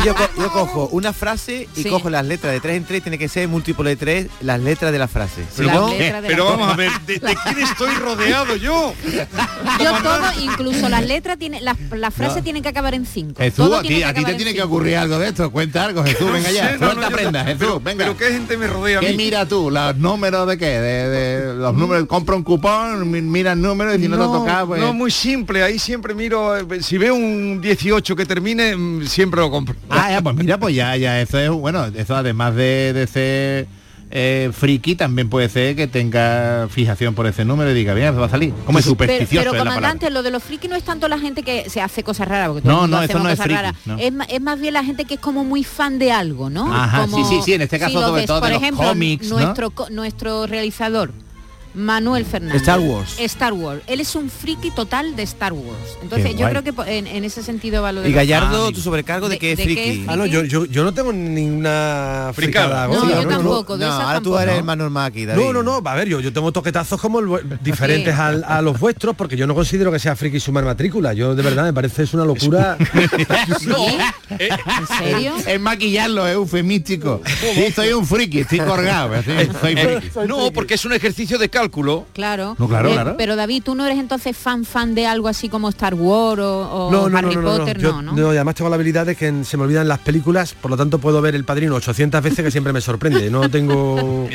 Yo, 0.06 0.14
co- 0.16 0.30
yo 0.38 0.52
cojo 0.52 0.90
una 0.92 1.14
frase 1.14 1.68
y 1.76 1.84
Sí. 1.84 1.90
cojo 1.90 2.10
las 2.10 2.26
letras 2.26 2.52
de 2.54 2.60
tres 2.60 2.76
en 2.78 2.84
tres, 2.84 3.02
tiene 3.02 3.18
que 3.18 3.28
ser 3.30 3.48
múltiplo 3.48 3.88
de 3.88 3.96
tres, 3.96 4.28
las 4.42 4.60
letras 4.60 4.92
de 4.92 5.00
la 5.00 5.08
frase. 5.08 5.44
Si 5.50 5.62
Pero, 5.64 5.74
no, 5.74 5.92
eh, 5.94 6.14
pero 6.28 6.46
vamos 6.46 6.70
a 6.72 6.76
ver, 6.76 6.92
¿de, 7.06 7.14
de 7.20 7.36
quién 7.44 7.60
estoy 7.60 7.94
rodeado 7.96 8.56
yo? 8.58 8.94
Yo 9.84 9.94
todo, 10.04 10.22
incluso 10.42 10.90
las 10.90 11.06
letras 11.06 11.38
tienen, 11.38 11.64
las, 11.64 11.78
las 11.92 12.14
frases 12.14 12.44
tienen 12.44 12.64
que 12.64 12.70
acabar 12.70 12.94
en 12.96 13.06
5. 13.06 13.36
Jesús, 13.42 13.74
a 13.74 13.82
ti, 13.82 14.04
a 14.04 14.14
ti 14.14 14.26
te 14.26 14.34
tiene 14.36 14.54
que 14.54 14.62
ocurrir 14.62 14.98
algo 14.98 15.20
de 15.20 15.30
esto. 15.30 15.50
Cuenta 15.52 15.86
algo, 15.86 16.04
Jesús, 16.04 16.32
venga 16.32 16.52
ya. 16.52 16.70
sé, 16.72 16.78
no, 16.78 16.88
no, 16.88 16.92
Suelta 16.94 17.10
yo- 17.10 17.16
prenda, 17.16 17.46
pero- 17.46 17.60
Jesús, 17.60 17.84
venga. 17.84 18.06
Pero 18.06 18.18
qué 18.18 18.26
gente 18.32 18.58
me 18.58 18.68
rodea 18.68 18.98
a 18.98 19.02
¿Qué 19.02 19.12
mí. 19.12 19.18
mira 19.18 19.46
tú? 19.46 19.72
¿Los 19.72 19.96
números 19.98 20.48
de 20.48 20.58
qué? 20.58 20.67
De, 20.68 21.10
de- 21.10 21.54
los 21.56 21.74
números, 21.74 22.06
compra 22.08 22.36
un 22.36 22.44
cupón, 22.44 23.10
mi- 23.10 23.22
mira 23.22 23.54
el 23.54 23.62
número 23.62 23.94
y 23.96 24.00
si 24.00 24.08
no, 24.08 24.16
ha 24.16 24.20
tocado, 24.40 24.68
pues... 24.68 24.82
no, 24.82 24.94
muy 24.94 25.12
simple, 25.12 25.64
ahí 25.64 25.80
siempre 25.80 26.14
miro, 26.14 26.56
eh, 26.58 26.82
si 26.84 26.98
veo 26.98 27.16
un 27.16 27.60
18 27.62 28.16
que 28.16 28.26
termine, 28.26 28.76
mm, 28.76 29.06
siempre 29.06 29.40
lo 29.42 29.50
compro. 29.52 29.76
Ah, 29.90 30.12
ya, 30.12 30.22
pues 30.22 30.36
mira, 30.36 30.60
pues 30.60 30.76
ya, 30.76 30.96
ya, 30.98 31.20
eso 31.22 31.40
es, 31.40 31.50
bueno, 31.50 31.86
eso 31.86 32.16
además 32.16 32.56
de, 32.56 32.94
de 32.94 33.08
ser 33.08 33.68
eh, 34.10 34.52
friki, 34.54 34.96
también 34.96 35.30
puede 35.30 35.50
ser 35.50 35.76
que 35.76 35.88
tenga 35.88 36.68
fijación 36.70 37.14
por 37.14 37.28
ese 37.28 37.44
número 37.46 37.72
y 37.72 37.74
diga, 37.74 37.94
bien, 37.94 38.18
va 38.20 38.26
a 38.26 38.30
salir. 38.30 38.54
Como 38.66 38.80
es 38.80 38.86
supersticioso 38.86 39.52
pero 39.52 39.64
comandante, 39.64 40.10
lo 40.10 40.24
de 40.24 40.32
los 40.32 40.42
friki 40.44 40.68
no 40.68 40.76
es 40.76 40.84
tanto 40.84 41.08
la 41.08 41.20
gente 41.20 41.44
que 41.44 41.70
se 41.70 41.82
hace 41.82 42.04
cosas 42.04 42.28
raras, 42.28 42.50
porque 42.50 42.68
No, 42.68 42.88
no, 42.88 43.02
eso 43.02 43.20
no 43.20 43.30
es 43.30 43.38
friki, 43.40 43.56
raras. 43.56 43.76
no. 43.86 43.98
Es, 43.98 44.14
más 44.42 44.60
bien 44.60 44.74
la 44.74 44.84
gente 44.84 45.06
que 45.06 45.16
es 45.16 45.20
como 45.20 45.44
muy 45.44 45.64
fan 45.64 46.00
de 46.00 46.12
algo, 46.12 46.50
¿no? 46.50 46.74
Ajá, 46.74 47.02
Como- 47.02 47.18
sí, 47.18 47.36
sí, 47.36 47.42
sí, 47.44 47.54
en 47.54 47.62
este 47.64 47.80
caso 47.80 48.00
lo 48.00 48.08
sobre 48.08 48.22
ves, 48.22 48.28
todo 48.28 48.38
de 48.38 48.42
Por 48.42 48.50
los 48.52 48.62
ejemplo, 48.62 48.88
cómics, 48.88 49.28
¿no? 49.30 49.40
nuestro, 49.40 49.74
nuestro 49.92 50.48
realizador. 50.48 51.12
Manuel 51.78 52.26
Fernández. 52.26 52.62
Star 52.62 52.80
Wars. 52.80 53.16
Star 53.20 53.54
Wars. 53.54 53.82
Él 53.88 54.00
es 54.02 54.16
un 54.16 54.30
friki 54.30 54.72
total 54.72 55.16
de 55.16 55.24
Star 55.24 55.54
Wars. 55.54 55.98
Entonces 56.02 56.28
Qué 56.32 56.34
yo 56.34 56.48
guay. 56.50 56.56
creo 56.62 56.64
que 56.86 56.98
en, 56.98 57.08
en 57.08 57.24
ese 57.24 57.44
sentido 57.44 57.82
va 57.84 57.92
lo 57.92 58.02
de 58.02 58.10
y 58.10 58.14
Gallardo, 58.14 58.68
Ah, 58.68 58.72
tu 58.74 58.82
sobrecargo 58.82 59.30
de, 59.30 59.36
de- 59.36 59.40
que 59.40 59.52
es 59.52 59.58
de 59.58 59.64
friki. 59.64 60.06
Ah, 60.08 60.16
no, 60.16 60.26
yo, 60.26 60.44
yo, 60.44 60.66
yo 60.66 60.84
no 60.84 60.94
tengo 60.94 61.14
ninguna 61.14 62.32
fricada. 62.34 62.88
No, 62.88 63.08
yo 63.10 63.28
tampoco, 63.28 63.78
de 63.78 63.86
No, 63.86 63.92
ahora 63.92 64.20
tú 64.20 64.32
tampoco. 64.32 64.40
eres 64.42 64.58
el 64.58 64.64
más 64.64 64.78
normal 64.78 65.06
aquí, 65.08 65.26
David. 65.26 65.42
No, 65.44 65.54
no, 65.54 65.64
no, 65.64 65.82
a 65.90 65.96
ver, 65.96 66.08
yo, 66.08 66.20
yo 66.20 66.34
tengo 66.34 66.52
toquetazos 66.52 67.00
como 67.00 67.20
el 67.20 67.28
diferentes 67.62 68.14
al- 68.18 68.44
a, 68.48 68.62
los 68.62 68.80
vuestros, 68.80 69.16
porque 69.16 69.38
yo 69.38 69.46
no 69.48 69.54
considero 69.56 69.92
que 69.92 70.00
sea 70.00 70.16
friki 70.16 70.40
sumar 70.40 70.66
matrícula. 70.66 71.14
Yo 71.14 71.36
de 71.36 71.44
verdad 71.44 71.64
me 71.64 71.74
parece 71.74 72.04
es 72.04 72.14
una 72.14 72.26
locura. 72.26 72.78
Eh, 74.40 74.50
¿En 74.52 74.88
serio? 74.98 75.34
Es 75.48 75.60
maquillarlo, 75.60 76.28
es 76.28 76.34
eufemístico. 76.34 77.22
Sí, 77.26 77.72
soy 77.74 77.94
un 77.94 78.06
friki, 78.06 78.40
estoy 78.42 78.60
colgado. 78.60 79.16
sí, 79.24 79.32
soy 79.62 79.74
Eh, 79.74 80.02
friki. 80.12 80.28
no, 80.28 80.52
porque 80.52 80.74
es 80.76 80.86
un 80.86 80.94
ejercicio 80.94 81.38
de 81.38 81.50
cálculo. 81.68 82.06
Claro. 82.14 82.56
No, 82.58 82.68
claro, 82.68 82.90
Eh, 82.90 82.94
claro. 82.94 83.16
Pero 83.18 83.36
David, 83.36 83.64
tú 83.64 83.76
no 83.76 83.86
eres 83.86 84.00
entonces 84.00 84.36
fan 84.36 84.66
fan 84.66 84.96
de 84.96 85.06
algo 85.06 85.28
así 85.28 85.50
como 85.50 85.70
Star 85.70 85.94
Wars 85.94 86.40
o, 86.42 86.88
o 86.88 86.92
No, 86.92 87.10
no, 87.10 87.18
Harry 87.18 87.36
no, 87.36 87.42
no, 87.42 87.52
no, 87.52 87.58
Potter, 87.60 87.78
Yo- 87.80 88.02
no, 88.02 88.14
¿no? 88.14 88.34
y 88.34 88.36
además 88.36 88.56
tengo 88.56 88.70
la 88.70 88.76
habilidad 88.76 89.06
de 89.06 89.16
que 89.16 89.44
se 89.44 89.58
me 89.58 89.64
olvidan 89.64 89.88
las 89.88 90.00
películas, 90.00 90.54
por 90.54 90.72
lo 90.72 90.78
tanto 90.78 91.00
puedo 91.00 91.22
ver 91.22 91.36
El 91.36 91.44
Padrino 91.44 91.76
800 91.76 92.22
veces 92.24 92.44
que 92.46 92.52
siempre 92.52 92.74
me 92.74 92.82
sorprende. 92.82 93.30
No 93.30 93.50
tengo, 93.50 94.28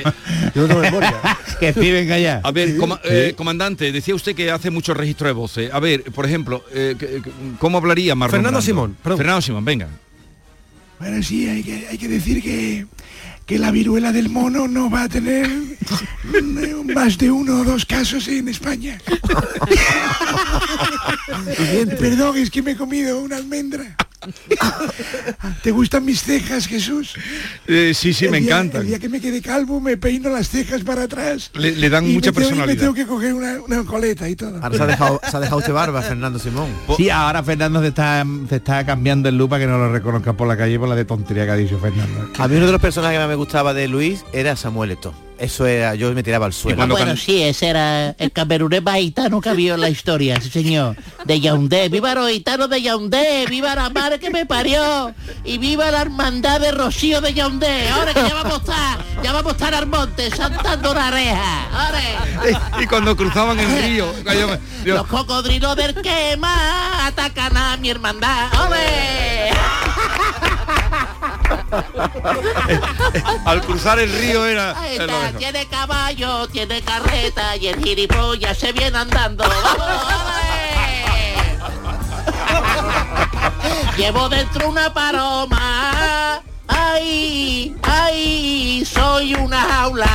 yo 0.54 0.62
no 0.62 0.66
tengo 0.68 0.80
memoria. 0.80 1.14
que 1.60 1.72
venga 1.72 2.18
ya. 2.18 2.40
A 2.44 2.50
ver, 2.52 2.76
coma- 2.76 3.00
eh, 3.04 3.34
comandante, 3.36 3.92
decía 3.92 4.14
usted 4.14 4.34
que 4.34 4.50
hace 4.50 4.70
mucho 4.70 4.94
registro 4.94 5.26
de 5.26 5.32
voces. 5.32 5.72
A 5.72 5.80
ver, 5.80 6.02
por 6.04 6.26
ejemplo, 6.26 6.64
eh, 6.72 6.96
¿cómo 7.58 7.78
hablaría 7.78 8.14
Marlon 8.14 8.30
Fernando 8.32 8.50
Brando? 8.58 8.62
Simón, 8.66 8.96
perdón. 9.02 9.18
Fernando 9.18 9.42
Simón, 9.42 9.64
venga. 9.64 9.88
Bueno, 10.98 11.22
sí, 11.22 11.48
hay 11.48 11.62
que, 11.64 11.86
hay 11.88 11.98
que 11.98 12.08
decir 12.08 12.40
que, 12.42 12.86
que 13.46 13.58
la 13.58 13.70
viruela 13.70 14.12
del 14.12 14.28
mono 14.28 14.68
no 14.68 14.90
va 14.90 15.04
a 15.04 15.08
tener 15.08 15.50
más 16.94 17.18
de 17.18 17.30
uno 17.30 17.60
o 17.60 17.64
dos 17.64 17.84
casos 17.84 18.28
en 18.28 18.48
España. 18.48 19.00
Perdón, 21.98 22.36
es 22.36 22.50
que 22.50 22.62
me 22.62 22.72
he 22.72 22.76
comido 22.76 23.20
una 23.20 23.36
almendra. 23.36 23.96
¿Te 25.62 25.70
gustan 25.70 26.04
mis 26.04 26.22
cejas, 26.22 26.66
Jesús? 26.66 27.14
Eh, 27.66 27.92
sí, 27.94 28.12
sí, 28.12 28.24
El 28.26 28.30
me 28.32 28.40
día- 28.40 28.48
encantan. 28.56 28.82
El 28.82 28.86
día 28.88 28.98
que 28.98 29.08
me 29.08 29.20
quede 29.20 29.40
calvo 29.42 29.80
me 29.80 29.96
peino 29.96 30.30
las 30.30 30.48
cejas 30.48 30.82
para 30.82 31.02
atrás. 31.04 31.50
Le, 31.54 31.72
le 31.72 31.90
dan 31.90 32.06
y 32.08 32.14
mucha 32.14 32.30
me 32.30 32.34
tengo- 32.34 32.40
y 32.40 32.48
personalidad. 32.48 32.74
me 32.74 32.80
tengo 32.80 32.94
que 32.94 33.06
coger 33.06 33.34
una, 33.34 33.60
una 33.62 33.84
coleta 33.84 34.28
y 34.28 34.36
todo. 34.36 34.56
Ahora 34.62 34.76
se 34.76 34.82
ha 34.82 34.86
dejado, 34.86 35.20
se 35.30 35.36
ha 35.36 35.40
dejado 35.40 35.58
usted 35.58 35.72
barba, 35.72 36.02
Fernando 36.02 36.38
Simón. 36.38 36.68
Sí, 36.96 37.10
ahora 37.10 37.42
Fernando 37.42 37.80
se 37.82 37.88
está, 37.88 38.24
se 38.48 38.56
está 38.56 38.84
cambiando 38.86 39.28
el 39.28 39.42
para 39.48 39.64
que 39.64 39.66
no 39.70 39.76
lo 39.76 39.92
reconozcan 39.92 40.36
por 40.36 40.46
la 40.46 40.56
calle 40.56 40.78
por 40.78 40.88
la 40.88 40.94
de 40.94 41.04
tontería 41.04 41.44
que 41.44 41.50
ha 41.50 41.56
dicho 41.56 41.78
Fernando. 41.80 42.28
A 42.38 42.46
mí 42.48 42.56
uno 42.56 42.66
de 42.66 42.72
los 42.72 42.80
personajes 42.80 43.16
que 43.16 43.20
más 43.20 43.28
me 43.28 43.34
gustaba 43.34 43.74
de 43.74 43.88
Luis 43.88 44.24
era 44.32 44.54
Samuel 44.56 44.92
Eto. 44.92 45.12
Eso 45.42 45.66
era, 45.66 45.96
yo 45.96 46.12
me 46.12 46.22
tiraba 46.22 46.46
al 46.46 46.52
suelo. 46.52 46.76
cuando 46.76 46.94
bueno, 46.94 47.08
can- 47.08 47.16
sí, 47.16 47.42
ese 47.42 47.66
era 47.68 48.10
el 48.10 48.30
camerunés 48.30 48.80
más 48.82 48.96
gitano 48.98 49.40
que 49.40 49.48
había 49.48 49.74
en 49.74 49.80
la 49.80 49.90
historia, 49.90 50.40
sí 50.40 50.48
señor. 50.50 50.96
De 51.24 51.40
Yaoundé, 51.40 51.88
viva 51.88 52.14
los 52.14 52.30
gitanos 52.30 52.70
de 52.70 52.80
Yaoundé, 52.80 53.46
viva 53.50 53.74
la 53.74 53.90
madre 53.90 54.20
que 54.20 54.30
me 54.30 54.46
parió 54.46 55.12
y 55.44 55.58
viva 55.58 55.90
la 55.90 56.02
hermandad 56.02 56.60
de 56.60 56.70
Rocío 56.70 57.20
de 57.20 57.34
Yaoundé. 57.34 57.88
Ahora 57.88 58.14
que 58.14 58.20
ya 58.22 58.34
vamos 58.34 58.52
a 58.52 58.56
estar, 58.58 58.98
ya 59.24 59.32
vamos 59.32 59.52
a 59.52 59.56
estar 59.56 59.74
al 59.74 59.86
monte, 59.86 60.30
saltando 60.30 60.94
la 60.94 61.10
reja. 61.10 61.68
Ahora, 61.72 62.00
y 62.80 62.86
cuando 62.86 63.16
cruzaban 63.16 63.58
el 63.58 63.82
río, 63.82 64.14
yo 64.24 64.46
me- 64.48 64.58
yo- 64.84 64.94
los 64.94 65.06
cocodrilos 65.08 65.74
del 65.76 65.94
quema 66.02 67.06
atacan 67.08 67.56
a 67.56 67.76
mi 67.78 67.90
hermandad. 67.90 68.48
¡Ole! 68.68 69.50
al 73.44 73.60
cruzar 73.62 73.98
el 73.98 74.12
río 74.12 74.46
era... 74.46 74.78
Ahí 74.78 74.96
está, 74.96 75.32
tiene 75.38 75.66
caballo, 75.66 76.46
tiene 76.48 76.82
carreta 76.82 77.56
y 77.56 77.68
el 77.68 77.82
gilipollas 77.82 78.58
se 78.58 78.72
viene 78.72 78.98
andando. 78.98 79.44
Llevo 83.96 84.28
dentro 84.28 84.68
una 84.68 84.92
paloma. 84.92 86.42
¡Ay! 86.68 87.74
¡Ay! 87.82 88.84
Soy 88.84 89.34
una 89.34 89.62
jaula. 89.62 90.10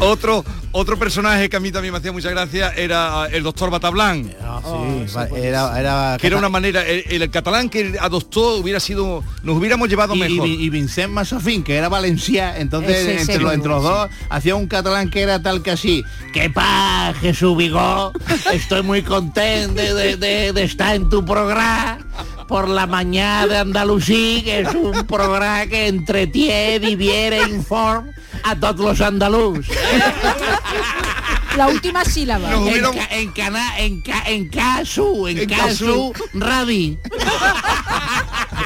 Otro, 0.00 0.44
otro 0.72 0.98
personaje 0.98 1.48
que 1.48 1.56
a 1.56 1.60
mí 1.60 1.72
también 1.72 1.92
me 1.92 1.98
hacía 1.98 2.12
mucha 2.12 2.30
gracia 2.30 2.72
era 2.76 3.26
el 3.26 3.42
doctor 3.42 3.70
Batablán. 3.70 4.24
Sí, 4.24 5.14
va- 5.16 5.28
era, 5.28 5.80
era, 5.80 6.16
que 6.20 6.26
era 6.26 6.36
una 6.36 6.48
manera, 6.48 6.84
el, 6.86 7.04
el 7.22 7.30
catalán 7.30 7.68
que 7.68 7.96
adoptó 8.00 8.56
hubiera 8.56 8.78
sido, 8.80 9.24
nos 9.42 9.56
hubiéramos 9.56 9.88
llevado 9.88 10.14
Y, 10.14 10.18
mejor. 10.18 10.46
y, 10.46 10.62
y 10.64 10.68
Vincent 10.70 11.12
Massofín, 11.12 11.62
que 11.62 11.76
era 11.76 11.88
Valencia, 11.88 12.58
entonces 12.58 12.96
Ese, 12.96 13.20
entre, 13.20 13.36
los, 13.38 13.44
muy 13.46 13.54
entre 13.54 13.70
los 13.70 13.82
dos 13.82 14.08
hacía 14.30 14.54
un 14.56 14.66
catalán 14.66 15.10
que 15.10 15.22
era 15.22 15.42
tal 15.42 15.62
que 15.62 15.70
así. 15.70 16.02
¡Qué 16.32 16.50
paz, 16.50 17.16
Jesús 17.20 17.56
Vigó! 17.56 18.12
Estoy 18.52 18.82
muy 18.82 19.02
contento 19.02 19.80
de, 19.80 19.94
de- 19.94 20.16
de- 20.16 20.52
de 20.52 20.62
estar 20.62 20.94
en 20.94 21.08
tu 21.08 21.24
programa 21.24 21.98
por 22.46 22.68
la 22.68 22.86
mañana 22.86 23.46
de 23.46 23.58
Andalusí, 23.58 24.42
que 24.44 24.60
es 24.60 24.74
un 24.74 25.06
programa 25.06 25.66
que 25.66 25.86
entretiene, 25.88 26.78
diviere, 26.80 27.42
informa 27.48 28.08
a 28.42 28.54
todos 28.56 28.78
los 28.80 29.00
andaluz. 29.00 29.66
La 31.56 31.66
última 31.68 32.04
sílaba. 32.04 32.50
Nos 32.50 32.60
En, 32.60 32.68
hubieron- 32.68 32.94
ca- 32.96 33.08
en, 33.10 33.32
cana- 33.32 33.78
en, 33.80 34.00
ca- 34.00 34.22
en 34.26 34.48
casu, 34.48 35.26
en, 35.26 35.38
En 35.38 35.48
casu, 35.48 36.12
radi. 36.34 36.98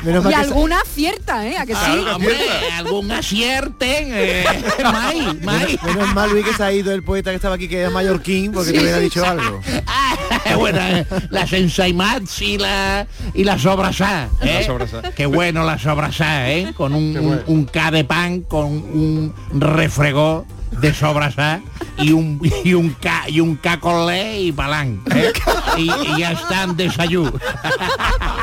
Menos 0.03 0.29
Y 0.31 0.35
alguna 0.35 0.81
acierta, 0.81 1.47
¿eh? 1.47 1.57
¿A 1.59 1.65
que 1.65 1.75
sí? 1.75 1.81
Claro 1.81 2.17
Hombre, 2.17 2.37
algún 2.77 3.13
acierten. 3.13 4.09
Eh, 4.11 4.45
mai, 4.93 5.39
mai. 5.43 5.77
sa- 5.79 5.87
menos 5.87 6.13
mal 6.15 6.31
Luis 6.31 6.45
que 6.45 6.55
se 6.55 6.63
ha 6.65 6.73
ido 6.73 6.93
el 6.93 7.03
poeta 7.03 7.31
que 7.31 7.37
estaba 7.37 7.55
aquí 7.55 7.69
que 7.69 7.79
era 7.81 7.91
mallorquín 7.91 8.53
porque 8.53 8.73
te 8.73 8.81
hubiera 8.81 8.99
dicho 8.99 9.25
algo. 9.25 9.61
Ah, 9.87 10.12
bueno, 10.57 10.79
eh, 10.81 11.07
las 11.31 11.53
ensaimats 11.53 12.41
y 12.43 12.59
la 12.59 13.07
y 13.35 13.45
la 13.45 13.59
sobrasá, 13.59 14.29
¿eh? 14.41 14.59
La 14.61 14.67
sobrasá. 14.67 15.03
Qué 15.15 15.27
bueno 15.27 15.65
la 15.65 15.79
sobrasá, 15.79 16.51
¿eh? 16.51 16.73
Con 16.77 16.95
un, 16.95 17.17
un, 17.17 17.43
un 17.47 17.65
K 17.65 17.91
de 17.91 18.05
pan, 18.05 18.43
con 18.43 18.67
un 18.67 19.35
refregó 19.55 20.47
de 20.81 20.95
sobrasá 20.95 21.61
y 21.99 22.13
un 22.13 22.41
y 22.65 22.75
un 22.75 22.91
K 22.95 23.29
y 23.29 23.41
un 23.41 23.57
K 23.57 23.79
con 23.81 24.09
y 24.15 24.53
palán, 24.53 25.03
¿eh? 25.15 25.33
y, 25.77 25.91
y 25.91 26.19
ya 26.19 26.33
están 26.33 26.77
desayuno. 26.77 27.33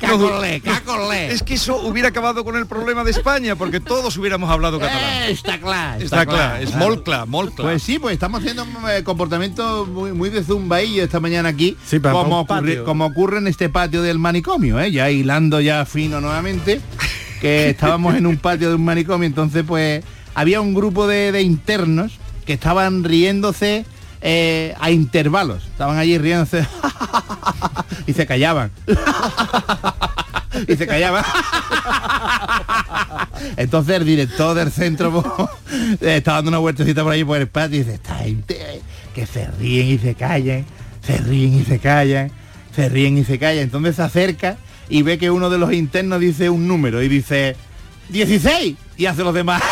Cácolé, 0.00 0.60
cácolé. 0.60 1.32
Es 1.32 1.42
que 1.42 1.54
eso 1.54 1.76
hubiera 1.76 2.08
acabado 2.08 2.44
con 2.44 2.56
el 2.56 2.66
problema 2.66 3.04
de 3.04 3.10
España, 3.10 3.56
porque 3.56 3.80
todos 3.80 4.16
hubiéramos 4.16 4.50
hablado 4.50 4.78
catalán. 4.78 5.22
Eh, 5.24 5.30
está 5.30 5.58
claro. 5.58 6.02
Está 6.02 6.26
claro, 6.26 6.62
es 6.62 6.74
molt 6.74 7.04
clar. 7.04 7.26
Pues 7.56 7.82
sí, 7.82 7.98
pues 7.98 8.14
estamos 8.14 8.40
haciendo 8.40 8.64
un 8.64 8.90
eh, 8.90 9.02
comportamiento 9.04 9.86
muy, 9.86 10.12
muy 10.12 10.30
de 10.30 10.42
zumbaillo 10.42 11.04
esta 11.04 11.20
mañana 11.20 11.50
aquí, 11.50 11.76
Sí, 11.84 11.98
para 11.98 12.14
como, 12.14 12.40
ocurre, 12.40 12.82
como 12.84 13.06
ocurre 13.06 13.38
en 13.38 13.46
este 13.46 13.68
patio 13.68 14.02
del 14.02 14.18
manicomio, 14.18 14.80
¿eh? 14.80 14.90
ya 14.90 15.10
hilando 15.10 15.60
ya 15.60 15.84
fino 15.84 16.20
nuevamente, 16.20 16.80
que 17.40 17.70
estábamos 17.70 18.16
en 18.16 18.26
un 18.26 18.36
patio 18.38 18.68
de 18.68 18.74
un 18.76 18.84
manicomio, 18.84 19.26
entonces 19.26 19.64
pues 19.66 20.04
había 20.34 20.60
un 20.60 20.74
grupo 20.74 21.06
de, 21.06 21.32
de 21.32 21.42
internos 21.42 22.18
que 22.46 22.54
estaban 22.54 23.04
riéndose 23.04 23.84
eh, 24.22 24.74
a 24.78 24.90
intervalos, 24.90 25.64
estaban 25.64 25.98
allí 25.98 26.16
riéndose 26.16 26.66
y 28.06 28.12
se 28.12 28.26
callaban. 28.26 28.70
y 30.68 30.76
se 30.76 30.86
callaban. 30.86 31.24
Entonces 33.56 33.96
el 33.96 34.04
director 34.04 34.54
del 34.54 34.70
centro 34.70 35.10
pues, 35.10 35.26
está 36.00 36.34
dando 36.34 36.50
una 36.50 36.58
vueltecita 36.58 37.02
por 37.02 37.12
ahí 37.12 37.24
por 37.24 37.38
el 37.38 37.48
patio 37.48 37.76
y 37.76 37.78
dice, 37.80 37.94
esta 37.94 38.16
gente 38.16 38.82
que 39.14 39.26
se 39.26 39.50
ríen 39.50 39.88
y 39.88 39.98
se 39.98 40.14
callan, 40.14 40.64
se 41.04 41.18
ríen 41.18 41.54
y 41.54 41.64
se 41.64 41.78
callan, 41.78 42.30
se 42.74 42.88
ríen 42.88 43.18
y 43.18 43.24
se 43.24 43.38
callan. 43.38 43.64
Entonces 43.64 43.96
se 43.96 44.02
acerca 44.02 44.56
y 44.88 45.02
ve 45.02 45.18
que 45.18 45.30
uno 45.30 45.50
de 45.50 45.58
los 45.58 45.72
internos 45.72 46.20
dice 46.20 46.48
un 46.48 46.68
número 46.68 47.02
y 47.02 47.08
dice 47.08 47.56
16 48.10 48.76
y 48.96 49.06
hace 49.06 49.24
los 49.24 49.34
demás. 49.34 49.62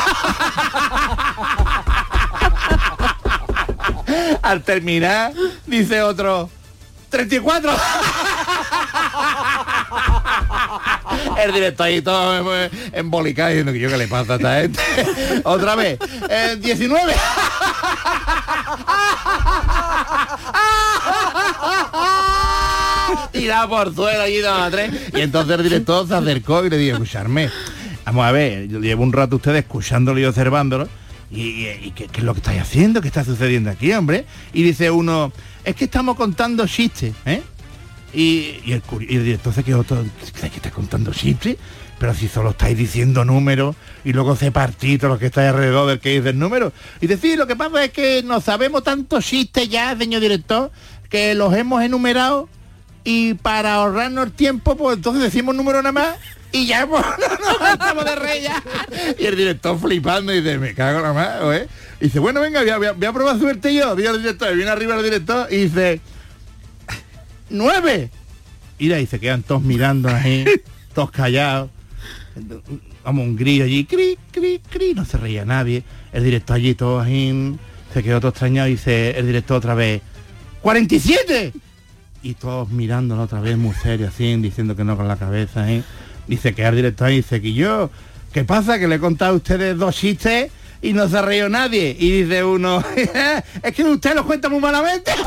Al 4.43 4.63
terminar 4.63 5.33
dice 5.67 6.03
otro 6.03 6.51
34. 7.11 7.73
El 11.43 11.53
director 11.53 11.87
ahí 11.87 12.03
todo 12.03 12.55
eh, 12.55 12.71
embolicado 12.93 13.49
diciendo 13.49 13.73
que 13.73 13.81
yo 13.81 13.89
qué 13.89 13.97
le 13.97 14.09
pasa 14.09 14.35
a 14.35 14.37
esta 14.37 14.61
gente. 14.61 14.81
Otra 15.45 15.75
vez. 15.75 15.99
eh, 16.29 16.57
19. 16.61 17.15
Tirado 23.33 23.69
por 23.69 23.95
suelo 23.95 24.23
allí 24.23 24.39
dos 24.39 24.61
a 24.61 24.71
tres. 24.71 24.91
Y 25.15 25.21
entonces 25.21 25.57
el 25.57 25.63
director 25.63 26.07
se 26.07 26.15
acercó 26.15 26.65
y 26.65 26.71
le 26.71 26.77
dijo, 26.79 26.95
escucharme. 26.95 27.51
Vamos 28.05 28.25
a 28.25 28.33
ver, 28.33 28.69
llevo 28.69 29.03
un 29.03 29.13
rato 29.13 29.37
ustedes 29.37 29.61
escuchándolo 29.65 30.19
y 30.21 30.25
observándolo. 30.25 30.89
¿Y, 31.31 31.67
y- 31.69 31.93
qué, 31.95 32.09
es 32.13 32.23
lo 32.23 32.35
que 32.35 32.41
estáis 32.41 32.61
haciendo? 32.61 33.01
¿Qué 33.01 33.09
está 33.09 33.25
sucediendo 33.25 33.71
aquí, 33.71 33.93
hombre? 33.93 34.27
Y 34.53 34.63
dice 34.63 34.91
uno, 34.91 35.33
es 35.65 35.75
que 35.77 35.85
estamos 35.85 36.17
contando 36.17 36.67
chistes, 36.67 37.15
¿eh? 37.25 37.43
Y, 38.13 38.61
y 38.65 38.73
el, 38.73 38.83
y 39.09 39.39
se 39.53 39.63
quedó 39.63 39.85
todo, 39.85 40.05
¿qué 40.35 40.51
que 40.51 40.57
está 40.57 40.71
contando 40.73 41.13
chistes? 41.13 41.57
Pero 42.01 42.15
si 42.15 42.29
solo 42.29 42.51
estáis 42.51 42.77
diciendo 42.77 43.25
números 43.25 43.77
y 44.05 44.13
luego 44.13 44.35
se 44.35 44.51
partito 44.51 45.07
lo 45.07 45.19
que 45.19 45.27
está 45.27 45.49
alrededor 45.49 45.87
del 45.87 46.01
que 46.01 46.17
dice 46.17 46.31
el 46.31 46.39
número. 46.39 46.73
Y 47.01 47.07
decir, 47.07 47.39
lo 47.39 47.47
que 47.47 47.55
pasa 47.57 47.85
es 47.85 47.91
que 47.93 48.23
no 48.25 48.41
sabemos 48.41 48.83
tantos 48.83 49.25
chistes 49.25 49.69
ya, 49.69 49.97
señor 49.97 50.23
director, 50.23 50.73
que 51.09 51.35
los 51.35 51.55
hemos 51.55 51.83
enumerado 51.85 52.49
y 53.05 53.35
para 53.35 53.75
ahorrarnos 53.75 54.27
el 54.27 54.33
tiempo, 54.33 54.77
pues 54.77 54.97
entonces 54.97 55.23
decimos 55.23 55.55
número 55.55 55.79
nada 55.83 55.93
más 55.93 56.17
y 56.53 56.67
ya 56.67 56.81
hemos, 56.83 57.05
estamos 57.73 58.05
de 58.05 58.17
rey 58.17 58.43
ya. 58.43 58.63
Y 59.19 59.27
el 59.27 59.37
director 59.37 59.79
flipando 59.79 60.33
y 60.35 60.41
dice, 60.41 60.59
me 60.59 60.75
cago 60.75 60.99
en 60.99 61.05
la 61.05 61.13
mano, 61.13 61.53
¿eh? 61.53 61.69
Y 62.01 62.05
dice, 62.05 62.19
bueno, 62.19 62.41
venga, 62.41 62.61
voy 62.61 62.71
a, 62.71 62.79
voy 62.79 62.87
a- 62.89 62.93
voy 62.93 63.07
a 63.07 63.13
probar 63.13 63.39
suerte 63.39 63.75
yo. 63.75 63.95
Dice 63.95 64.11
el 64.11 64.19
director, 64.23 64.53
y 64.53 64.57
viene 64.57 64.71
arriba 64.71 64.97
el 64.97 65.03
director 65.03 65.47
y 65.53 65.57
dice, 65.57 66.01
¡nueve! 67.51 68.11
Y 68.79 68.91
ahí 68.93 69.07
se 69.07 69.21
quedan 69.21 69.43
todos 69.43 69.63
mirando 69.63 70.09
ahí, 70.09 70.45
todos 70.95 71.11
callados. 71.11 71.71
Vamos, 73.05 73.25
un 73.27 73.37
grillo 73.37 73.65
allí, 73.65 73.85
cri, 73.85 74.19
cri, 74.31 74.61
cri, 74.71 74.95
no 74.95 75.05
se 75.05 75.17
reía 75.19 75.45
nadie. 75.45 75.83
El 76.13 76.25
director 76.25 76.57
allí 76.57 76.75
todo 76.75 77.01
ahí, 77.01 77.57
se 77.93 78.03
quedó 78.03 78.21
todo 78.21 78.31
extrañado 78.31 78.69
y 78.69 78.73
dice 78.73 79.11
el 79.19 79.27
director 79.27 79.57
otra 79.59 79.75
vez, 79.75 80.01
¡47! 80.63 81.53
Y 82.23 82.35
todos 82.35 82.69
mirándolo 82.71 83.23
otra 83.23 83.41
vez 83.41 83.57
muy 83.57 83.75
serio, 83.75 84.09
así, 84.09 84.35
diciendo 84.37 84.77
que 84.77 84.85
no 84.85 84.97
con 84.97 85.09
la 85.09 85.17
cabeza, 85.17 85.71
¿eh? 85.71 85.83
Dice 86.31 86.55
que 86.55 86.65
el 86.65 86.77
director 86.77 87.09
ahí 87.09 87.17
dice 87.17 87.43
que 87.43 87.53
yo, 87.53 87.91
¿qué 88.33 88.45
pasa? 88.45 88.79
Que 88.79 88.87
le 88.87 88.95
he 88.95 89.01
contado 89.01 89.33
a 89.33 89.37
ustedes 89.37 89.77
dos 89.77 89.97
chistes 89.97 90.53
y 90.81 90.93
no 90.93 91.09
se 91.09 91.19
ha 91.19 91.23
reído 91.23 91.49
nadie. 91.49 91.97
Y 91.99 92.23
dice 92.23 92.45
uno, 92.45 92.85
es 93.63 93.75
que 93.75 93.83
usted 93.83 94.15
los 94.15 94.25
cuenta 94.27 94.49
muy 94.49 94.61
malamente. 94.61 95.11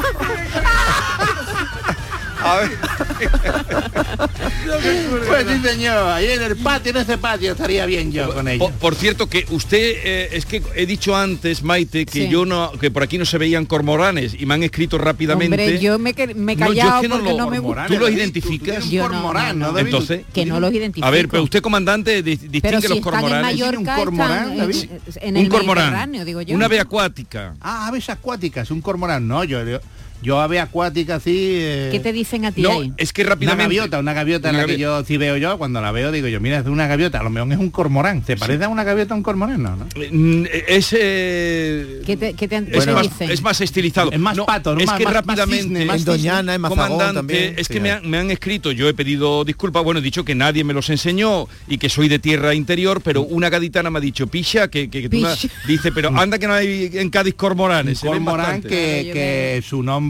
Pues 5.26 5.46
sí, 5.48 5.60
señor, 5.68 5.96
ahí 6.08 6.26
en 6.30 6.42
el 6.42 6.56
patio, 6.56 6.90
en 6.90 6.98
ese 6.98 7.18
patio 7.18 7.52
estaría 7.52 7.86
bien 7.86 8.12
yo 8.12 8.32
con 8.32 8.46
ellos. 8.48 8.70
Por, 8.70 8.78
por 8.78 8.94
cierto, 8.94 9.28
que 9.28 9.44
usted, 9.50 9.78
eh, 10.04 10.28
es 10.32 10.46
que 10.46 10.62
he 10.74 10.86
dicho 10.86 11.16
antes, 11.16 11.62
Maite, 11.62 12.06
que 12.06 12.24
Sí. 12.26 12.28
yo 12.28 12.44
no, 12.46 12.72
que 12.72 12.90
por 12.90 13.02
aquí 13.02 13.18
no 13.18 13.24
se 13.24 13.38
veían 13.38 13.66
cormoranes 13.66 14.34
y 14.38 14.46
me 14.46 14.54
han 14.54 14.62
escrito 14.62 14.98
rápidamente. 14.98 15.54
Hombre, 15.62 15.78
yo 15.80 15.98
me, 15.98 16.14
que- 16.14 16.34
me 16.34 16.52
he 16.52 16.56
No, 16.56 16.66
yo 16.66 16.72
es 16.72 16.78
callado 16.78 17.00
que 17.02 17.08
no 17.08 17.14
porque 17.16 17.30
lo- 17.30 17.36
no 17.38 17.50
me 17.50 17.58
gusta. 17.58 17.86
¿Tú 17.86 17.98
los 17.98 18.10
identificas? 18.10 18.88
Yo 18.90 19.08
no, 19.08 19.32
no, 19.32 19.52
no. 19.72 19.78
Entonces, 19.78 20.22
que 20.32 20.46
no 20.46 20.60
los 20.60 20.72
identifico. 20.72 21.06
a 21.06 21.10
ver, 21.10 21.28
pero 21.28 21.42
usted 21.42 21.60
comandante 21.60 22.22
di- 22.22 22.36
distingue 22.36 22.60
Pero 22.60 22.80
si 22.80 22.88
los 22.88 22.98
están 22.98 23.14
en 23.14 23.20
cormoranes. 23.20 23.42
Mallorca, 23.42 23.98
están 23.98 24.52
en, 24.52 25.00
en 25.22 25.36
un 25.36 25.42
el 25.42 25.48
cormorán, 25.48 26.12
digo 26.24 26.42
yo. 26.42 26.54
una 26.54 26.66
ave 26.66 26.80
acuática. 26.80 27.54
Ah, 27.60 27.88
aves 27.88 28.08
acuáticas, 28.10 28.70
un 28.70 28.80
cormorán. 28.80 29.26
No, 29.26 29.44
yo, 29.44 29.60
yo, 30.22 30.40
ave 30.40 30.60
acuática 30.60 31.16
así... 31.16 31.30
eh, 31.36 31.88
¿Qué 31.92 32.00
te 32.00 32.12
dicen 32.12 32.44
a 32.44 32.52
ti 32.52 32.62
No, 32.62 32.80
ahí? 32.80 32.92
es 32.96 33.12
que 33.12 33.22
Una 33.22 33.30
rápidamente. 33.30 33.64
gaviota, 33.76 33.98
una 33.98 34.12
gaviota 34.12 34.50
Una 34.50 34.58
la 34.60 34.66
que 34.66 34.78
yo 34.78 35.04
sí 35.04 35.16
veo 35.16 35.36
yo, 35.36 35.58
cuando 35.58 35.80
la 35.80 35.92
veo 35.92 36.12
digo 36.12 36.28
yo, 36.28 36.40
mira, 36.40 36.58
es 36.58 36.66
una 36.66 36.86
gaviota, 36.86 37.20
a 37.20 37.22
lo 37.22 37.30
mejor 37.30 37.52
es 37.52 37.58
un 37.58 37.70
cormorán. 37.70 38.24
¿Se 38.26 38.36
parece 38.36 38.64
a 38.64 38.68
una 38.68 38.84
gaviota 38.84 39.14
a 39.14 39.16
un 39.16 39.22
cormorán? 39.22 39.62
No, 39.62 39.76
¿no? 39.76 39.86
Mm, 40.10 40.46
Es, 40.66 40.94
eh, 40.98 42.02
¿Qué 42.06 42.16
te, 42.16 42.34
qué 42.34 42.48
te, 42.48 42.64
qué 42.64 42.78
es, 42.78 42.84
te 42.84 42.92
más, 42.92 43.02
dicen? 43.02 43.30
es 43.30 43.42
más 43.42 43.60
estilizado. 43.60 44.10
Es 44.12 44.18
más 44.18 44.38
pato, 44.38 44.74
¿no? 44.74 44.80
Es 44.80 44.86
Más- 44.86 44.98
que 44.98 45.04
más- 45.04 45.14
más 45.14 45.22
rápidamente, 45.26 45.62
cisne, 45.64 45.84
más 45.84 45.98
En 46.00 46.04
Doñana, 46.04 46.54
en 46.54 46.62
comandante, 46.62 47.14
también. 47.14 47.54
es 47.56 47.66
Sí, 47.66 47.74
que 47.74 47.80
me 47.80 47.90
han, 47.92 48.08
me 48.08 48.18
han 48.18 48.30
escrito, 48.30 48.72
yo 48.72 48.88
he 48.88 48.94
pedido 48.94 49.44
disculpas, 49.44 49.82
bueno, 49.84 50.00
he 50.00 50.02
dicho 50.02 50.24
que 50.24 50.34
nadie 50.34 50.64
me 50.64 50.72
los 50.74 50.90
enseñó 50.90 51.46
y 51.68 51.78
que 51.78 51.88
soy 51.88 52.08
de 52.08 52.18
tierra 52.18 52.54
interior, 52.54 53.00
pero 53.02 53.22
una 53.22 53.48
gaditana 53.48 53.90
me 53.90 53.98
ha 53.98 54.00
dicho, 54.00 54.26
picha, 54.26 54.68
que, 54.68 54.90
que, 54.90 55.02
que 55.02 55.08
tú 55.08 55.24
dice, 55.66 55.92
pero 55.92 56.08
anda 56.16 56.38
que 56.38 56.46
no 56.46 56.54
hay 56.54 56.90
en 56.94 57.10
Cádiz 57.10 57.34
cormoranes. 57.34 58.00
cormorán 58.00 58.46
bastante". 58.46 58.68
que, 58.68 59.10
que 59.12 59.62
su 59.66 59.82
nombre 59.82 60.09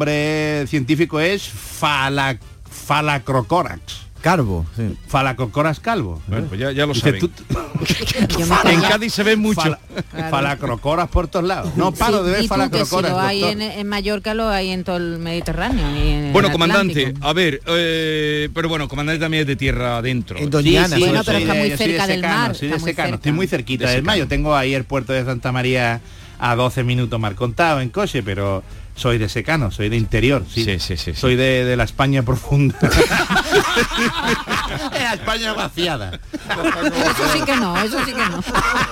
científico 0.69 1.21
es 1.21 1.49
Fala, 1.49 2.39
Falacrocorax. 2.71 4.09
Carbo, 4.21 4.67
sí. 4.77 4.95
Falacrocorax 5.09 5.81
calvo. 5.81 6.21
Bueno, 6.27 6.47
pues 6.49 6.61
ya, 6.61 6.73
ya 6.73 6.85
lo 6.85 6.95
saben. 6.95 7.21
tú- 7.21 7.31
En. 8.69 8.81
Cádiz 8.83 9.15
se 9.15 9.23
ven 9.23 9.41
mucho. 9.41 9.63
Fala- 9.63 9.79
Claro. 10.11 10.31
Falacrocoras 10.31 11.09
por 11.09 11.29
todos 11.29 11.47
lados. 11.47 11.75
No 11.77 11.93
paro 11.93 12.19
Sí, 12.19 12.25
de 12.27 12.31
ver 12.33 12.45
y 12.45 12.49
tú, 12.49 12.55
que 12.55 12.55
si 12.55 12.69
falacrocoras. 12.71 13.13
lo 13.13 13.19
hay 13.21 13.41
doctor. 13.41 13.63
en, 13.63 13.71
en 13.79 13.87
Mallorca, 13.89 14.35
lo 14.35 14.49
hay 14.51 14.69
en 14.71 14.85
todo 14.85 14.99
el 14.99 15.19
Mediterráneo. 15.19 15.87
y 15.97 16.09
en 16.11 16.25
el 16.27 16.33
Bueno, 16.35 16.53
comandante, 16.53 17.15
a 17.23 17.33
ver, 17.33 17.63
eh, 17.67 18.51
pero 18.53 18.69
bueno, 18.69 18.89
comandante 18.89 19.21
también 19.21 19.43
es 19.43 19.47
de 19.47 19.57
tierra 19.57 19.97
adentro. 19.99 20.39
En 20.39 20.51
Doñana. 20.51 20.89
Sí, 20.89 20.95
sí, 20.97 21.01
Bueno, 21.01 21.15
yo 21.15 21.25
pero 21.25 21.39
soy 21.39 21.43
está 21.43 21.55
de- 21.55 21.61
muy 21.61 21.71
de 21.71 21.77
del 21.77 21.97
secano, 22.17 22.37
mar, 22.37 22.55
soy 22.55 22.69
de 22.69 22.79
secano, 22.81 23.07
cerca. 23.07 23.15
estoy 23.17 23.33
muy 23.33 23.47
cerquita 23.47 23.87
De 23.89 23.93
del 23.95 24.03
mar. 24.03 24.19
Yo 24.19 24.29
tengo 24.29 24.55
ahí 24.55 24.75
el 24.75 24.85
puerto 24.85 25.15
de 25.15 25.25
Santa 25.25 25.51
María 25.53 26.03
a 26.39 26.55
12 26.57 26.85
minutos 26.85 27.19
mal 27.19 27.35
contado 27.37 27.81
en 27.81 27.89
coche, 27.89 28.23
pero 28.23 28.63
soy 29.01 29.17
de 29.17 29.31
secano, 29.31 29.71
soy 29.71 29.89
de 29.89 29.97
interior, 29.97 30.45
sí. 30.47 30.63
Sí, 30.63 30.79
sí, 30.79 30.99
sí, 30.99 31.13
sí. 31.13 31.19
Soy 31.19 31.35
de, 31.35 31.65
de 31.65 31.75
la 31.75 31.85
España 31.85 32.23
profunda. 32.23 32.77
Es 32.83 33.01
la 35.03 35.15
España 35.15 35.55
vaciada. 35.55 36.21
Eso 36.21 37.33
sí 37.33 37.41
que 37.47 37.57
no, 37.57 37.81
eso 37.81 37.99
sí 38.05 38.13
que 38.13 38.27
no. 38.29 38.43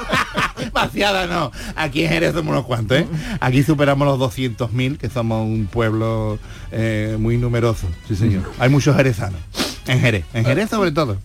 vaciada 0.73 1.27
no. 1.27 1.53
Aquí 1.77 2.05
en 2.05 2.09
Jerez 2.09 2.33
somos 2.33 2.53
unos 2.53 2.65
cuantos, 2.65 2.97
¿eh? 2.97 3.07
Aquí 3.41 3.63
superamos 3.63 4.09
los 4.09 4.19
200.000, 4.35 4.97
que 4.97 5.11
somos 5.11 5.47
un 5.47 5.67
pueblo 5.67 6.39
eh, 6.73 7.19
muy 7.21 7.37
numeroso. 7.37 7.87
Sí, 8.09 8.17
señor. 8.17 8.51
Hay 8.59 8.71
muchos 8.71 8.97
jerezanos. 8.97 9.41
En 9.89 10.01
Jerez. 10.01 10.25
En 10.35 10.45
Jerez 10.45 10.71
sobre 10.71 10.93
todo. 10.93 11.17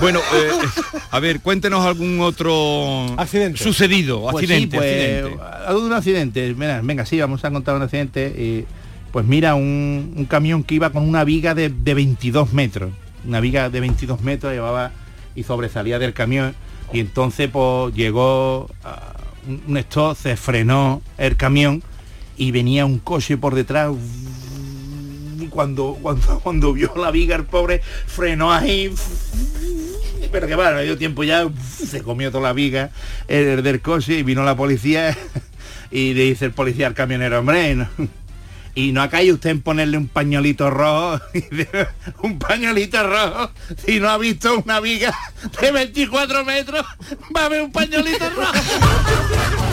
Bueno, 0.00 0.20
eh, 0.20 0.50
a 1.10 1.18
ver, 1.18 1.40
cuéntenos 1.40 1.84
algún 1.84 2.20
otro 2.20 3.06
Accidente. 3.18 3.58
sucedido, 3.62 4.20
Pues 4.30 4.36
accidente, 4.44 4.76
sí, 4.76 4.76
pues, 4.76 4.90
accidente. 4.90 5.42
algo 5.66 5.80
de 5.80 5.86
un 5.86 5.92
accidente. 5.94 6.54
Mira, 6.56 6.80
venga, 6.82 7.06
sí, 7.06 7.18
vamos 7.20 7.44
a 7.44 7.50
contar 7.50 7.74
un 7.76 7.82
accidente. 7.82 8.28
Y, 8.28 8.64
pues 9.12 9.26
mira, 9.26 9.54
un, 9.54 10.14
un 10.16 10.24
camión 10.26 10.62
que 10.62 10.74
iba 10.74 10.90
con 10.90 11.08
una 11.08 11.24
viga 11.24 11.54
de, 11.54 11.68
de 11.70 11.94
22 11.94 12.52
metros. 12.52 12.90
Una 13.26 13.40
viga 13.40 13.68
de 13.70 13.80
22 13.80 14.20
metros 14.22 14.52
llevaba 14.52 14.92
y 15.34 15.42
sobresalía 15.44 15.98
del 15.98 16.12
camión. 16.12 16.54
Y 16.92 17.00
entonces 17.00 17.48
pues 17.50 17.94
llegó 17.94 18.68
a 18.84 19.14
un, 19.48 19.62
un 19.68 19.76
stop, 19.78 20.16
se 20.16 20.36
frenó 20.36 21.00
el 21.18 21.36
camión 21.36 21.82
y 22.36 22.50
venía 22.50 22.84
un 22.84 22.98
coche 22.98 23.36
por 23.38 23.54
detrás. 23.54 23.90
Cuando, 25.48 25.98
cuando, 26.00 26.40
cuando 26.42 26.72
vio 26.72 26.92
la 26.96 27.10
viga 27.10 27.36
el 27.36 27.44
pobre 27.44 27.80
frenó 28.06 28.52
ahí 28.52 28.92
pero 30.30 30.46
que 30.46 30.54
bueno, 30.54 30.76
me 30.76 30.84
dio 30.84 30.96
tiempo 30.96 31.24
ya, 31.24 31.46
se 31.86 32.02
comió 32.02 32.30
toda 32.30 32.44
la 32.44 32.52
viga 32.54 32.90
el, 33.28 33.62
del 33.62 33.82
coche 33.82 34.14
y 34.14 34.22
vino 34.22 34.42
la 34.42 34.56
policía 34.56 35.16
y 35.90 36.14
le 36.14 36.24
dice 36.24 36.46
el 36.46 36.52
policía 36.52 36.86
al 36.86 36.94
camionero, 36.94 37.40
hombre, 37.40 37.74
no, 37.74 37.88
y 38.74 38.92
no 38.92 39.02
ha 39.02 39.10
caído 39.10 39.34
usted 39.34 39.50
en 39.50 39.60
ponerle 39.60 39.98
un 39.98 40.08
pañuelito 40.08 40.70
rojo, 40.70 41.20
un 42.22 42.38
pañuelito 42.38 43.06
rojo, 43.06 43.50
si 43.84 44.00
no 44.00 44.08
ha 44.08 44.16
visto 44.16 44.58
una 44.58 44.80
viga 44.80 45.14
de 45.60 45.70
24 45.70 46.44
metros, 46.44 46.84
va 47.36 47.44
a 47.44 47.48
ver 47.48 47.62
un 47.62 47.72
pañuelito 47.72 48.30
rojo. 48.30 49.71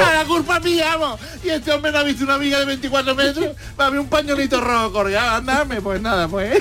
A 0.00 0.14
la 0.14 0.24
culpa 0.24 0.58
mía, 0.60 0.96
vamos. 0.96 1.20
Y 1.44 1.50
este 1.50 1.70
hombre 1.72 1.92
no 1.92 1.98
ha 1.98 2.02
visto 2.02 2.24
una 2.24 2.38
viga 2.38 2.58
de 2.58 2.64
24 2.64 3.14
metros. 3.14 3.54
Va 3.78 3.86
a 3.86 3.90
ver 3.90 4.00
un 4.00 4.08
pañuelito 4.08 4.60
rojo 4.60 4.92
colgado. 4.92 5.36
Andame, 5.36 5.80
pues 5.80 6.00
nada, 6.00 6.28
pues. 6.28 6.60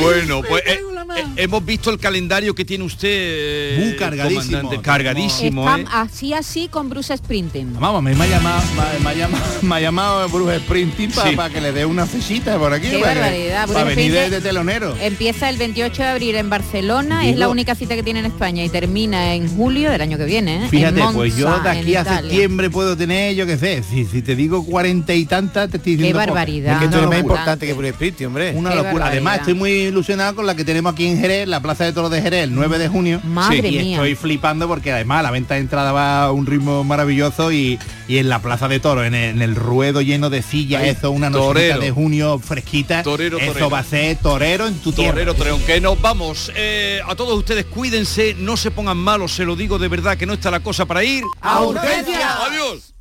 Bueno, 0.00 0.42
pues 0.42 0.62
eh, 0.66 0.80
eh, 1.16 1.24
hemos 1.36 1.64
visto 1.64 1.90
el 1.90 1.98
calendario 1.98 2.54
que 2.54 2.64
tiene 2.64 2.84
usted. 2.84 3.08
eh, 3.10 3.76
Muy 3.84 3.96
cargadísimo. 3.96 4.42
comandante, 4.58 4.80
Cargadísimo, 4.82 5.68
Está 5.78 5.80
¿eh? 5.80 5.86
así 5.92 6.32
así 6.34 6.68
con 6.68 6.88
Bruce 6.88 7.16
Sprinting. 7.16 7.74
Vamos, 7.78 8.02
me 8.02 8.10
ha 8.12 8.26
llamado, 8.26 8.62
me, 8.76 9.04
me 9.04 9.10
ha 9.10 9.14
llamado, 9.14 9.44
me 9.62 9.74
ha 9.76 9.80
llamado 9.86 10.28
Bruce 10.28 10.58
Sprinting 10.60 11.10
para 11.12 11.30
Sí. 11.48 11.54
que 11.54 11.60
le 11.60 11.72
dé 11.72 11.84
una 11.86 12.06
fechita 12.06 12.58
por 12.58 12.72
aquí. 12.72 12.88
Qué 12.90 12.98
para, 12.98 13.30
que- 13.30 13.94
venir 13.94 14.12
de, 14.12 14.40
telonero. 14.40 14.96
Empieza 15.00 15.48
el 15.48 15.56
28 15.56 16.02
de 16.02 16.08
abril 16.08 16.34
en 16.36 16.50
Barcelona, 16.50 17.26
es 17.28 17.36
la 17.36 17.48
única 17.48 17.74
cita 17.74 17.94
que 17.94 18.02
tiene 18.02 18.20
en 18.20 18.26
España 18.26 18.64
y 18.64 18.68
termina 18.68 19.34
en 19.34 19.48
julio 19.48 19.90
del 19.90 20.00
año 20.00 20.18
que 20.18 20.24
viene. 20.24 20.64
¿eh? 20.64 20.68
Fíjate, 20.68 21.00
en 21.00 21.12
pues 21.12 21.36
yo 21.36 21.48
de 21.60 21.68
aquí 21.68 21.94
a 21.96 22.02
Italia. 22.02 22.20
septiembre 22.30 22.70
puedo 22.70 22.96
tener, 22.96 23.34
yo 23.34 23.46
qué 23.46 23.56
sé, 23.56 23.82
si, 23.82 24.04
si 24.04 24.22
te 24.22 24.34
digo 24.36 24.64
cuarenta 24.64 25.14
y 25.14 25.24
tantas, 25.26 25.70
te 25.70 25.76
estoy 25.78 25.96
diciendo... 25.96 26.18
Qué 26.18 26.26
barbaridad. 26.26 26.72
Es 26.74 26.78
que 26.78 26.84
Esto 26.86 27.00
es 27.02 27.08
más 27.08 27.18
importante 27.20 27.66
que 27.66 27.72
Bruce 27.72 27.92
Springsteen, 27.94 28.26
hombre. 28.28 28.52
Una 28.54 28.70
Qué 28.70 28.76
locura. 28.76 28.92
barbaridad. 28.92 29.12
Además, 29.12 29.38
estoy 29.40 29.54
muy 29.54 29.70
ilusionado 29.72 30.34
con 30.36 30.46
la 30.46 30.54
que 30.54 30.64
tenemos 30.64 30.91
aquí 30.92 31.06
en 31.06 31.18
Jerez, 31.18 31.48
la 31.48 31.60
Plaza 31.60 31.84
de 31.84 31.92
Toros 31.92 32.10
de 32.10 32.22
Jerez, 32.22 32.44
el 32.44 32.54
9 32.54 32.78
de 32.78 32.88
junio. 32.88 33.20
Madre 33.24 33.68
y 33.68 33.78
mía. 33.78 33.96
estoy 33.96 34.14
flipando 34.14 34.68
porque 34.68 34.92
además 34.92 35.22
la 35.22 35.30
venta 35.30 35.54
de 35.54 35.60
entrada 35.60 35.92
va 35.92 36.24
a 36.24 36.32
un 36.32 36.46
ritmo 36.46 36.84
maravilloso 36.84 37.52
y, 37.52 37.78
y 38.08 38.18
en 38.18 38.28
la 38.28 38.40
Plaza 38.40 38.68
de 38.68 38.80
Toros, 38.80 39.04
en 39.06 39.14
el, 39.14 39.30
en 39.36 39.42
el 39.42 39.54
ruedo 39.56 40.00
lleno 40.00 40.30
de 40.30 40.42
sillas, 40.42 40.82
Ay, 40.82 40.90
eso, 40.90 41.10
una 41.10 41.30
noche 41.30 41.78
de 41.78 41.90
junio 41.90 42.38
fresquita, 42.38 43.02
Torero, 43.02 43.38
eso 43.38 43.48
torero. 43.48 43.70
va 43.70 43.78
a 43.80 43.84
ser 43.84 44.16
torero 44.16 44.66
en 44.66 44.74
tu 44.78 44.92
tierra. 44.92 45.12
Torero, 45.12 45.34
torero, 45.34 45.58
que 45.66 45.80
nos 45.80 46.00
vamos. 46.00 46.52
Eh, 46.54 47.00
a 47.06 47.14
todos 47.14 47.36
ustedes 47.38 47.64
cuídense, 47.66 48.34
no 48.38 48.56
se 48.56 48.70
pongan 48.70 48.96
malos, 48.96 49.32
se 49.32 49.44
lo 49.44 49.56
digo 49.56 49.78
de 49.78 49.88
verdad 49.88 50.16
que 50.16 50.26
no 50.26 50.34
está 50.34 50.50
la 50.50 50.60
cosa 50.60 50.86
para 50.86 51.02
ir. 51.04 51.24
¡A 51.40 51.62
urgencia! 51.62 52.44
Adiós. 52.46 52.91